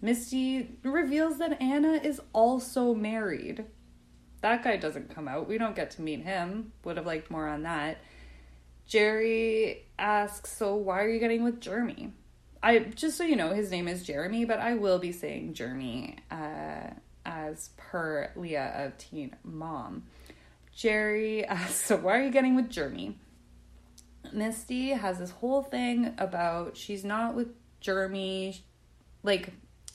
Misty 0.00 0.78
reveals 0.82 1.38
that 1.38 1.60
Anna 1.60 1.94
is 1.94 2.20
also 2.32 2.94
married 2.94 3.64
that 4.46 4.62
guy 4.62 4.76
doesn't 4.76 5.12
come 5.14 5.26
out. 5.28 5.48
We 5.48 5.58
don't 5.58 5.74
get 5.74 5.90
to 5.92 6.02
meet 6.02 6.22
him. 6.22 6.72
Would 6.84 6.96
have 6.98 7.06
liked 7.06 7.30
more 7.30 7.48
on 7.48 7.62
that. 7.64 7.98
Jerry 8.86 9.86
asks, 9.98 10.52
So 10.52 10.76
why 10.76 11.02
are 11.02 11.08
you 11.08 11.18
getting 11.18 11.42
with 11.42 11.60
Jeremy? 11.60 12.12
I 12.62 12.78
just 12.80 13.16
so 13.16 13.24
you 13.24 13.36
know, 13.36 13.52
his 13.52 13.70
name 13.70 13.88
is 13.88 14.02
Jeremy, 14.02 14.44
but 14.44 14.58
I 14.58 14.74
will 14.74 14.98
be 14.98 15.12
saying 15.12 15.54
Jeremy 15.54 16.16
uh, 16.30 16.90
as 17.24 17.70
per 17.76 18.30
Leah 18.36 18.72
of 18.76 18.98
Teen 18.98 19.34
Mom. 19.44 20.04
Jerry 20.74 21.44
asks, 21.44 21.74
So 21.86 21.96
why 21.96 22.18
are 22.18 22.22
you 22.22 22.30
getting 22.30 22.56
with 22.56 22.70
Jeremy? 22.70 23.18
Misty 24.32 24.90
has 24.90 25.18
this 25.18 25.30
whole 25.30 25.62
thing 25.62 26.14
about 26.18 26.76
she's 26.76 27.04
not 27.04 27.34
with 27.34 27.48
Jeremy. 27.80 28.64
Like, 29.22 29.52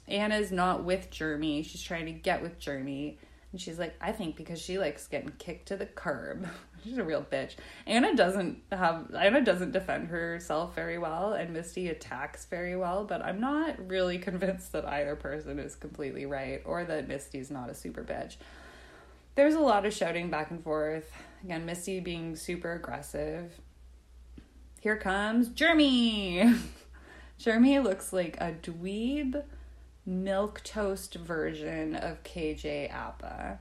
Anna's 0.07 0.51
not 0.51 0.83
with 0.83 1.09
Jeremy. 1.11 1.63
She's 1.63 1.81
trying 1.81 2.05
to 2.05 2.11
get 2.11 2.41
with 2.41 2.59
Jeremy. 2.59 3.19
And 3.51 3.59
she's 3.59 3.77
like, 3.77 3.95
I 3.99 4.11
think 4.11 4.35
because 4.35 4.61
she 4.61 4.77
likes 4.77 5.07
getting 5.07 5.33
kicked 5.37 5.67
to 5.67 5.77
the 5.77 5.85
curb. 5.85 6.47
she's 6.83 6.97
a 6.97 7.03
real 7.03 7.25
bitch. 7.29 7.55
Anna 7.85 8.15
doesn't 8.15 8.61
have 8.71 9.13
Anna 9.15 9.41
doesn't 9.41 9.71
defend 9.71 10.07
herself 10.07 10.75
very 10.75 10.97
well 10.97 11.33
and 11.33 11.53
Misty 11.53 11.89
attacks 11.89 12.45
very 12.45 12.75
well, 12.75 13.03
but 13.05 13.23
I'm 13.23 13.39
not 13.39 13.75
really 13.87 14.17
convinced 14.17 14.71
that 14.73 14.85
either 14.85 15.15
person 15.15 15.59
is 15.59 15.75
completely 15.75 16.25
right 16.25 16.61
or 16.65 16.83
that 16.83 17.07
Misty's 17.07 17.51
not 17.51 17.69
a 17.69 17.75
super 17.75 18.03
bitch. 18.03 18.37
There's 19.35 19.55
a 19.55 19.59
lot 19.59 19.85
of 19.85 19.93
shouting 19.93 20.29
back 20.29 20.51
and 20.51 20.63
forth. 20.63 21.11
Again, 21.43 21.65
Misty 21.65 21.99
being 21.99 22.35
super 22.35 22.73
aggressive. 22.73 23.59
Here 24.81 24.97
comes 24.97 25.49
Jeremy. 25.49 26.53
Jeremy 27.37 27.79
looks 27.79 28.11
like 28.11 28.37
a 28.39 28.51
dweeb 28.51 29.43
milk 30.05 30.61
toast 30.63 31.15
version 31.15 31.95
of 31.95 32.23
KJ 32.23 32.93
Apa. 32.93 33.59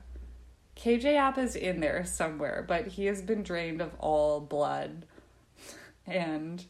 KJ 0.75 1.17
Apa 1.17 1.41
is 1.41 1.55
in 1.55 1.79
there 1.79 2.05
somewhere, 2.05 2.65
but 2.67 2.87
he 2.87 3.05
has 3.05 3.21
been 3.21 3.43
drained 3.43 3.81
of 3.81 3.91
all 3.99 4.39
blood 4.39 5.05
and 6.07 6.63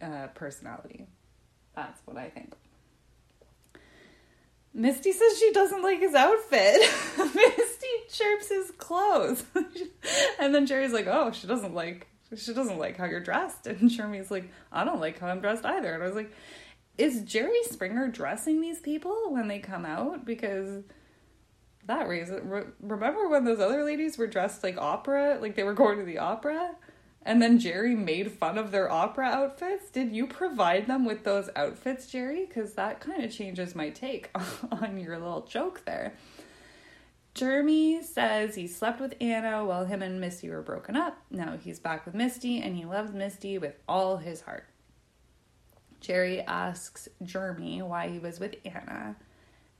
uh, 0.00 0.28
personality. 0.34 1.06
That's 1.74 2.00
what 2.04 2.16
I 2.16 2.28
think. 2.28 2.52
Misty 4.74 5.12
says 5.12 5.38
she 5.38 5.52
doesn't 5.52 5.82
like 5.82 6.00
his 6.00 6.14
outfit. 6.14 6.80
Misty 7.18 7.86
chirps 8.10 8.48
his 8.48 8.70
clothes. 8.78 9.44
and 10.38 10.54
then 10.54 10.66
Jerry's 10.66 10.92
like, 10.92 11.06
"Oh, 11.06 11.30
she 11.30 11.46
doesn't 11.46 11.74
like 11.74 12.06
she 12.34 12.54
doesn't 12.54 12.78
like 12.78 12.96
how 12.96 13.04
you're 13.04 13.20
dressed." 13.20 13.66
And 13.66 13.90
Jeremy's 13.90 14.30
like, 14.30 14.50
"I 14.70 14.84
don't 14.84 15.00
like 15.00 15.18
how 15.18 15.28
I'm 15.28 15.40
dressed 15.40 15.66
either." 15.66 15.92
And 15.92 16.02
I 16.02 16.06
was 16.06 16.14
like, 16.14 16.32
is 16.98 17.22
Jerry 17.22 17.62
Springer 17.64 18.08
dressing 18.08 18.60
these 18.60 18.80
people 18.80 19.16
when 19.28 19.48
they 19.48 19.58
come 19.58 19.86
out? 19.86 20.24
Because 20.24 20.84
that 21.86 22.08
reason, 22.08 22.48
re- 22.48 22.64
remember 22.80 23.28
when 23.28 23.44
those 23.44 23.60
other 23.60 23.84
ladies 23.84 24.18
were 24.18 24.26
dressed 24.26 24.62
like 24.62 24.78
opera, 24.78 25.38
like 25.40 25.56
they 25.56 25.64
were 25.64 25.74
going 25.74 25.98
to 25.98 26.04
the 26.04 26.18
opera? 26.18 26.76
And 27.24 27.40
then 27.40 27.58
Jerry 27.58 27.94
made 27.94 28.32
fun 28.32 28.58
of 28.58 28.72
their 28.72 28.90
opera 28.90 29.26
outfits. 29.26 29.90
Did 29.90 30.12
you 30.12 30.26
provide 30.26 30.86
them 30.86 31.04
with 31.04 31.22
those 31.22 31.48
outfits, 31.54 32.06
Jerry? 32.06 32.46
Because 32.46 32.74
that 32.74 33.00
kind 33.00 33.22
of 33.22 33.30
changes 33.30 33.74
my 33.74 33.90
take 33.90 34.30
on 34.72 34.98
your 34.98 35.18
little 35.18 35.42
joke 35.42 35.84
there. 35.84 36.14
Jeremy 37.34 38.02
says 38.02 38.56
he 38.56 38.66
slept 38.66 39.00
with 39.00 39.14
Anna 39.20 39.64
while 39.64 39.86
him 39.86 40.02
and 40.02 40.20
Misty 40.20 40.50
were 40.50 40.62
broken 40.62 40.96
up. 40.96 41.16
Now 41.30 41.56
he's 41.56 41.78
back 41.78 42.04
with 42.04 42.14
Misty 42.14 42.60
and 42.60 42.76
he 42.76 42.84
loves 42.84 43.14
Misty 43.14 43.56
with 43.56 43.74
all 43.88 44.18
his 44.18 44.42
heart. 44.42 44.66
Jerry 46.00 46.40
asks 46.40 47.08
Jeremy 47.22 47.80
why 47.80 48.08
he 48.08 48.18
was 48.18 48.40
with 48.40 48.56
Anna. 48.64 49.16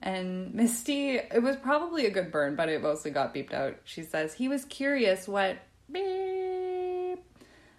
And 0.03 0.53
Misty, 0.53 1.11
it 1.11 1.43
was 1.43 1.57
probably 1.57 2.07
a 2.07 2.11
good 2.11 2.33
burn, 2.33 2.57
but 2.57 2.69
it 2.69 2.83
mostly 2.83 3.13
got 3.13 3.33
beeped 3.33 3.55
out. 3.55 3.77
She 3.85 4.03
says, 4.03 4.35
he 4.35 4.49
was 4.49 4.65
curious 4.65 5.29
what 5.29 5.59
beep. 5.91 7.21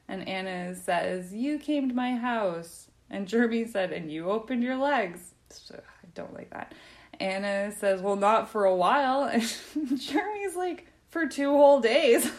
And 0.08 0.28
Anna 0.28 0.76
says, 0.76 1.34
You 1.34 1.60
came 1.60 1.90
to 1.90 1.96
my 1.96 2.16
house. 2.16 2.88
And 3.10 3.28
Jeremy 3.28 3.66
said, 3.66 3.92
And 3.92 4.12
you 4.12 4.30
opened 4.30 4.64
your 4.64 4.78
legs. 4.78 5.34
So, 5.50 5.76
I 5.76 6.08
don't 6.14 6.34
like 6.34 6.50
that. 6.52 6.74
Anna 7.20 7.72
says, 7.72 8.02
Well, 8.02 8.16
not 8.16 8.50
for 8.50 8.66
a 8.66 8.76
while. 8.76 9.24
And 9.76 10.00
Jeremy's 10.00 10.56
like, 10.56 10.88
For 11.10 11.28
two 11.28 11.50
whole 11.50 11.80
days. 11.80 12.32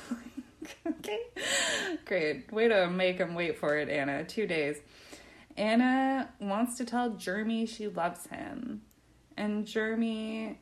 okay. 0.87 1.20
Great. 2.05 2.53
Way 2.53 2.68
to 2.68 2.89
make 2.89 3.18
him 3.18 3.35
wait 3.35 3.59
for 3.59 3.76
it, 3.76 3.89
Anna. 3.89 4.24
Two 4.24 4.47
days. 4.47 4.76
Anna 5.57 6.30
wants 6.41 6.76
to 6.78 6.85
tell 6.85 7.11
Jeremy 7.11 7.66
she 7.66 7.87
loves 7.89 8.26
him. 8.26 8.82
And 9.37 9.66
Jeremy 9.66 10.59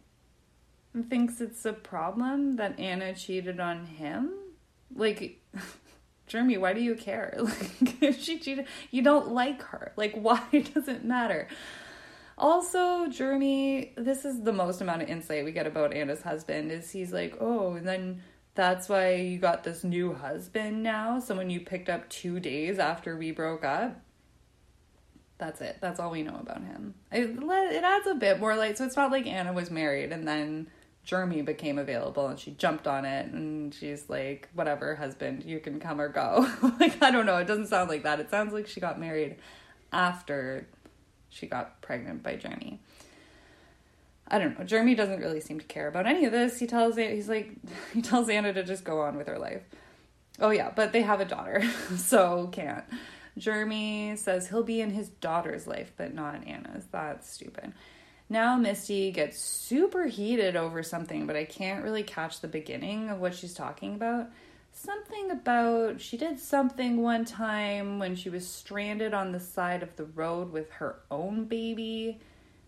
thinks 1.09 1.41
it's 1.41 1.65
a 1.65 1.73
problem 1.73 2.57
that 2.57 2.79
Anna 2.79 3.15
cheated 3.15 3.61
on 3.61 3.87
him. 3.87 4.33
Like, 4.95 5.41
Jeremy, 6.27 6.59
why 6.59 6.73
do 6.73 6.81
you 6.81 6.95
care? 6.95 7.37
Like, 7.43 8.03
if 8.03 8.23
she 8.23 8.39
cheated, 8.39 8.67
you 8.91 9.03
don't 9.03 9.33
like 9.33 9.63
her. 9.63 9.93
Like, 9.97 10.15
why 10.17 10.43
does 10.75 10.89
it 10.89 11.05
matter? 11.05 11.49
Also, 12.39 13.07
Jeremy, 13.09 13.93
this 13.97 14.25
is 14.25 14.43
the 14.43 14.53
most 14.53 14.81
amount 14.81 15.03
of 15.03 15.09
insight 15.09 15.45
we 15.45 15.53
get 15.53 15.67
about 15.67 15.93
Anna's 15.93 16.23
husband 16.23 16.73
is 16.73 16.91
he's 16.91 17.13
like, 17.13 17.37
oh, 17.41 17.75
and 17.75 17.87
then 17.87 18.23
that's 18.55 18.89
why 18.89 19.15
you 19.15 19.39
got 19.39 19.65
this 19.65 19.85
new 19.85 20.13
husband 20.15 20.83
now, 20.83 21.19
someone 21.21 21.51
you 21.51 21.61
picked 21.61 21.89
up 21.89 22.09
two 22.09 22.41
days 22.41 22.79
after 22.79 23.17
we 23.17 23.31
broke 23.31 23.65
up. 23.65 24.01
That's 25.43 25.61
it. 25.61 25.79
That's 25.81 25.99
all 25.99 26.13
we 26.13 26.23
know 26.23 26.39
about 26.41 26.63
him. 26.63 26.95
It, 27.11 27.31
it 27.37 27.83
adds 27.83 28.07
a 28.07 28.15
bit 28.15 28.39
more 28.39 28.55
light. 28.55 28.79
So 28.79 28.85
it's 28.85 28.95
not 28.95 29.11
like 29.11 29.27
Anna 29.27 29.53
was 29.53 29.73
married 29.73 30.13
and 30.13 30.27
then 30.27 30.69
Jeremy 31.03 31.43
became 31.43 31.81
available 31.81 32.29
and 32.29 32.39
she 32.39 32.53
jumped 32.53 32.87
on 32.87 33.05
it 33.05 33.27
and 33.33 33.75
she's 33.75 34.09
like, 34.09 34.49
whatever, 34.55 34.95
husband, 34.95 35.43
you 35.43 35.59
can 35.59 35.81
come 35.81 36.01
or 36.01 36.09
go. 36.09 36.49
like, 36.79 37.03
I 37.03 37.11
don't 37.11 37.27
know. 37.27 37.39
It 37.39 37.49
doesn't 37.49 37.67
sound 37.67 37.91
like 37.91 38.05
that. 38.05 38.21
It 38.21 38.31
sounds 38.31 38.53
like 38.53 38.69
she 38.69 38.79
got 38.79 39.01
married 39.01 39.35
after 39.93 40.69
she 41.29 41.49
got 41.49 41.83
pregnant 41.83 42.23
by 42.23 42.37
Jeremy. 42.37 42.81
I 44.29 44.39
don't 44.39 44.57
know. 44.57 44.65
Jeremy 44.65 44.95
doesn't 44.95 45.19
really 45.19 45.41
seem 45.41 45.59
to 45.59 45.67
care 45.67 45.89
about 45.89 46.07
any 46.07 46.25
of 46.25 46.31
this. 46.31 46.61
He 46.61 46.69
tells 46.69 46.95
he's 46.95 47.29
like 47.29 47.51
he 47.93 48.01
tells 48.01 48.29
Anna 48.29 48.53
to 48.53 48.63
just 48.63 48.85
go 48.85 49.01
on 49.01 49.17
with 49.17 49.27
her 49.27 49.41
life. 49.41 49.63
Oh 50.39 50.51
yeah, 50.51 50.71
but 50.71 50.93
they 50.93 51.03
have 51.03 51.21
a 51.21 51.25
daughter, 51.25 51.65
so 51.97 52.49
can't. 52.53 52.85
Jeremy 53.39 54.17
says 54.17 54.49
he'll 54.49 54.63
be 54.63 54.81
in 54.81 54.91
his 54.91 55.09
daughter's 55.09 55.67
life, 55.67 55.93
but 55.97 56.15
not 56.15 56.47
Anna's. 56.47 56.87
That's 56.91 57.33
stupid. 57.33 57.73
Now 58.29 58.57
Misty 58.57 59.11
gets 59.13 59.39
super 59.39 60.07
heated 60.07 60.57
over 60.57 60.83
something, 60.83 61.27
but 61.27 61.37
I 61.37 61.45
can't 61.45 61.85
really 61.85 62.03
catch 62.03 62.41
the 62.41 62.49
beginning 62.49 63.11
of 63.11 63.21
what 63.21 63.35
she's 63.35 63.55
talking 63.55 63.95
about. 63.95 64.29
Something 64.73 65.31
about 65.31 66.01
she 66.01 66.17
did 66.17 66.39
something 66.39 67.03
one 67.03 67.27
time 67.27 67.99
when 67.99 68.17
she 68.17 68.31
was 68.31 68.49
stranded 68.49 69.13
on 69.13 69.33
the 69.33 69.41
side 69.41 69.83
of 69.83 69.97
the 69.97 70.07
road 70.07 70.51
with 70.51 70.71
her 70.73 71.01
own 71.11 71.45
baby. 71.45 72.21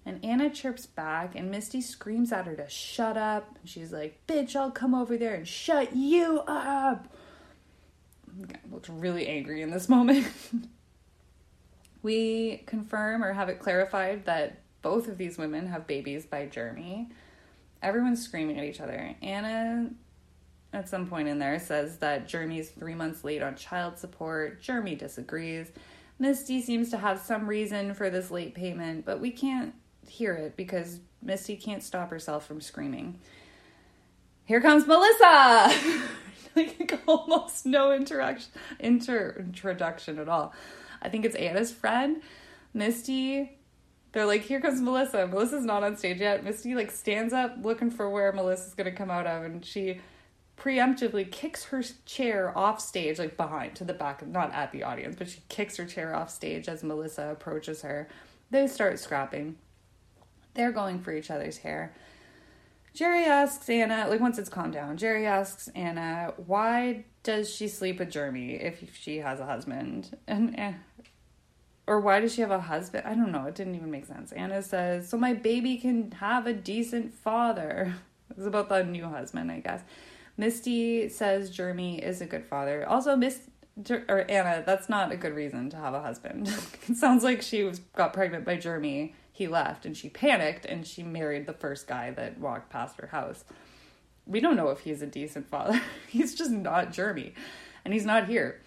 And 0.06 0.22
Anna 0.22 0.50
chirps 0.50 0.84
back, 0.84 1.34
and 1.34 1.50
Misty 1.50 1.80
screams 1.80 2.30
at 2.30 2.44
her 2.44 2.54
to 2.56 2.68
shut 2.68 3.16
up. 3.16 3.58
She's 3.64 3.90
like, 3.90 4.20
Bitch, 4.26 4.54
I'll 4.54 4.70
come 4.70 4.94
over 4.94 5.16
there 5.16 5.34
and 5.34 5.48
shut 5.48 5.96
you 5.96 6.42
up. 6.46 7.08
Looked 8.70 8.88
really 8.88 9.26
angry 9.26 9.62
in 9.62 9.70
this 9.70 9.88
moment. 9.88 10.26
we 12.02 12.62
confirm 12.66 13.24
or 13.24 13.32
have 13.32 13.48
it 13.48 13.58
clarified 13.58 14.24
that 14.26 14.60
both 14.82 15.08
of 15.08 15.16
these 15.16 15.38
women 15.38 15.66
have 15.66 15.86
babies 15.86 16.26
by 16.26 16.46
Jeremy. 16.46 17.08
Everyone's 17.82 18.22
screaming 18.22 18.58
at 18.58 18.64
each 18.64 18.80
other. 18.80 19.14
Anna, 19.22 19.90
at 20.72 20.88
some 20.88 21.06
point 21.06 21.28
in 21.28 21.38
there, 21.38 21.58
says 21.58 21.98
that 21.98 22.28
Jeremy's 22.28 22.70
three 22.70 22.94
months 22.94 23.24
late 23.24 23.42
on 23.42 23.56
child 23.56 23.98
support. 23.98 24.60
Jeremy 24.60 24.94
disagrees. 24.94 25.70
Misty 26.18 26.60
seems 26.62 26.90
to 26.90 26.98
have 26.98 27.20
some 27.20 27.46
reason 27.46 27.94
for 27.94 28.10
this 28.10 28.30
late 28.30 28.54
payment, 28.54 29.04
but 29.04 29.20
we 29.20 29.30
can't 29.30 29.74
hear 30.06 30.34
it 30.34 30.56
because 30.56 31.00
Misty 31.22 31.56
can't 31.56 31.82
stop 31.82 32.10
herself 32.10 32.46
from 32.46 32.60
screaming. 32.60 33.18
Here 34.44 34.60
comes 34.60 34.86
Melissa! 34.86 35.74
like 36.56 37.00
almost 37.06 37.66
no 37.66 37.92
interaction 37.92 38.50
inter, 38.78 39.36
introduction 39.38 40.18
at 40.18 40.28
all. 40.28 40.54
I 41.02 41.08
think 41.08 41.24
it's 41.24 41.36
Anna's 41.36 41.72
friend. 41.72 42.22
Misty 42.72 43.58
they're 44.14 44.26
like, 44.26 44.42
here 44.42 44.60
comes 44.60 44.80
Melissa. 44.80 45.26
Melissa's 45.26 45.64
not 45.64 45.82
on 45.82 45.96
stage 45.96 46.20
yet. 46.20 46.44
Misty 46.44 46.76
like 46.76 46.92
stands 46.92 47.32
up 47.32 47.56
looking 47.62 47.90
for 47.90 48.08
where 48.08 48.32
Melissa's 48.32 48.72
gonna 48.72 48.92
come 48.92 49.10
out 49.10 49.26
of, 49.26 49.42
and 49.42 49.64
she 49.64 50.00
preemptively 50.56 51.30
kicks 51.30 51.64
her 51.64 51.82
chair 52.06 52.56
off 52.56 52.80
stage, 52.80 53.18
like 53.18 53.36
behind 53.36 53.74
to 53.74 53.84
the 53.84 53.92
back, 53.92 54.24
not 54.24 54.52
at 54.54 54.70
the 54.70 54.84
audience, 54.84 55.16
but 55.18 55.28
she 55.28 55.40
kicks 55.48 55.76
her 55.78 55.84
chair 55.84 56.14
off 56.14 56.30
stage 56.30 56.68
as 56.68 56.84
Melissa 56.84 57.30
approaches 57.30 57.82
her. 57.82 58.08
They 58.52 58.68
start 58.68 59.00
scrapping. 59.00 59.56
They're 60.54 60.70
going 60.70 61.00
for 61.00 61.12
each 61.12 61.32
other's 61.32 61.58
hair. 61.58 61.92
Jerry 62.94 63.24
asks 63.24 63.68
Anna, 63.68 64.06
like 64.08 64.20
once 64.20 64.38
it's 64.38 64.48
calmed 64.48 64.72
down, 64.72 64.96
Jerry 64.96 65.26
asks 65.26 65.68
Anna, 65.74 66.32
why 66.46 67.04
does 67.24 67.52
she 67.52 67.66
sleep 67.66 67.98
with 67.98 68.10
Jeremy 68.10 68.52
if 68.52 68.96
she 68.96 69.18
has 69.18 69.40
a 69.40 69.46
husband? 69.46 70.16
And, 70.28 70.56
and 70.56 70.76
or 71.86 72.00
why 72.00 72.20
does 72.20 72.32
she 72.32 72.40
have 72.40 72.52
a 72.52 72.60
husband? 72.60 73.04
I 73.04 73.14
don't 73.14 73.32
know. 73.32 73.46
It 73.46 73.56
didn't 73.56 73.74
even 73.74 73.90
make 73.90 74.06
sense. 74.06 74.30
Anna 74.32 74.62
says, 74.62 75.08
so 75.08 75.18
my 75.18 75.34
baby 75.34 75.76
can 75.76 76.12
have 76.12 76.46
a 76.46 76.52
decent 76.52 77.12
father. 77.12 77.94
It's 78.36 78.46
about 78.46 78.68
the 78.68 78.82
new 78.82 79.04
husband, 79.04 79.52
I 79.52 79.60
guess. 79.60 79.82
Misty 80.36 81.08
says 81.08 81.50
Jeremy 81.50 82.02
is 82.02 82.20
a 82.20 82.26
good 82.26 82.44
father. 82.44 82.88
Also, 82.88 83.14
Miss 83.14 83.42
or 84.08 84.24
Anna, 84.28 84.62
that's 84.64 84.88
not 84.88 85.12
a 85.12 85.16
good 85.16 85.34
reason 85.34 85.70
to 85.70 85.76
have 85.76 85.94
a 85.94 86.00
husband. 86.00 86.48
it 86.88 86.96
sounds 86.96 87.22
like 87.22 87.42
she 87.42 87.62
was 87.62 87.80
got 87.94 88.12
pregnant 88.12 88.44
by 88.44 88.56
Jeremy. 88.56 89.14
He 89.34 89.48
left 89.48 89.84
and 89.84 89.96
she 89.96 90.08
panicked 90.08 90.64
and 90.64 90.86
she 90.86 91.02
married 91.02 91.46
the 91.46 91.52
first 91.52 91.88
guy 91.88 92.12
that 92.12 92.38
walked 92.38 92.70
past 92.70 93.00
her 93.00 93.08
house. 93.08 93.44
We 94.26 94.38
don't 94.38 94.54
know 94.54 94.70
if 94.70 94.80
he's 94.80 95.02
a 95.02 95.08
decent 95.08 95.48
father. 95.48 95.82
he's 96.08 96.36
just 96.36 96.52
not 96.52 96.92
Jeremy, 96.92 97.34
and 97.84 97.92
he's 97.92 98.06
not 98.06 98.28
here. 98.28 98.62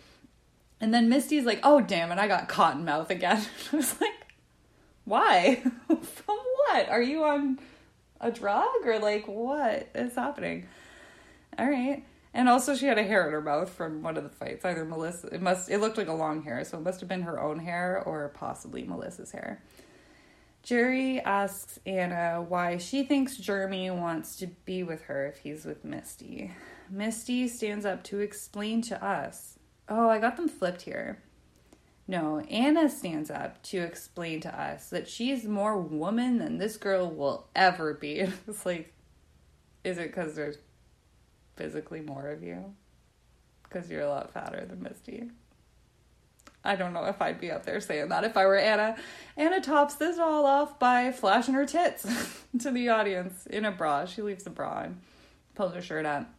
And 0.81 0.93
then 0.93 1.07
Misty's 1.07 1.45
like, 1.45 1.61
oh, 1.63 1.79
damn 1.79 2.11
it, 2.11 2.19
I 2.19 2.27
got 2.27 2.49
cotton 2.49 2.83
mouth 2.83 3.09
again. 3.09 3.41
I 3.71 3.75
was 3.77 3.99
like, 4.01 4.27
why? 5.05 5.63
From 5.87 6.37
what? 6.67 6.89
Are 6.89 7.01
you 7.01 7.23
on 7.23 7.59
a 8.19 8.29
drug 8.29 8.67
or 8.83 8.99
like 8.99 9.25
what 9.25 9.87
is 9.95 10.15
happening? 10.15 10.67
All 11.57 11.69
right. 11.69 12.03
And 12.33 12.49
also, 12.49 12.75
she 12.75 12.87
had 12.87 12.97
a 12.97 13.03
hair 13.03 13.25
in 13.25 13.31
her 13.31 13.41
mouth 13.41 13.69
from 13.69 14.03
one 14.03 14.17
of 14.17 14.23
the 14.23 14.29
fights. 14.29 14.65
Either 14.65 14.83
Melissa, 14.83 15.27
it 15.27 15.41
must, 15.41 15.71
it 15.71 15.79
looked 15.79 15.97
like 15.97 16.09
a 16.09 16.13
long 16.13 16.43
hair, 16.43 16.63
so 16.65 16.77
it 16.77 16.83
must 16.83 16.99
have 16.99 17.07
been 17.07 17.21
her 17.21 17.41
own 17.41 17.57
hair 17.57 18.03
or 18.05 18.27
possibly 18.35 18.83
Melissa's 18.83 19.31
hair. 19.31 19.63
Jerry 20.63 21.19
asks 21.21 21.79
Anna 21.85 22.45
why 22.45 22.77
she 22.77 23.03
thinks 23.03 23.37
Jeremy 23.37 23.89
wants 23.89 24.35
to 24.37 24.47
be 24.65 24.83
with 24.83 25.03
her 25.03 25.25
if 25.27 25.37
he's 25.37 25.65
with 25.65 25.85
Misty. 25.85 26.51
Misty 26.89 27.47
stands 27.47 27.85
up 27.85 28.03
to 28.03 28.19
explain 28.19 28.81
to 28.83 29.03
us 29.03 29.57
Oh, 29.89 30.09
I 30.09 30.19
got 30.19 30.35
them 30.35 30.49
flipped 30.49 30.81
here. 30.81 31.19
No, 32.07 32.39
Anna 32.39 32.89
stands 32.89 33.29
up 33.29 33.61
to 33.63 33.79
explain 33.79 34.39
to 34.41 34.61
us 34.61 34.89
that 34.89 35.07
she's 35.07 35.45
more 35.45 35.77
woman 35.79 36.37
than 36.37 36.57
this 36.57 36.77
girl 36.77 37.09
will 37.09 37.47
ever 37.55 37.93
be. 37.93 38.25
It's 38.47 38.65
like, 38.65 38.93
is 39.83 39.97
it 39.97 40.07
because 40.07 40.35
there's 40.35 40.57
physically 41.55 42.01
more 42.01 42.27
of 42.29 42.43
you? 42.43 42.73
Because 43.63 43.89
you're 43.89 44.01
a 44.01 44.09
lot 44.09 44.33
fatter 44.33 44.65
than 44.65 44.83
Misty. 44.83 45.29
I 46.67 46.75
don't 46.75 46.93
know 46.93 47.05
if 47.05 47.21
I'd 47.21 47.39
be 47.39 47.49
up 47.49 47.65
there 47.65 47.79
saying 47.79 48.09
that 48.09 48.23
if 48.23 48.37
I 48.37 48.45
were 48.45 48.57
Anna. 48.57 48.95
Anna 49.35 49.61
tops 49.61 49.95
this 49.95 50.19
all 50.19 50.45
off 50.45 50.77
by 50.77 51.11
flashing 51.11 51.53
her 51.53 51.65
tits 51.65 52.05
to 52.59 52.71
the 52.71 52.89
audience 52.89 53.45
in 53.47 53.65
a 53.65 53.71
bra. 53.71 54.05
She 54.05 54.21
leaves 54.21 54.43
the 54.43 54.49
bra 54.49 54.87
pulls 55.55 55.73
her 55.73 55.81
shirt 55.81 56.05
up 56.05 56.29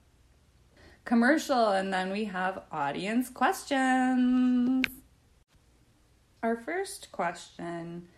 commercial, 1.08 1.70
and 1.70 1.90
then 1.90 2.12
we 2.12 2.24
have 2.26 2.62
audience 2.70 3.30
questions. 3.30 4.84
Our 6.42 6.54
first 6.54 7.10
question. 7.12 8.08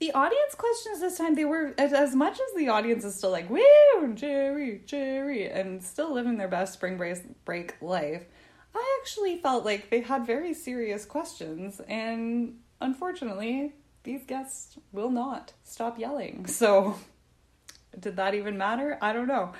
The 0.00 0.10
audience 0.10 0.56
questions 0.56 1.00
this 1.00 1.16
time, 1.16 1.36
they 1.36 1.44
were 1.44 1.74
as 1.78 2.16
much 2.16 2.34
as 2.34 2.56
the 2.56 2.68
audience 2.68 3.04
is 3.04 3.14
still 3.14 3.30
like, 3.30 3.48
woo, 3.48 4.14
Jerry, 4.14 4.82
Jerry, 4.84 5.48
and 5.48 5.80
still 5.80 6.12
living 6.12 6.36
their 6.36 6.48
best 6.48 6.72
spring 6.72 7.00
break 7.44 7.80
life. 7.80 8.24
I 8.74 8.98
actually 9.00 9.36
felt 9.38 9.64
like 9.64 9.90
they 9.90 10.00
had 10.00 10.26
very 10.26 10.54
serious 10.54 11.04
questions, 11.04 11.80
and 11.88 12.58
unfortunately, 12.80 13.74
these 14.02 14.24
guests 14.24 14.76
will 14.92 15.10
not 15.10 15.52
stop 15.62 15.98
yelling. 15.98 16.46
So, 16.48 16.96
did 17.98 18.16
that 18.16 18.34
even 18.34 18.58
matter? 18.58 18.98
I 19.00 19.12
don't 19.12 19.28
know. 19.28 19.52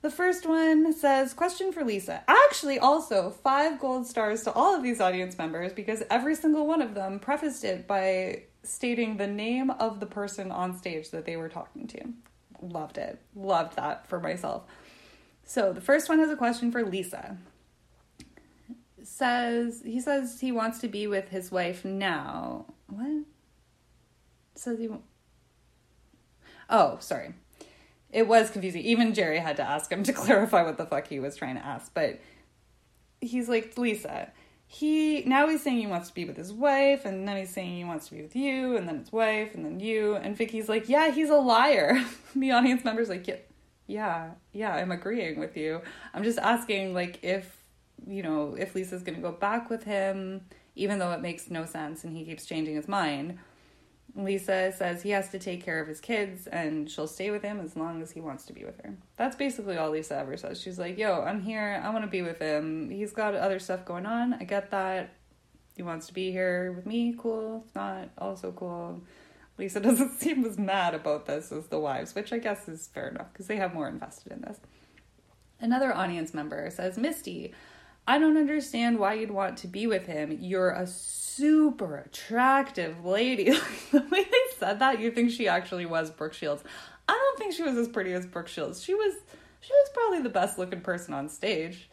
The 0.00 0.10
first 0.10 0.46
one 0.46 0.92
says, 0.92 1.34
Question 1.34 1.72
for 1.72 1.84
Lisa. 1.84 2.22
Actually, 2.28 2.78
also 2.78 3.30
five 3.30 3.80
gold 3.80 4.06
stars 4.06 4.44
to 4.44 4.52
all 4.52 4.76
of 4.76 4.82
these 4.82 5.00
audience 5.00 5.36
members 5.36 5.72
because 5.72 6.02
every 6.08 6.36
single 6.36 6.66
one 6.66 6.82
of 6.82 6.94
them 6.94 7.18
prefaced 7.18 7.64
it 7.64 7.88
by 7.88 8.42
stating 8.62 9.16
the 9.16 9.26
name 9.26 9.70
of 9.70 9.98
the 9.98 10.06
person 10.06 10.52
on 10.52 10.76
stage 10.76 11.10
that 11.10 11.24
they 11.24 11.36
were 11.36 11.48
talking 11.48 11.88
to. 11.88 12.00
Loved 12.60 12.98
it. 12.98 13.20
Loved 13.34 13.76
that 13.76 14.06
for 14.06 14.20
myself. 14.20 14.62
So 15.44 15.72
the 15.72 15.80
first 15.80 16.08
one 16.08 16.18
has 16.18 16.30
a 16.30 16.36
question 16.36 16.70
for 16.70 16.84
Lisa. 16.84 17.36
Says 19.08 19.82
he 19.84 20.00
says 20.00 20.40
he 20.40 20.52
wants 20.52 20.78
to 20.80 20.88
be 20.88 21.06
with 21.06 21.30
his 21.30 21.50
wife 21.50 21.84
now. 21.84 22.66
What? 22.88 23.24
Says 24.54 24.78
he. 24.78 24.88
Oh, 26.68 26.98
sorry 27.00 27.34
it 28.10 28.26
was 28.26 28.50
confusing. 28.50 28.82
Even 28.82 29.14
Jerry 29.14 29.38
had 29.38 29.56
to 29.56 29.62
ask 29.62 29.90
him 29.90 30.02
to 30.04 30.12
clarify 30.14 30.62
what 30.62 30.78
the 30.78 30.86
fuck 30.86 31.08
he 31.08 31.20
was 31.20 31.36
trying 31.36 31.56
to 31.56 31.64
ask. 31.64 31.92
But 31.92 32.20
he's 33.20 33.48
like, 33.48 33.76
Lisa, 33.76 34.32
he 34.66 35.22
now 35.24 35.48
he's 35.48 35.62
saying 35.62 35.78
he 35.78 35.86
wants 35.86 36.08
to 36.08 36.14
be 36.14 36.24
with 36.24 36.36
his 36.36 36.52
wife, 36.52 37.04
and 37.04 37.26
then 37.26 37.36
he's 37.36 37.50
saying 37.50 37.76
he 37.76 37.84
wants 37.84 38.08
to 38.08 38.14
be 38.14 38.22
with 38.22 38.36
you, 38.36 38.76
and 38.76 38.88
then 38.88 38.98
his 38.98 39.12
wife, 39.12 39.54
and 39.54 39.64
then 39.64 39.80
you. 39.80 40.16
And 40.16 40.36
Vicky's 40.36 40.68
like, 40.68 40.88
yeah, 40.88 41.10
he's 41.10 41.30
a 41.30 41.36
liar. 41.36 42.02
the 42.36 42.52
audience 42.52 42.84
member's 42.84 43.08
like, 43.08 43.26
yeah, 43.26 43.36
yeah, 43.86 44.30
yeah, 44.52 44.74
I'm 44.74 44.92
agreeing 44.92 45.38
with 45.38 45.56
you. 45.56 45.80
I'm 46.14 46.24
just 46.24 46.38
asking, 46.38 46.94
like, 46.94 47.22
if 47.22 47.57
you 48.06 48.22
know, 48.22 48.54
if 48.58 48.74
Lisa's 48.74 49.02
gonna 49.02 49.18
go 49.18 49.32
back 49.32 49.70
with 49.70 49.84
him, 49.84 50.42
even 50.74 50.98
though 50.98 51.12
it 51.12 51.20
makes 51.20 51.50
no 51.50 51.64
sense 51.64 52.04
and 52.04 52.16
he 52.16 52.24
keeps 52.24 52.46
changing 52.46 52.76
his 52.76 52.88
mind 52.88 53.38
Lisa 54.18 54.72
says 54.76 55.02
he 55.02 55.10
has 55.10 55.28
to 55.30 55.38
take 55.38 55.64
care 55.64 55.80
of 55.80 55.86
his 55.86 56.00
kids 56.00 56.46
and 56.46 56.90
she'll 56.90 57.06
stay 57.06 57.30
with 57.30 57.42
him 57.42 57.60
as 57.60 57.76
long 57.76 58.02
as 58.02 58.10
he 58.10 58.20
wants 58.20 58.44
to 58.46 58.52
be 58.52 58.64
with 58.64 58.80
her. 58.82 58.94
That's 59.16 59.36
basically 59.36 59.76
all 59.76 59.90
Lisa 59.90 60.16
ever 60.16 60.36
says. 60.36 60.60
She's 60.60 60.78
like, 60.78 60.98
Yo, 60.98 61.22
I'm 61.22 61.42
here. 61.42 61.80
I 61.82 61.90
want 61.90 62.04
to 62.04 62.10
be 62.10 62.22
with 62.22 62.38
him. 62.38 62.90
He's 62.90 63.12
got 63.12 63.34
other 63.34 63.58
stuff 63.58 63.84
going 63.84 64.06
on. 64.06 64.34
I 64.34 64.44
get 64.44 64.70
that. 64.70 65.14
He 65.76 65.82
wants 65.82 66.08
to 66.08 66.14
be 66.14 66.32
here 66.32 66.72
with 66.72 66.86
me. 66.86 67.14
Cool. 67.16 67.64
If 67.68 67.74
not, 67.74 68.08
also 68.18 68.50
cool. 68.52 69.02
Lisa 69.56 69.80
doesn't 69.80 70.18
seem 70.18 70.44
as 70.44 70.58
mad 70.58 70.94
about 70.94 71.26
this 71.26 71.52
as 71.52 71.66
the 71.66 71.78
wives, 71.78 72.14
which 72.14 72.32
I 72.32 72.38
guess 72.38 72.68
is 72.68 72.88
fair 72.88 73.08
enough 73.08 73.32
because 73.32 73.46
they 73.46 73.56
have 73.56 73.74
more 73.74 73.88
invested 73.88 74.32
in 74.32 74.40
this. 74.40 74.58
Another 75.60 75.94
audience 75.94 76.34
member 76.34 76.70
says, 76.70 76.96
Misty, 76.96 77.52
I 78.08 78.18
don't 78.18 78.38
understand 78.38 78.98
why 78.98 79.12
you'd 79.12 79.30
want 79.30 79.58
to 79.58 79.68
be 79.68 79.86
with 79.86 80.06
him. 80.06 80.38
You're 80.40 80.70
a 80.70 80.86
super 80.86 81.98
attractive 81.98 83.04
lady. 83.04 83.50
the 83.92 84.00
way 84.10 84.24
they 84.24 84.56
said 84.58 84.78
that, 84.78 84.98
you 84.98 85.10
think 85.10 85.30
she 85.30 85.46
actually 85.46 85.84
was 85.84 86.10
Brooke 86.10 86.32
Shields. 86.32 86.64
I 87.06 87.12
don't 87.12 87.38
think 87.38 87.52
she 87.52 87.62
was 87.62 87.76
as 87.76 87.86
pretty 87.86 88.14
as 88.14 88.24
Brooke 88.24 88.48
Shields. 88.48 88.82
She 88.82 88.94
was 88.94 89.12
she 89.60 89.72
was 89.74 89.90
probably 89.92 90.22
the 90.22 90.30
best 90.30 90.58
looking 90.58 90.80
person 90.80 91.12
on 91.12 91.28
stage. 91.28 91.90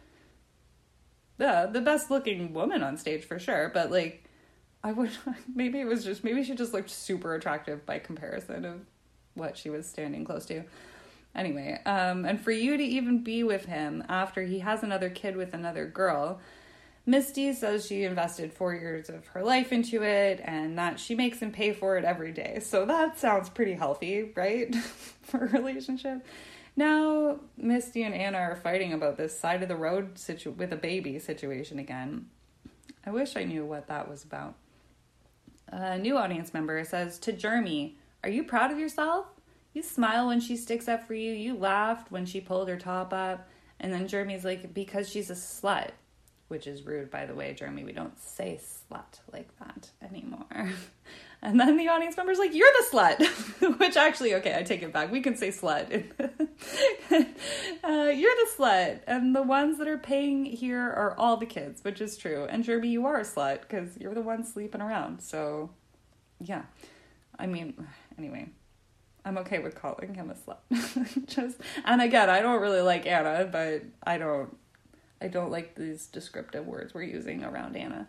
Yeah, 1.38 1.66
the 1.66 1.82
best 1.82 2.10
looking 2.10 2.54
woman 2.54 2.82
on 2.82 2.98
stage 2.98 3.26
for 3.26 3.38
sure, 3.38 3.70
but 3.74 3.92
like 3.92 4.24
I 4.86 4.94
would 4.94 5.12
maybe 5.54 5.82
it 5.82 5.86
was 5.86 6.06
just 6.06 6.24
maybe 6.24 6.46
she 6.46 6.56
just 6.56 6.72
looked 6.72 6.92
super 6.92 7.36
attractive 7.36 7.86
by 7.86 8.00
comparison 8.00 8.64
of 8.64 8.80
what 9.34 9.58
she 9.58 9.70
was 9.70 9.86
standing 9.86 10.24
close 10.24 10.46
to. 10.46 10.64
Anyway, 11.36 11.80
um, 11.86 12.26
and 12.26 12.40
for 12.40 12.52
you 12.52 12.78
to 12.78 12.84
even 12.84 13.24
be 13.24 13.44
with 13.44 13.66
him 13.66 14.04
after 14.08 14.44
he 14.44 14.60
has 14.60 14.84
another 14.84 15.10
kid 15.10 15.36
with 15.36 15.54
another 15.54 15.86
girl, 15.86 16.40
Misty 17.06 17.54
says 17.54 17.86
she 17.86 18.04
invested 18.04 18.52
four 18.52 18.74
years 18.74 19.10
of 19.10 19.28
her 19.28 19.44
life 19.44 19.72
into 19.72 20.02
it 20.02 20.42
and 20.44 20.78
that 20.78 21.00
she 21.00 21.14
makes 21.14 21.40
him 21.40 21.52
pay 21.52 21.72
for 21.72 21.98
it 21.98 22.06
every 22.06 22.32
day. 22.32 22.60
So 22.62 22.86
that 22.86 23.20
sounds 23.20 23.50
pretty 23.50 23.74
healthy, 23.74 24.32
right? 24.36 24.74
for 25.22 25.46
a 25.46 25.50
relationship. 25.50 26.26
Now, 26.76 27.40
Misty 27.58 28.04
and 28.04 28.16
Anna 28.16 28.38
are 28.38 28.56
fighting 28.56 28.92
about 28.92 29.18
this 29.18 29.38
side 29.38 29.62
of 29.62 29.70
the 29.70 29.76
road 29.76 30.18
situ- 30.18 30.52
with 30.52 30.74
a 30.74 30.78
baby 30.78 31.20
situation 31.20 31.80
again. 31.80 32.28
I 33.06 33.12
wish 33.12 33.36
I 33.36 33.44
knew 33.44 33.66
what 33.66 33.88
that 33.88 34.10
was 34.10 34.24
about. 34.24 34.56
A 35.70 35.98
new 35.98 36.18
audience 36.18 36.54
member 36.54 36.84
says 36.84 37.20
to 37.20 37.32
Jeremy, 37.32 37.98
Are 38.24 38.30
you 38.30 38.44
proud 38.44 38.72
of 38.72 38.80
yourself? 38.80 39.28
You 39.76 39.84
smile 39.84 40.28
when 40.28 40.40
she 40.40 40.56
sticks 40.56 40.88
up 40.88 41.06
for 41.06 41.14
you. 41.14 41.34
You 41.34 41.58
laughed 41.58 42.10
when 42.10 42.26
she 42.26 42.40
pulled 42.40 42.70
her 42.70 42.78
top 42.78 43.14
up. 43.14 43.50
And 43.78 43.94
then 43.94 44.08
Jeremy's 44.08 44.46
like, 44.46 44.74
Because 44.74 45.10
she's 45.10 45.30
a 45.30 45.34
slut. 45.34 45.90
Which 46.48 46.66
is 46.66 46.84
rude, 46.84 47.12
by 47.12 47.26
the 47.26 47.36
way, 47.36 47.54
Jeremy. 47.54 47.84
We 47.84 47.92
don't 47.92 48.18
say 48.18 48.58
slut 48.62 49.20
like 49.32 49.50
that 49.60 49.92
anymore. 50.02 50.72
And 51.42 51.60
then 51.60 51.78
the 51.78 51.90
audience 51.90 52.18
member's 52.18 52.40
like, 52.40 52.56
You're 52.56 52.72
the 52.80 52.98
slut. 52.98 53.78
Which 53.80 53.98
actually, 53.98 54.34
okay, 54.36 54.58
I 54.58 54.64
take 54.64 54.82
it 54.82 54.92
back. 54.92 55.12
We 55.12 55.22
can 55.22 55.36
say 55.36 55.50
slut. 55.50 55.94
uh, 57.12 58.10
you're 58.10 58.36
the 58.36 58.50
slut. 58.58 59.02
And 59.06 59.36
the 59.36 59.44
ones 59.44 59.78
that 59.78 59.88
are 59.88 59.98
paying 59.98 60.46
here 60.46 60.82
are 60.82 61.14
all 61.20 61.38
the 61.38 61.46
kids, 61.46 61.84
which 61.84 62.02
is 62.02 62.18
true. 62.18 62.48
And 62.50 62.64
Jeremy, 62.64 62.88
you 62.88 63.06
are 63.06 63.20
a 63.20 63.24
slut 63.24 63.62
because 63.62 63.96
you're 63.98 64.16
the 64.16 64.22
one 64.22 64.44
sleeping 64.44 64.82
around. 64.82 65.22
So, 65.22 65.70
yeah. 66.40 66.64
I 67.38 67.46
mean, 67.46 67.86
anyway. 68.18 68.50
I'm 69.26 69.38
okay 69.40 69.60
with 69.60 69.76
calling 69.76 70.14
him 70.14 70.32
a 70.32 70.36
slut. 70.36 71.26
Just 71.26 71.60
and 71.84 72.02
again, 72.02 72.30
I 72.30 72.42
don't 72.42 72.62
really 72.62 72.82
like 72.82 73.08
Anna, 73.08 73.50
but 73.52 73.82
I 74.04 74.18
don't 74.18 74.56
I 75.20 75.28
don't 75.28 75.52
like 75.52 75.76
these 75.76 76.06
descriptive 76.06 76.68
words 76.68 76.94
we're 76.94 77.04
using 77.04 77.44
around 77.44 77.76
Anna. 77.76 78.08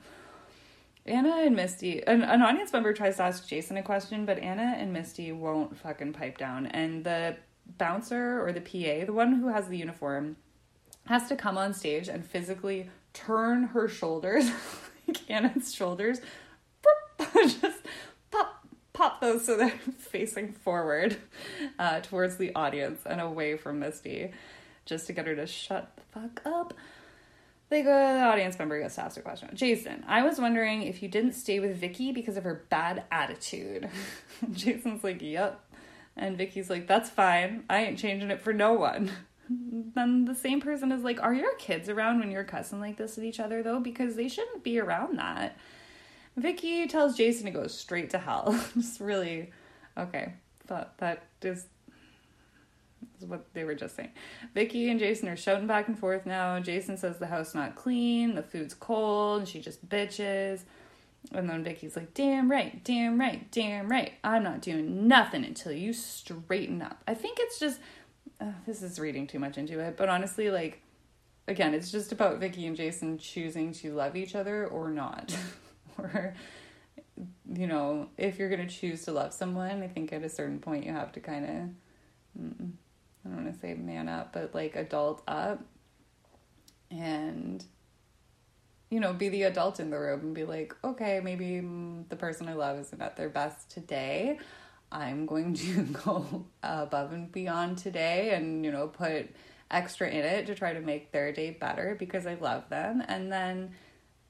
Anna 1.06 1.36
and 1.36 1.54
Misty, 1.54 2.02
an, 2.04 2.22
an 2.22 2.42
audience 2.42 2.72
member 2.72 2.92
tries 2.92 3.16
to 3.16 3.22
ask 3.22 3.46
Jason 3.46 3.76
a 3.76 3.82
question, 3.82 4.26
but 4.26 4.38
Anna 4.38 4.74
and 4.76 4.92
Misty 4.92 5.30
won't 5.32 5.78
fucking 5.78 6.12
pipe 6.12 6.36
down. 6.36 6.66
And 6.66 7.04
the 7.04 7.36
bouncer 7.78 8.44
or 8.44 8.52
the 8.52 8.60
PA, 8.60 9.06
the 9.06 9.12
one 9.12 9.34
who 9.34 9.48
has 9.48 9.68
the 9.68 9.76
uniform, 9.76 10.36
has 11.06 11.28
to 11.28 11.36
come 11.36 11.56
on 11.56 11.72
stage 11.72 12.08
and 12.08 12.26
physically 12.26 12.90
turn 13.14 13.64
her 13.68 13.88
shoulders, 13.88 14.50
like 15.06 15.30
Anna's 15.30 15.72
shoulders, 15.72 16.20
just 17.34 17.75
pop, 18.97 19.20
those 19.20 19.44
so 19.44 19.57
they're 19.57 19.70
facing 19.99 20.53
forward 20.53 21.16
uh, 21.78 22.01
towards 22.01 22.36
the 22.36 22.55
audience 22.55 23.01
and 23.07 23.20
away 23.20 23.57
from 23.57 23.78
Misty, 23.78 24.32
just 24.84 25.07
to 25.07 25.12
get 25.12 25.26
her 25.26 25.36
to 25.36 25.47
shut 25.47 25.92
the 25.97 26.20
fuck 26.20 26.42
up. 26.44 26.74
They 27.68 27.82
go, 27.82 27.90
the 27.90 28.24
audience 28.24 28.59
member 28.59 28.80
gets 28.80 28.94
to 28.94 29.03
ask 29.03 29.16
a 29.16 29.22
question. 29.22 29.51
Jason, 29.55 30.05
I 30.07 30.22
was 30.22 30.38
wondering 30.38 30.82
if 30.82 31.03
you 31.03 31.09
didn't 31.09 31.32
stay 31.32 31.59
with 31.59 31.76
Vicky 31.76 32.12
because 32.12 32.36
of 32.36 32.44
her 32.44 32.64
bad 32.70 33.05
attitude. 33.11 33.88
Jason's 34.53 35.03
like, 35.03 35.20
yep. 35.20 35.61
And 36.16 36.38
Vicky's 36.38 36.70
like, 36.70 36.86
that's 36.86 37.11
fine. 37.11 37.64
I 37.68 37.84
ain't 37.84 37.99
changing 37.99 38.30
it 38.30 38.40
for 38.40 38.53
no 38.53 38.72
one. 38.74 39.11
then 39.94 40.24
the 40.26 40.34
same 40.34 40.61
person 40.61 40.92
is 40.92 41.03
like, 41.03 41.20
are 41.20 41.34
your 41.34 41.55
kids 41.57 41.88
around 41.88 42.20
when 42.20 42.30
you're 42.30 42.44
cussing 42.44 42.80
like 42.80 42.97
this 42.97 43.18
at 43.18 43.24
each 43.24 43.40
other 43.40 43.64
though? 43.64 43.80
Because 43.80 44.14
they 44.14 44.28
shouldn't 44.28 44.62
be 44.62 44.78
around 44.78 45.18
that. 45.18 45.57
Vicky 46.37 46.87
tells 46.87 47.16
Jason 47.16 47.47
to 47.47 47.51
go 47.51 47.66
straight 47.66 48.11
to 48.11 48.18
hell. 48.18 48.59
Just 48.74 49.01
really, 49.01 49.51
okay. 49.97 50.34
But 50.66 50.95
that 50.99 51.24
is 51.43 51.66
is 53.20 53.26
what 53.26 53.47
they 53.55 53.64
were 53.64 53.74
just 53.74 53.97
saying. 53.97 54.11
Vicky 54.55 54.91
and 54.91 54.99
Jason 54.99 55.28
are 55.28 55.37
shouting 55.37 55.66
back 55.66 55.89
and 55.89 55.99
forth 55.99 56.26
now. 56.26 56.59
Jason 56.61 56.97
says 56.97 57.18
the 57.18 57.26
house 57.26 57.55
not 57.55 57.74
clean, 57.74 58.34
the 58.34 58.43
food's 58.43 58.74
cold, 58.74 59.41
and 59.41 59.49
she 59.49 59.61
just 59.61 59.89
bitches. 59.89 60.62
And 61.32 61.49
then 61.49 61.64
Vicky's 61.64 61.97
like, 61.97 62.14
damn 62.14 62.51
right, 62.51 62.82
damn 62.84 63.18
right, 63.18 63.51
damn 63.51 63.89
right. 63.89 64.12
I'm 64.22 64.45
not 64.45 64.61
doing 64.61 65.09
nothing 65.09 65.45
until 65.45 65.72
you 65.72 65.93
straighten 65.93 66.82
up. 66.82 67.03
I 67.09 67.14
think 67.14 67.39
it's 67.41 67.59
just, 67.59 67.80
uh, 68.41 68.53
this 68.66 68.82
is 68.82 68.99
reading 68.99 69.26
too 69.26 69.39
much 69.39 69.59
into 69.59 69.80
it, 69.80 69.97
but 69.97 70.09
honestly, 70.09 70.51
like, 70.51 70.82
again, 71.49 71.74
it's 71.74 71.91
just 71.91 72.12
about 72.12 72.39
Vicky 72.39 72.66
and 72.66 72.76
Jason 72.76 73.18
choosing 73.18 73.72
to 73.74 73.93
love 73.93 74.14
each 74.14 74.34
other 74.34 74.66
or 74.66 74.91
not. 74.91 75.37
or, 75.99 76.34
you 77.53 77.66
know, 77.66 78.09
if 78.16 78.38
you're 78.38 78.49
going 78.49 78.66
to 78.66 78.72
choose 78.72 79.05
to 79.05 79.12
love 79.12 79.32
someone, 79.32 79.82
I 79.82 79.88
think 79.88 80.12
at 80.12 80.22
a 80.22 80.28
certain 80.28 80.59
point 80.59 80.84
you 80.84 80.92
have 80.92 81.12
to 81.12 81.20
kind 81.20 81.44
of. 81.44 82.42
Mm, 82.42 82.70
I 83.24 83.28
don't 83.28 83.44
want 83.44 83.55
to 83.55 83.61
say 83.61 83.74
man 83.74 84.09
up, 84.09 84.32
but 84.32 84.55
like 84.55 84.76
adult 84.76 85.22
up 85.26 85.61
and 86.92 87.64
you 88.90 89.01
know, 89.01 89.12
be 89.12 89.28
the 89.28 89.44
adult 89.44 89.80
in 89.80 89.90
the 89.90 89.99
room 89.99 90.20
and 90.20 90.34
be 90.34 90.44
like, 90.44 90.74
okay, 90.84 91.20
maybe 91.22 91.61
the 92.09 92.16
person 92.16 92.49
I 92.49 92.55
love 92.55 92.78
isn't 92.78 93.03
at 93.03 93.16
their 93.16 93.28
best 93.28 93.70
today. 93.70 94.38
I'm 94.92 95.26
going 95.26 95.55
to 95.55 95.82
go 96.05 96.47
above 96.62 97.12
and 97.12 97.30
beyond 97.32 97.78
today 97.78 98.34
and, 98.34 98.64
you 98.64 98.70
know, 98.70 98.86
put 98.86 99.34
extra 99.70 100.09
in 100.09 100.24
it 100.24 100.47
to 100.47 100.55
try 100.55 100.72
to 100.72 100.80
make 100.80 101.11
their 101.11 101.32
day 101.32 101.51
better 101.51 101.97
because 101.99 102.26
I 102.26 102.34
love 102.34 102.68
them. 102.68 103.03
And 103.09 103.32
then 103.32 103.72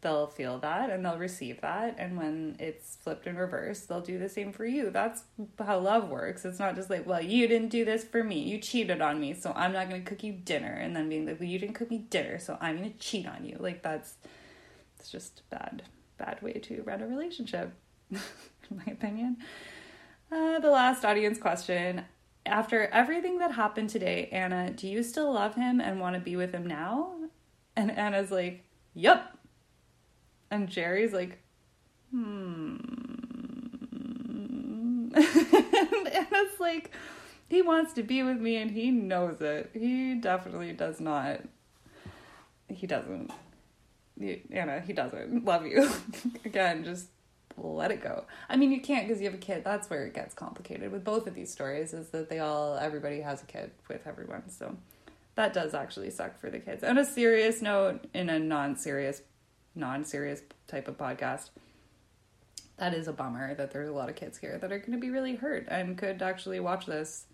they'll 0.03 0.27
feel 0.27 0.59
that 0.59 0.91
and 0.91 1.05
they'll 1.05 1.19
receive 1.19 1.61
that. 1.61 1.97
And 1.99 2.17
when 2.17 2.57
it's 2.59 2.97
flipped 2.97 3.27
in 3.27 3.37
reverse 3.37 3.81
they'll 3.81 4.01
do 4.01 4.19
the 4.19 4.29
same 4.29 4.53
for 4.53 4.65
you. 4.65 4.91
That's 4.91 5.25
how 5.59 5.79
love 5.79 6.09
works. 6.09 6.45
It's 6.45 6.59
not 6.59 6.75
just 6.75 6.91
like 6.91 7.07
well 7.07 7.23
you 7.23 7.49
didn't 7.49 7.69
do 7.69 7.85
this 7.85 8.05
for 8.05 8.23
me. 8.23 8.41
You 8.41 8.59
cheated 8.59 9.01
on 9.01 9.21
me 9.21 9.35
so 9.35 9.53
i'm 9.57 9.73
not 9.73 9.89
going 9.89 10.03
to 10.03 10.09
cook 10.09 10.23
you 10.23 10.33
dinner. 10.33 10.73
And 10.73 10.95
then 10.95 11.09
being 11.09 11.27
like 11.27 11.41
well 11.41 11.49
you 11.49 11.59
didn't 11.59 11.75
cook 11.75 11.91
me 11.91 11.99
dinner 11.99 12.39
so 12.39 12.59
i'm 12.61 12.79
going 12.79 12.93
to 12.93 12.99
cheat 12.99 13.27
on 13.27 13.45
you. 13.45 13.57
Like 13.59 13.83
that's 13.83 14.15
it's 14.99 15.11
just 15.11 15.43
bad 15.51 15.83
bad 16.19 16.41
way 16.43 16.53
to 16.53 16.83
run 16.83 17.03
a 17.03 17.07
relationship 17.07 17.73
in 18.11 18.21
my 18.71 18.93
opinion. 18.93 19.39
Uh, 20.31 20.59
the 20.59 20.71
last 20.71 21.05
audience 21.05 21.39
question. 21.39 22.05
After 22.45 22.87
everything 22.87 23.39
that 23.39 23.53
happened 23.53 23.91
today 23.91 24.29
anna 24.31 24.71
do 24.71 24.87
you 24.87 25.03
still 25.03 25.33
love 25.33 25.55
him 25.55 25.81
and 25.81 26.01
want 26.01 26.15
to 26.15 26.21
be 26.21 26.37
with 26.37 26.53
him 26.53 26.67
now? 26.67 27.15
And 27.75 27.91
anna's 27.91 28.31
like 28.31 28.63
yep 28.95 29.36
and 30.51 30.69
Jerry's 30.69 31.13
like, 31.13 31.43
hmm. 32.11 32.77
and 35.15 36.27
it's 36.33 36.61
like, 36.61 36.93
he 37.49 37.63
wants 37.63 37.93
to 37.95 38.03
be 38.03 38.23
with 38.23 38.39
me 38.39 38.57
and 38.57 38.71
he 38.71 38.91
knows 38.91 39.41
it. 39.41 39.71
He 39.73 40.15
definitely 40.15 40.73
does 40.73 41.01
not. 41.01 41.41
He 42.69 42.87
doesn't. 42.87 43.31
You, 44.19 44.41
Anna, 44.51 44.81
he 44.81 44.93
doesn't 44.93 45.45
love 45.45 45.67
you. 45.67 45.89
Again, 46.45 46.85
just 46.85 47.09
let 47.57 47.91
it 47.91 48.03
go. 48.03 48.25
I 48.49 48.57
mean, 48.57 48.73
you 48.73 48.81
can't 48.81 49.07
because 49.07 49.21
you 49.21 49.27
have 49.27 49.35
a 49.35 49.43
kid. 49.43 49.63
That's 49.65 49.89
where 49.89 50.07
it 50.07 50.15
gets 50.15 50.35
complicated 50.35 50.91
with 50.93 51.05
both 51.05 51.27
of 51.27 51.35
these 51.35 51.53
stories 51.53 51.95
is 51.95 52.09
that 52.11 52.29
they 52.29 52.39
all, 52.39 52.77
everybody 52.77 53.21
has 53.21 53.43
a 53.43 53.47
kid 53.47 53.71
with 53.89 54.07
everyone. 54.07 54.51
So 54.51 54.77
that 55.37 55.53
does 55.53 55.75
actually 55.75 56.11
suck 56.11 56.39
for 56.41 56.51
the 56.51 56.59
kids. 56.59 56.83
On 56.83 56.99
a 56.99 57.05
serious 57.05 57.63
note, 57.63 58.07
in 58.13 58.29
a 58.29 58.39
non 58.39 58.77
serious 58.77 59.23
non 59.77 60.05
serious 60.05 60.43
type 60.67 60.89
of 60.89 60.99
podcast, 60.99 61.51
that 62.79 62.95
is 62.95 63.09
a 63.09 63.13
bummer 63.13 63.55
that 63.55 63.71
there's 63.71 63.89
a 63.89 63.93
lot 63.93 64.09
of 64.09 64.17
kids 64.17 64.39
here 64.39 64.59
that 64.59 64.73
are 64.73 64.79
going 64.79 64.93
to 64.93 64.99
be 64.99 65.11
really 65.11 65.37
hurt 65.37 65.67
and 65.69 65.97
could 65.97 66.23
actually 66.23 66.61
watch 66.61 66.87
this 66.87 67.25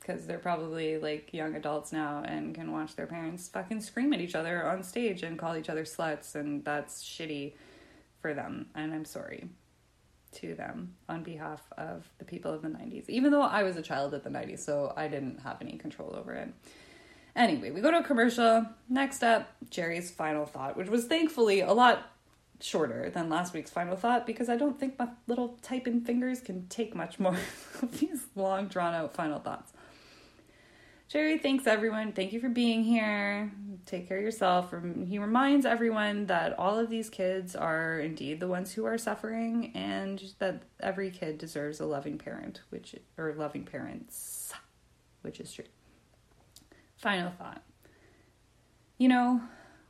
because 0.00 0.26
they're 0.26 0.38
probably 0.38 0.98
like 0.98 1.32
young 1.32 1.54
adults 1.54 1.92
now 1.92 2.22
and 2.26 2.54
can 2.54 2.72
watch 2.72 2.96
their 2.96 3.06
parents 3.06 3.48
fucking 3.48 3.80
scream 3.80 4.12
at 4.12 4.20
each 4.20 4.34
other 4.34 4.64
on 4.66 4.82
stage 4.82 5.22
and 5.22 5.38
call 5.38 5.56
each 5.56 5.68
other 5.68 5.84
sluts 5.84 6.34
and 6.34 6.64
that's 6.64 7.04
shitty 7.04 7.52
for 8.20 8.34
them 8.34 8.66
and 8.74 8.92
I'm 8.92 9.04
sorry. 9.04 9.48
to 10.32 10.54
them 10.54 10.94
on 11.10 11.22
behalf 11.22 11.60
of 11.76 12.08
the 12.18 12.24
people 12.24 12.50
of 12.52 12.62
the 12.62 12.68
90s, 12.68 13.08
even 13.10 13.30
though 13.30 13.42
I 13.42 13.62
was 13.64 13.76
a 13.76 13.82
child 13.82 14.14
at 14.14 14.24
the 14.24 14.30
90s, 14.30 14.60
so 14.60 14.92
I 14.96 15.06
didn't 15.06 15.40
have 15.40 15.58
any 15.60 15.76
control 15.76 16.16
over 16.16 16.32
it. 16.32 16.48
Anyway, 17.34 17.70
we 17.70 17.80
go 17.80 17.90
to 17.90 17.98
a 17.98 18.02
commercial. 18.02 18.66
Next 18.88 19.22
up, 19.22 19.50
Jerry's 19.70 20.10
final 20.10 20.44
thought, 20.44 20.76
which 20.76 20.88
was 20.88 21.06
thankfully 21.06 21.60
a 21.60 21.72
lot 21.72 22.12
shorter 22.60 23.10
than 23.10 23.28
last 23.28 23.54
week's 23.54 23.70
final 23.70 23.96
thought 23.96 24.26
because 24.26 24.48
I 24.48 24.56
don't 24.56 24.78
think 24.78 24.98
my 24.98 25.08
little 25.26 25.58
typing 25.62 26.02
fingers 26.02 26.40
can 26.40 26.68
take 26.68 26.94
much 26.94 27.18
more 27.18 27.36
of 27.82 27.98
these 27.98 28.26
long, 28.34 28.68
drawn 28.68 28.94
out 28.94 29.14
final 29.14 29.40
thoughts. 29.40 29.72
Jerry 31.08 31.36
thanks 31.36 31.66
everyone. 31.66 32.12
Thank 32.12 32.32
you 32.32 32.40
for 32.40 32.48
being 32.48 32.84
here. 32.84 33.52
Take 33.84 34.08
care 34.08 34.16
of 34.16 34.24
yourself. 34.24 34.72
He 35.06 35.18
reminds 35.18 35.66
everyone 35.66 36.24
that 36.26 36.58
all 36.58 36.78
of 36.78 36.88
these 36.88 37.10
kids 37.10 37.54
are 37.54 38.00
indeed 38.00 38.40
the 38.40 38.46
ones 38.46 38.72
who 38.72 38.86
are 38.86 38.96
suffering 38.96 39.72
and 39.74 40.22
that 40.38 40.62
every 40.80 41.10
kid 41.10 41.36
deserves 41.36 41.80
a 41.80 41.84
loving 41.84 42.16
parent, 42.16 42.62
which 42.70 42.94
or 43.18 43.34
loving 43.34 43.64
parents, 43.64 44.54
which 45.20 45.38
is 45.38 45.52
true. 45.52 45.66
Final 47.02 47.32
thought. 47.32 47.64
You 48.96 49.08
know, 49.08 49.40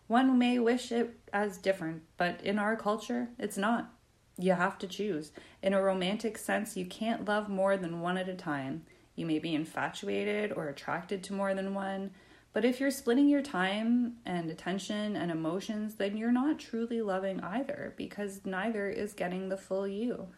one 0.07 0.39
may 0.39 0.59
wish 0.59 0.91
it 0.91 1.15
as 1.31 1.59
different, 1.59 2.05
but 2.17 2.41
in 2.43 2.59
our 2.59 2.75
culture, 2.75 3.29
it's 3.39 3.59
not. 3.59 3.93
You 4.39 4.55
have 4.55 4.79
to 4.79 4.87
choose. 4.87 5.31
In 5.63 5.75
a 5.75 5.83
romantic 5.83 6.39
sense, 6.39 6.75
you 6.75 6.87
can't 6.87 7.27
love 7.27 7.51
more 7.51 7.77
than 7.77 8.01
one 8.01 8.17
at 8.17 8.31
a 8.31 8.35
time. 8.35 8.87
You 9.15 9.27
may 9.27 9.39
be 9.39 9.55
infatuated 9.55 10.53
or 10.53 10.69
attracted 10.69 11.23
to 11.25 11.35
more 11.35 11.53
than 11.53 11.75
one, 11.75 12.13
but 12.55 12.65
if 12.65 12.81
you're 12.81 12.91
splitting 12.91 13.29
your 13.29 13.43
time 13.43 14.15
and 14.25 14.51
attention 14.51 15.15
and 15.15 15.31
emotions, 15.31 15.97
then 15.97 16.17
you're 16.17 16.33
not 16.33 16.59
truly 16.59 17.03
loving 17.03 17.41
either 17.41 17.93
because 17.99 18.41
neither 18.47 18.89
is 18.89 19.13
getting 19.13 19.51
the 19.51 19.59
full 19.59 19.87
you. 19.87 20.29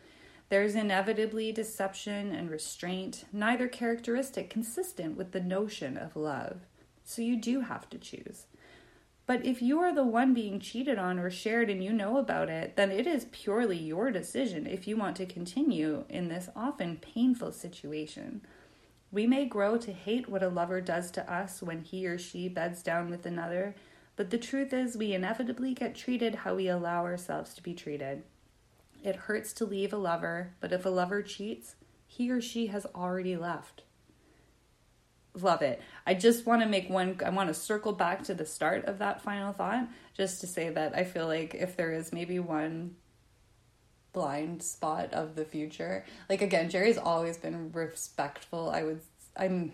There's 0.51 0.74
inevitably 0.74 1.53
deception 1.53 2.32
and 2.32 2.51
restraint, 2.51 3.24
neither 3.32 3.66
characteristic 3.66 4.51
consistent 4.51 5.16
with 5.16 5.32
the 5.32 5.40
notion 5.40 5.97
of 5.97 6.16
love. 6.16 6.61
So 7.05 7.22
you 7.22 7.36
do 7.36 7.61
have 7.61 7.88
to 7.90 7.99
choose. 7.99 8.47
But 9.26 9.45
if 9.45 9.62
you 9.62 9.80
are 9.80 9.95
the 9.95 10.05
one 10.05 10.34
being 10.34 10.61
cheated 10.61 10.99
on 10.99 11.18
or 11.18 11.30
shared 11.30 11.70
and 11.70 11.82
you 11.82 11.92
know 11.92 12.18
about 12.18 12.51
it, 12.51 12.76
then 12.76 12.90
it 12.90 13.07
is 13.07 13.26
purely 13.32 13.78
your 13.78 14.11
decision 14.11 14.66
if 14.66 14.86
you 14.86 14.99
want 14.99 15.16
to 15.16 15.26
continue 15.26 16.05
in 16.11 16.28
this 16.28 16.51
often 16.55 16.99
painful 16.99 17.53
situation. 17.53 18.42
We 19.11 19.26
may 19.26 19.47
grow 19.47 19.78
to 19.78 19.92
hate 19.92 20.28
what 20.28 20.42
a 20.42 20.49
lover 20.49 20.80
does 20.82 21.11
to 21.12 21.32
us 21.32 21.62
when 21.62 21.80
he 21.80 22.07
or 22.07 22.18
she 22.18 22.49
beds 22.49 22.82
down 22.82 23.09
with 23.09 23.24
another, 23.24 23.74
but 24.16 24.30
the 24.30 24.38
truth 24.38 24.72
is, 24.72 24.97
we 24.97 25.14
inevitably 25.14 25.72
get 25.74 25.95
treated 25.95 26.34
how 26.36 26.55
we 26.55 26.68
allow 26.68 27.05
ourselves 27.05 27.55
to 27.55 27.62
be 27.62 27.74
treated. 27.74 28.22
It 29.05 29.14
hurts 29.16 29.52
to 29.55 29.66
leave 29.66 29.92
a 29.92 29.98
lover, 29.98 30.55
but 30.61 30.72
if 30.72 30.84
a 30.84 30.88
lover 30.88 31.22
cheats, 31.22 31.76
he 32.07 32.30
or 32.30 32.40
she 32.40 32.68
has 32.68 32.86
already 32.94 33.36
left. 33.36 33.82
Love 35.34 35.62
it. 35.62 35.82
I 36.07 36.14
just 36.14 36.46
want 36.46 36.62
to 36.62 36.68
make 36.68 36.88
one, 36.88 37.20
I 37.24 37.30
want 37.30 37.48
to 37.48 37.55
circle 37.55 37.92
back 37.92 38.24
to 38.24 38.34
the 38.34 38.46
start 38.46 38.86
of 38.86 38.98
that 38.98 39.20
final 39.20 39.52
thought, 39.52 39.88
just 40.16 40.40
to 40.40 40.46
say 40.46 40.70
that 40.70 40.96
I 40.96 41.05
feel 41.05 41.26
like 41.26 41.55
if 41.55 41.76
there 41.76 41.92
is 41.92 42.12
maybe 42.12 42.38
one 42.38 42.96
blind 44.14 44.62
spot 44.62 45.12
of 45.12 45.34
the 45.34 45.44
future. 45.44 46.07
Like 46.30 46.40
again, 46.40 46.70
Jerry's 46.70 46.96
always 46.96 47.36
been 47.36 47.72
respectful. 47.72 48.70
I 48.70 48.84
would 48.84 49.00
I'm 49.36 49.72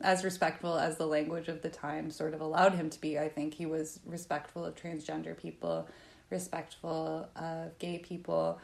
as 0.00 0.22
respectful 0.22 0.78
as 0.78 0.96
the 0.96 1.06
language 1.06 1.48
of 1.48 1.62
the 1.62 1.70
time 1.70 2.10
sort 2.10 2.34
of 2.34 2.40
allowed 2.40 2.74
him 2.74 2.90
to 2.90 3.00
be. 3.00 3.18
I 3.18 3.28
think 3.28 3.54
he 3.54 3.66
was 3.66 3.98
respectful 4.04 4.64
of 4.64 4.76
transgender 4.76 5.36
people, 5.36 5.88
respectful 6.32 7.28
of 7.36 7.78
gay 7.78 7.98
people. 7.98 8.58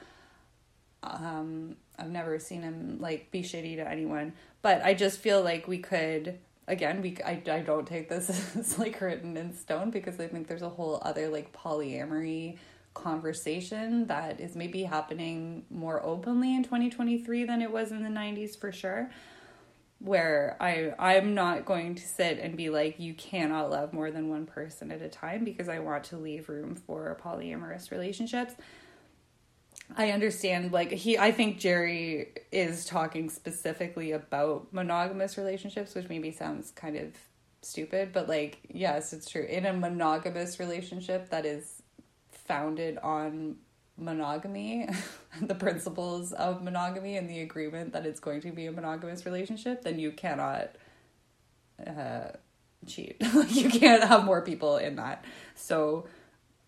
Um, 1.04 1.76
I've 1.96 2.10
never 2.10 2.40
seen 2.40 2.62
him 2.62 2.98
like 3.00 3.30
be 3.30 3.42
shitty 3.42 3.76
to 3.76 3.88
anyone, 3.88 4.32
but 4.62 4.82
I 4.82 4.94
just 4.94 5.20
feel 5.20 5.42
like 5.42 5.68
we 5.68 5.78
could 5.78 6.38
again 6.66 7.00
we 7.00 7.16
I, 7.24 7.40
I 7.50 7.60
don't 7.60 7.86
take 7.86 8.08
this 8.08 8.28
as 8.56 8.78
like 8.78 9.00
written 9.00 9.36
in 9.36 9.54
stone 9.54 9.90
because 9.90 10.18
I 10.18 10.26
think 10.26 10.48
there's 10.48 10.62
a 10.62 10.68
whole 10.68 11.00
other 11.02 11.28
like 11.28 11.52
polyamory 11.52 12.58
conversation 12.94 14.06
that 14.08 14.40
is 14.40 14.56
maybe 14.56 14.82
happening 14.82 15.64
more 15.70 16.04
openly 16.04 16.56
in 16.56 16.64
2023 16.64 17.44
than 17.44 17.62
it 17.62 17.70
was 17.70 17.92
in 17.92 18.02
the 18.02 18.08
90s 18.08 18.58
for 18.58 18.72
sure 18.72 19.08
where 20.00 20.56
I 20.60 20.92
I'm 20.98 21.34
not 21.34 21.64
going 21.64 21.96
to 21.96 22.06
sit 22.06 22.38
and 22.38 22.56
be 22.56 22.70
like 22.70 23.00
you 23.00 23.14
cannot 23.14 23.70
love 23.70 23.92
more 23.92 24.10
than 24.10 24.28
one 24.28 24.46
person 24.46 24.92
at 24.92 25.02
a 25.02 25.08
time 25.08 25.44
because 25.44 25.68
I 25.68 25.80
want 25.80 26.04
to 26.04 26.16
leave 26.16 26.48
room 26.48 26.76
for 26.76 27.18
polyamorous 27.22 27.90
relationships. 27.90 28.54
I 29.96 30.10
understand 30.10 30.72
like 30.72 30.92
he 30.92 31.18
I 31.18 31.32
think 31.32 31.58
Jerry 31.58 32.32
is 32.52 32.84
talking 32.84 33.28
specifically 33.28 34.12
about 34.12 34.72
monogamous 34.72 35.36
relationships 35.36 35.94
which 35.94 36.08
maybe 36.08 36.30
sounds 36.30 36.70
kind 36.70 36.96
of 36.96 37.14
stupid 37.62 38.12
but 38.12 38.28
like 38.28 38.58
yes 38.68 39.12
it's 39.12 39.28
true 39.28 39.42
in 39.42 39.66
a 39.66 39.72
monogamous 39.72 40.60
relationship 40.60 41.30
that 41.30 41.44
is 41.44 41.82
founded 42.30 42.98
on 42.98 43.56
monogamy, 43.98 44.88
the 45.42 45.54
principles 45.54 46.32
of 46.32 46.62
monogamy, 46.62 47.16
and 47.16 47.28
the 47.28 47.40
agreement 47.40 47.92
that 47.92 48.06
it's 48.06 48.20
going 48.20 48.40
to 48.42 48.52
be 48.52 48.66
a 48.66 48.72
monogamous 48.72 49.26
relationship, 49.26 49.82
then 49.82 49.98
you 49.98 50.12
cannot 50.12 50.70
uh, 51.86 52.28
cheat. 52.86 53.16
you 53.48 53.68
can't 53.68 54.04
have 54.04 54.24
more 54.24 54.42
people 54.42 54.76
in 54.76 54.96
that. 54.96 55.24
So 55.54 56.06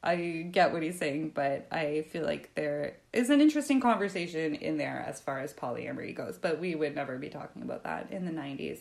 I 0.02 0.48
get 0.50 0.72
what 0.72 0.82
he's 0.82 0.98
saying, 0.98 1.32
but 1.34 1.66
I 1.70 2.06
feel 2.10 2.24
like 2.24 2.54
there 2.54 2.96
is 3.12 3.28
an 3.30 3.40
interesting 3.40 3.80
conversation 3.80 4.54
in 4.54 4.78
there 4.78 5.04
as 5.06 5.20
far 5.20 5.40
as 5.40 5.52
polyamory 5.52 6.14
goes, 6.14 6.38
but 6.38 6.58
we 6.58 6.74
would 6.74 6.94
never 6.94 7.18
be 7.18 7.28
talking 7.28 7.62
about 7.62 7.84
that 7.84 8.10
in 8.10 8.24
the 8.24 8.32
90s. 8.32 8.80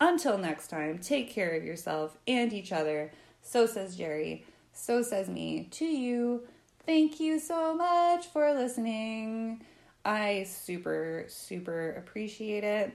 Until 0.00 0.38
next 0.38 0.68
time, 0.68 0.98
take 0.98 1.30
care 1.30 1.50
of 1.50 1.64
yourself 1.64 2.16
and 2.26 2.52
each 2.52 2.72
other. 2.72 3.12
So 3.42 3.66
says 3.66 3.96
Jerry. 3.96 4.44
So 4.72 5.02
says 5.02 5.28
me 5.28 5.68
to 5.72 5.84
you. 5.84 6.42
Thank 6.84 7.20
you 7.20 7.38
so 7.38 7.76
much 7.76 8.26
for 8.26 8.52
listening. 8.54 9.64
I 10.04 10.42
super, 10.48 11.26
super 11.28 11.92
appreciate 11.92 12.64
it. 12.64 12.92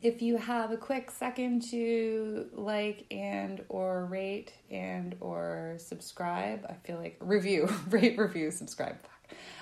If 0.00 0.22
you 0.22 0.38
have 0.38 0.70
a 0.70 0.78
quick 0.78 1.10
second 1.10 1.62
to 1.70 2.46
like 2.54 3.04
and 3.10 3.62
or 3.68 4.06
rate 4.06 4.54
and 4.70 5.16
or 5.20 5.74
subscribe, 5.76 6.64
I 6.66 6.74
feel 6.86 6.96
like 6.96 7.18
review, 7.20 7.68
rate, 7.90 8.18
review, 8.18 8.50
subscribe. 8.50 8.96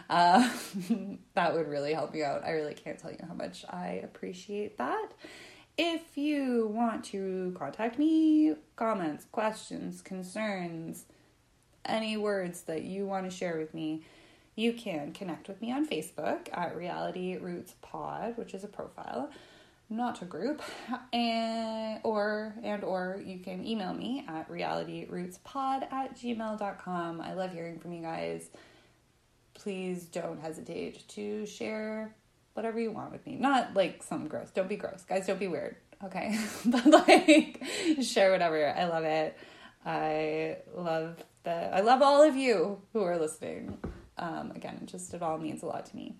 Uh, 0.08 0.48
that 1.34 1.52
would 1.52 1.66
really 1.66 1.94
help 1.94 2.14
me 2.14 2.22
out. 2.22 2.44
I 2.44 2.50
really 2.50 2.74
can't 2.74 2.96
tell 2.96 3.10
you 3.10 3.18
how 3.26 3.34
much 3.34 3.64
I 3.68 4.00
appreciate 4.04 4.78
that. 4.78 5.08
If 5.76 6.16
you 6.16 6.68
want 6.72 7.04
to 7.06 7.56
contact 7.58 7.98
me, 7.98 8.54
comments, 8.76 9.26
questions, 9.32 10.00
concerns, 10.00 11.06
any 11.88 12.16
words 12.16 12.62
that 12.62 12.82
you 12.82 13.06
want 13.06 13.28
to 13.28 13.36
share 13.36 13.58
with 13.58 13.74
me, 13.74 14.04
you 14.54 14.72
can 14.72 15.12
connect 15.12 15.48
with 15.48 15.60
me 15.60 15.72
on 15.72 15.86
Facebook 15.86 16.48
at 16.52 16.76
Reality 16.76 17.36
Roots 17.36 17.74
Pod, 17.82 18.36
which 18.36 18.54
is 18.54 18.64
a 18.64 18.68
profile, 18.68 19.30
not 19.90 20.22
a 20.22 20.24
group, 20.24 20.62
and 21.12 22.00
or 22.02 22.54
and 22.62 22.82
or 22.82 23.20
you 23.24 23.38
can 23.38 23.66
email 23.66 23.92
me 23.92 24.24
at 24.28 24.48
realityrootspod 24.50 25.92
at 25.92 26.16
gmail.com. 26.16 27.20
I 27.20 27.34
love 27.34 27.52
hearing 27.52 27.78
from 27.78 27.92
you 27.92 28.02
guys. 28.02 28.48
Please 29.54 30.04
don't 30.04 30.40
hesitate 30.40 31.06
to 31.08 31.46
share 31.46 32.14
whatever 32.54 32.80
you 32.80 32.90
want 32.90 33.12
with 33.12 33.26
me. 33.26 33.36
Not 33.36 33.74
like 33.74 34.02
some 34.02 34.26
gross. 34.26 34.50
Don't 34.50 34.68
be 34.68 34.76
gross. 34.76 35.04
Guys, 35.06 35.26
don't 35.26 35.38
be 35.38 35.48
weird. 35.48 35.76
Okay. 36.02 36.38
but 36.64 36.86
like 36.86 37.62
share 38.02 38.32
whatever. 38.32 38.66
I 38.68 38.84
love 38.86 39.04
it. 39.04 39.36
I 39.86 40.58
love 40.74 41.24
that. 41.44 41.72
I 41.72 41.80
love 41.80 42.02
all 42.02 42.22
of 42.22 42.34
you 42.36 42.82
who 42.92 43.02
are 43.02 43.16
listening. 43.16 43.78
Um, 44.18 44.50
again, 44.54 44.82
just 44.86 45.14
it 45.14 45.22
all 45.22 45.38
means 45.38 45.62
a 45.62 45.66
lot 45.66 45.86
to 45.86 45.96
me. 45.96 46.16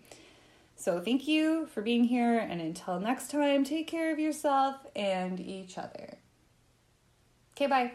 So 0.77 1.01
thank 1.01 1.27
you 1.27 1.67
for 1.67 1.83
being 1.83 2.05
here, 2.05 2.39
and 2.39 2.61
until 2.61 3.01
next 3.01 3.31
time, 3.31 3.65
take 3.65 3.89
care 3.89 4.13
of 4.13 4.19
yourself 4.19 4.77
and 4.95 5.41
each 5.41 5.79
other. 5.79 6.19
Okay, 7.55 7.67
bye. 7.67 7.93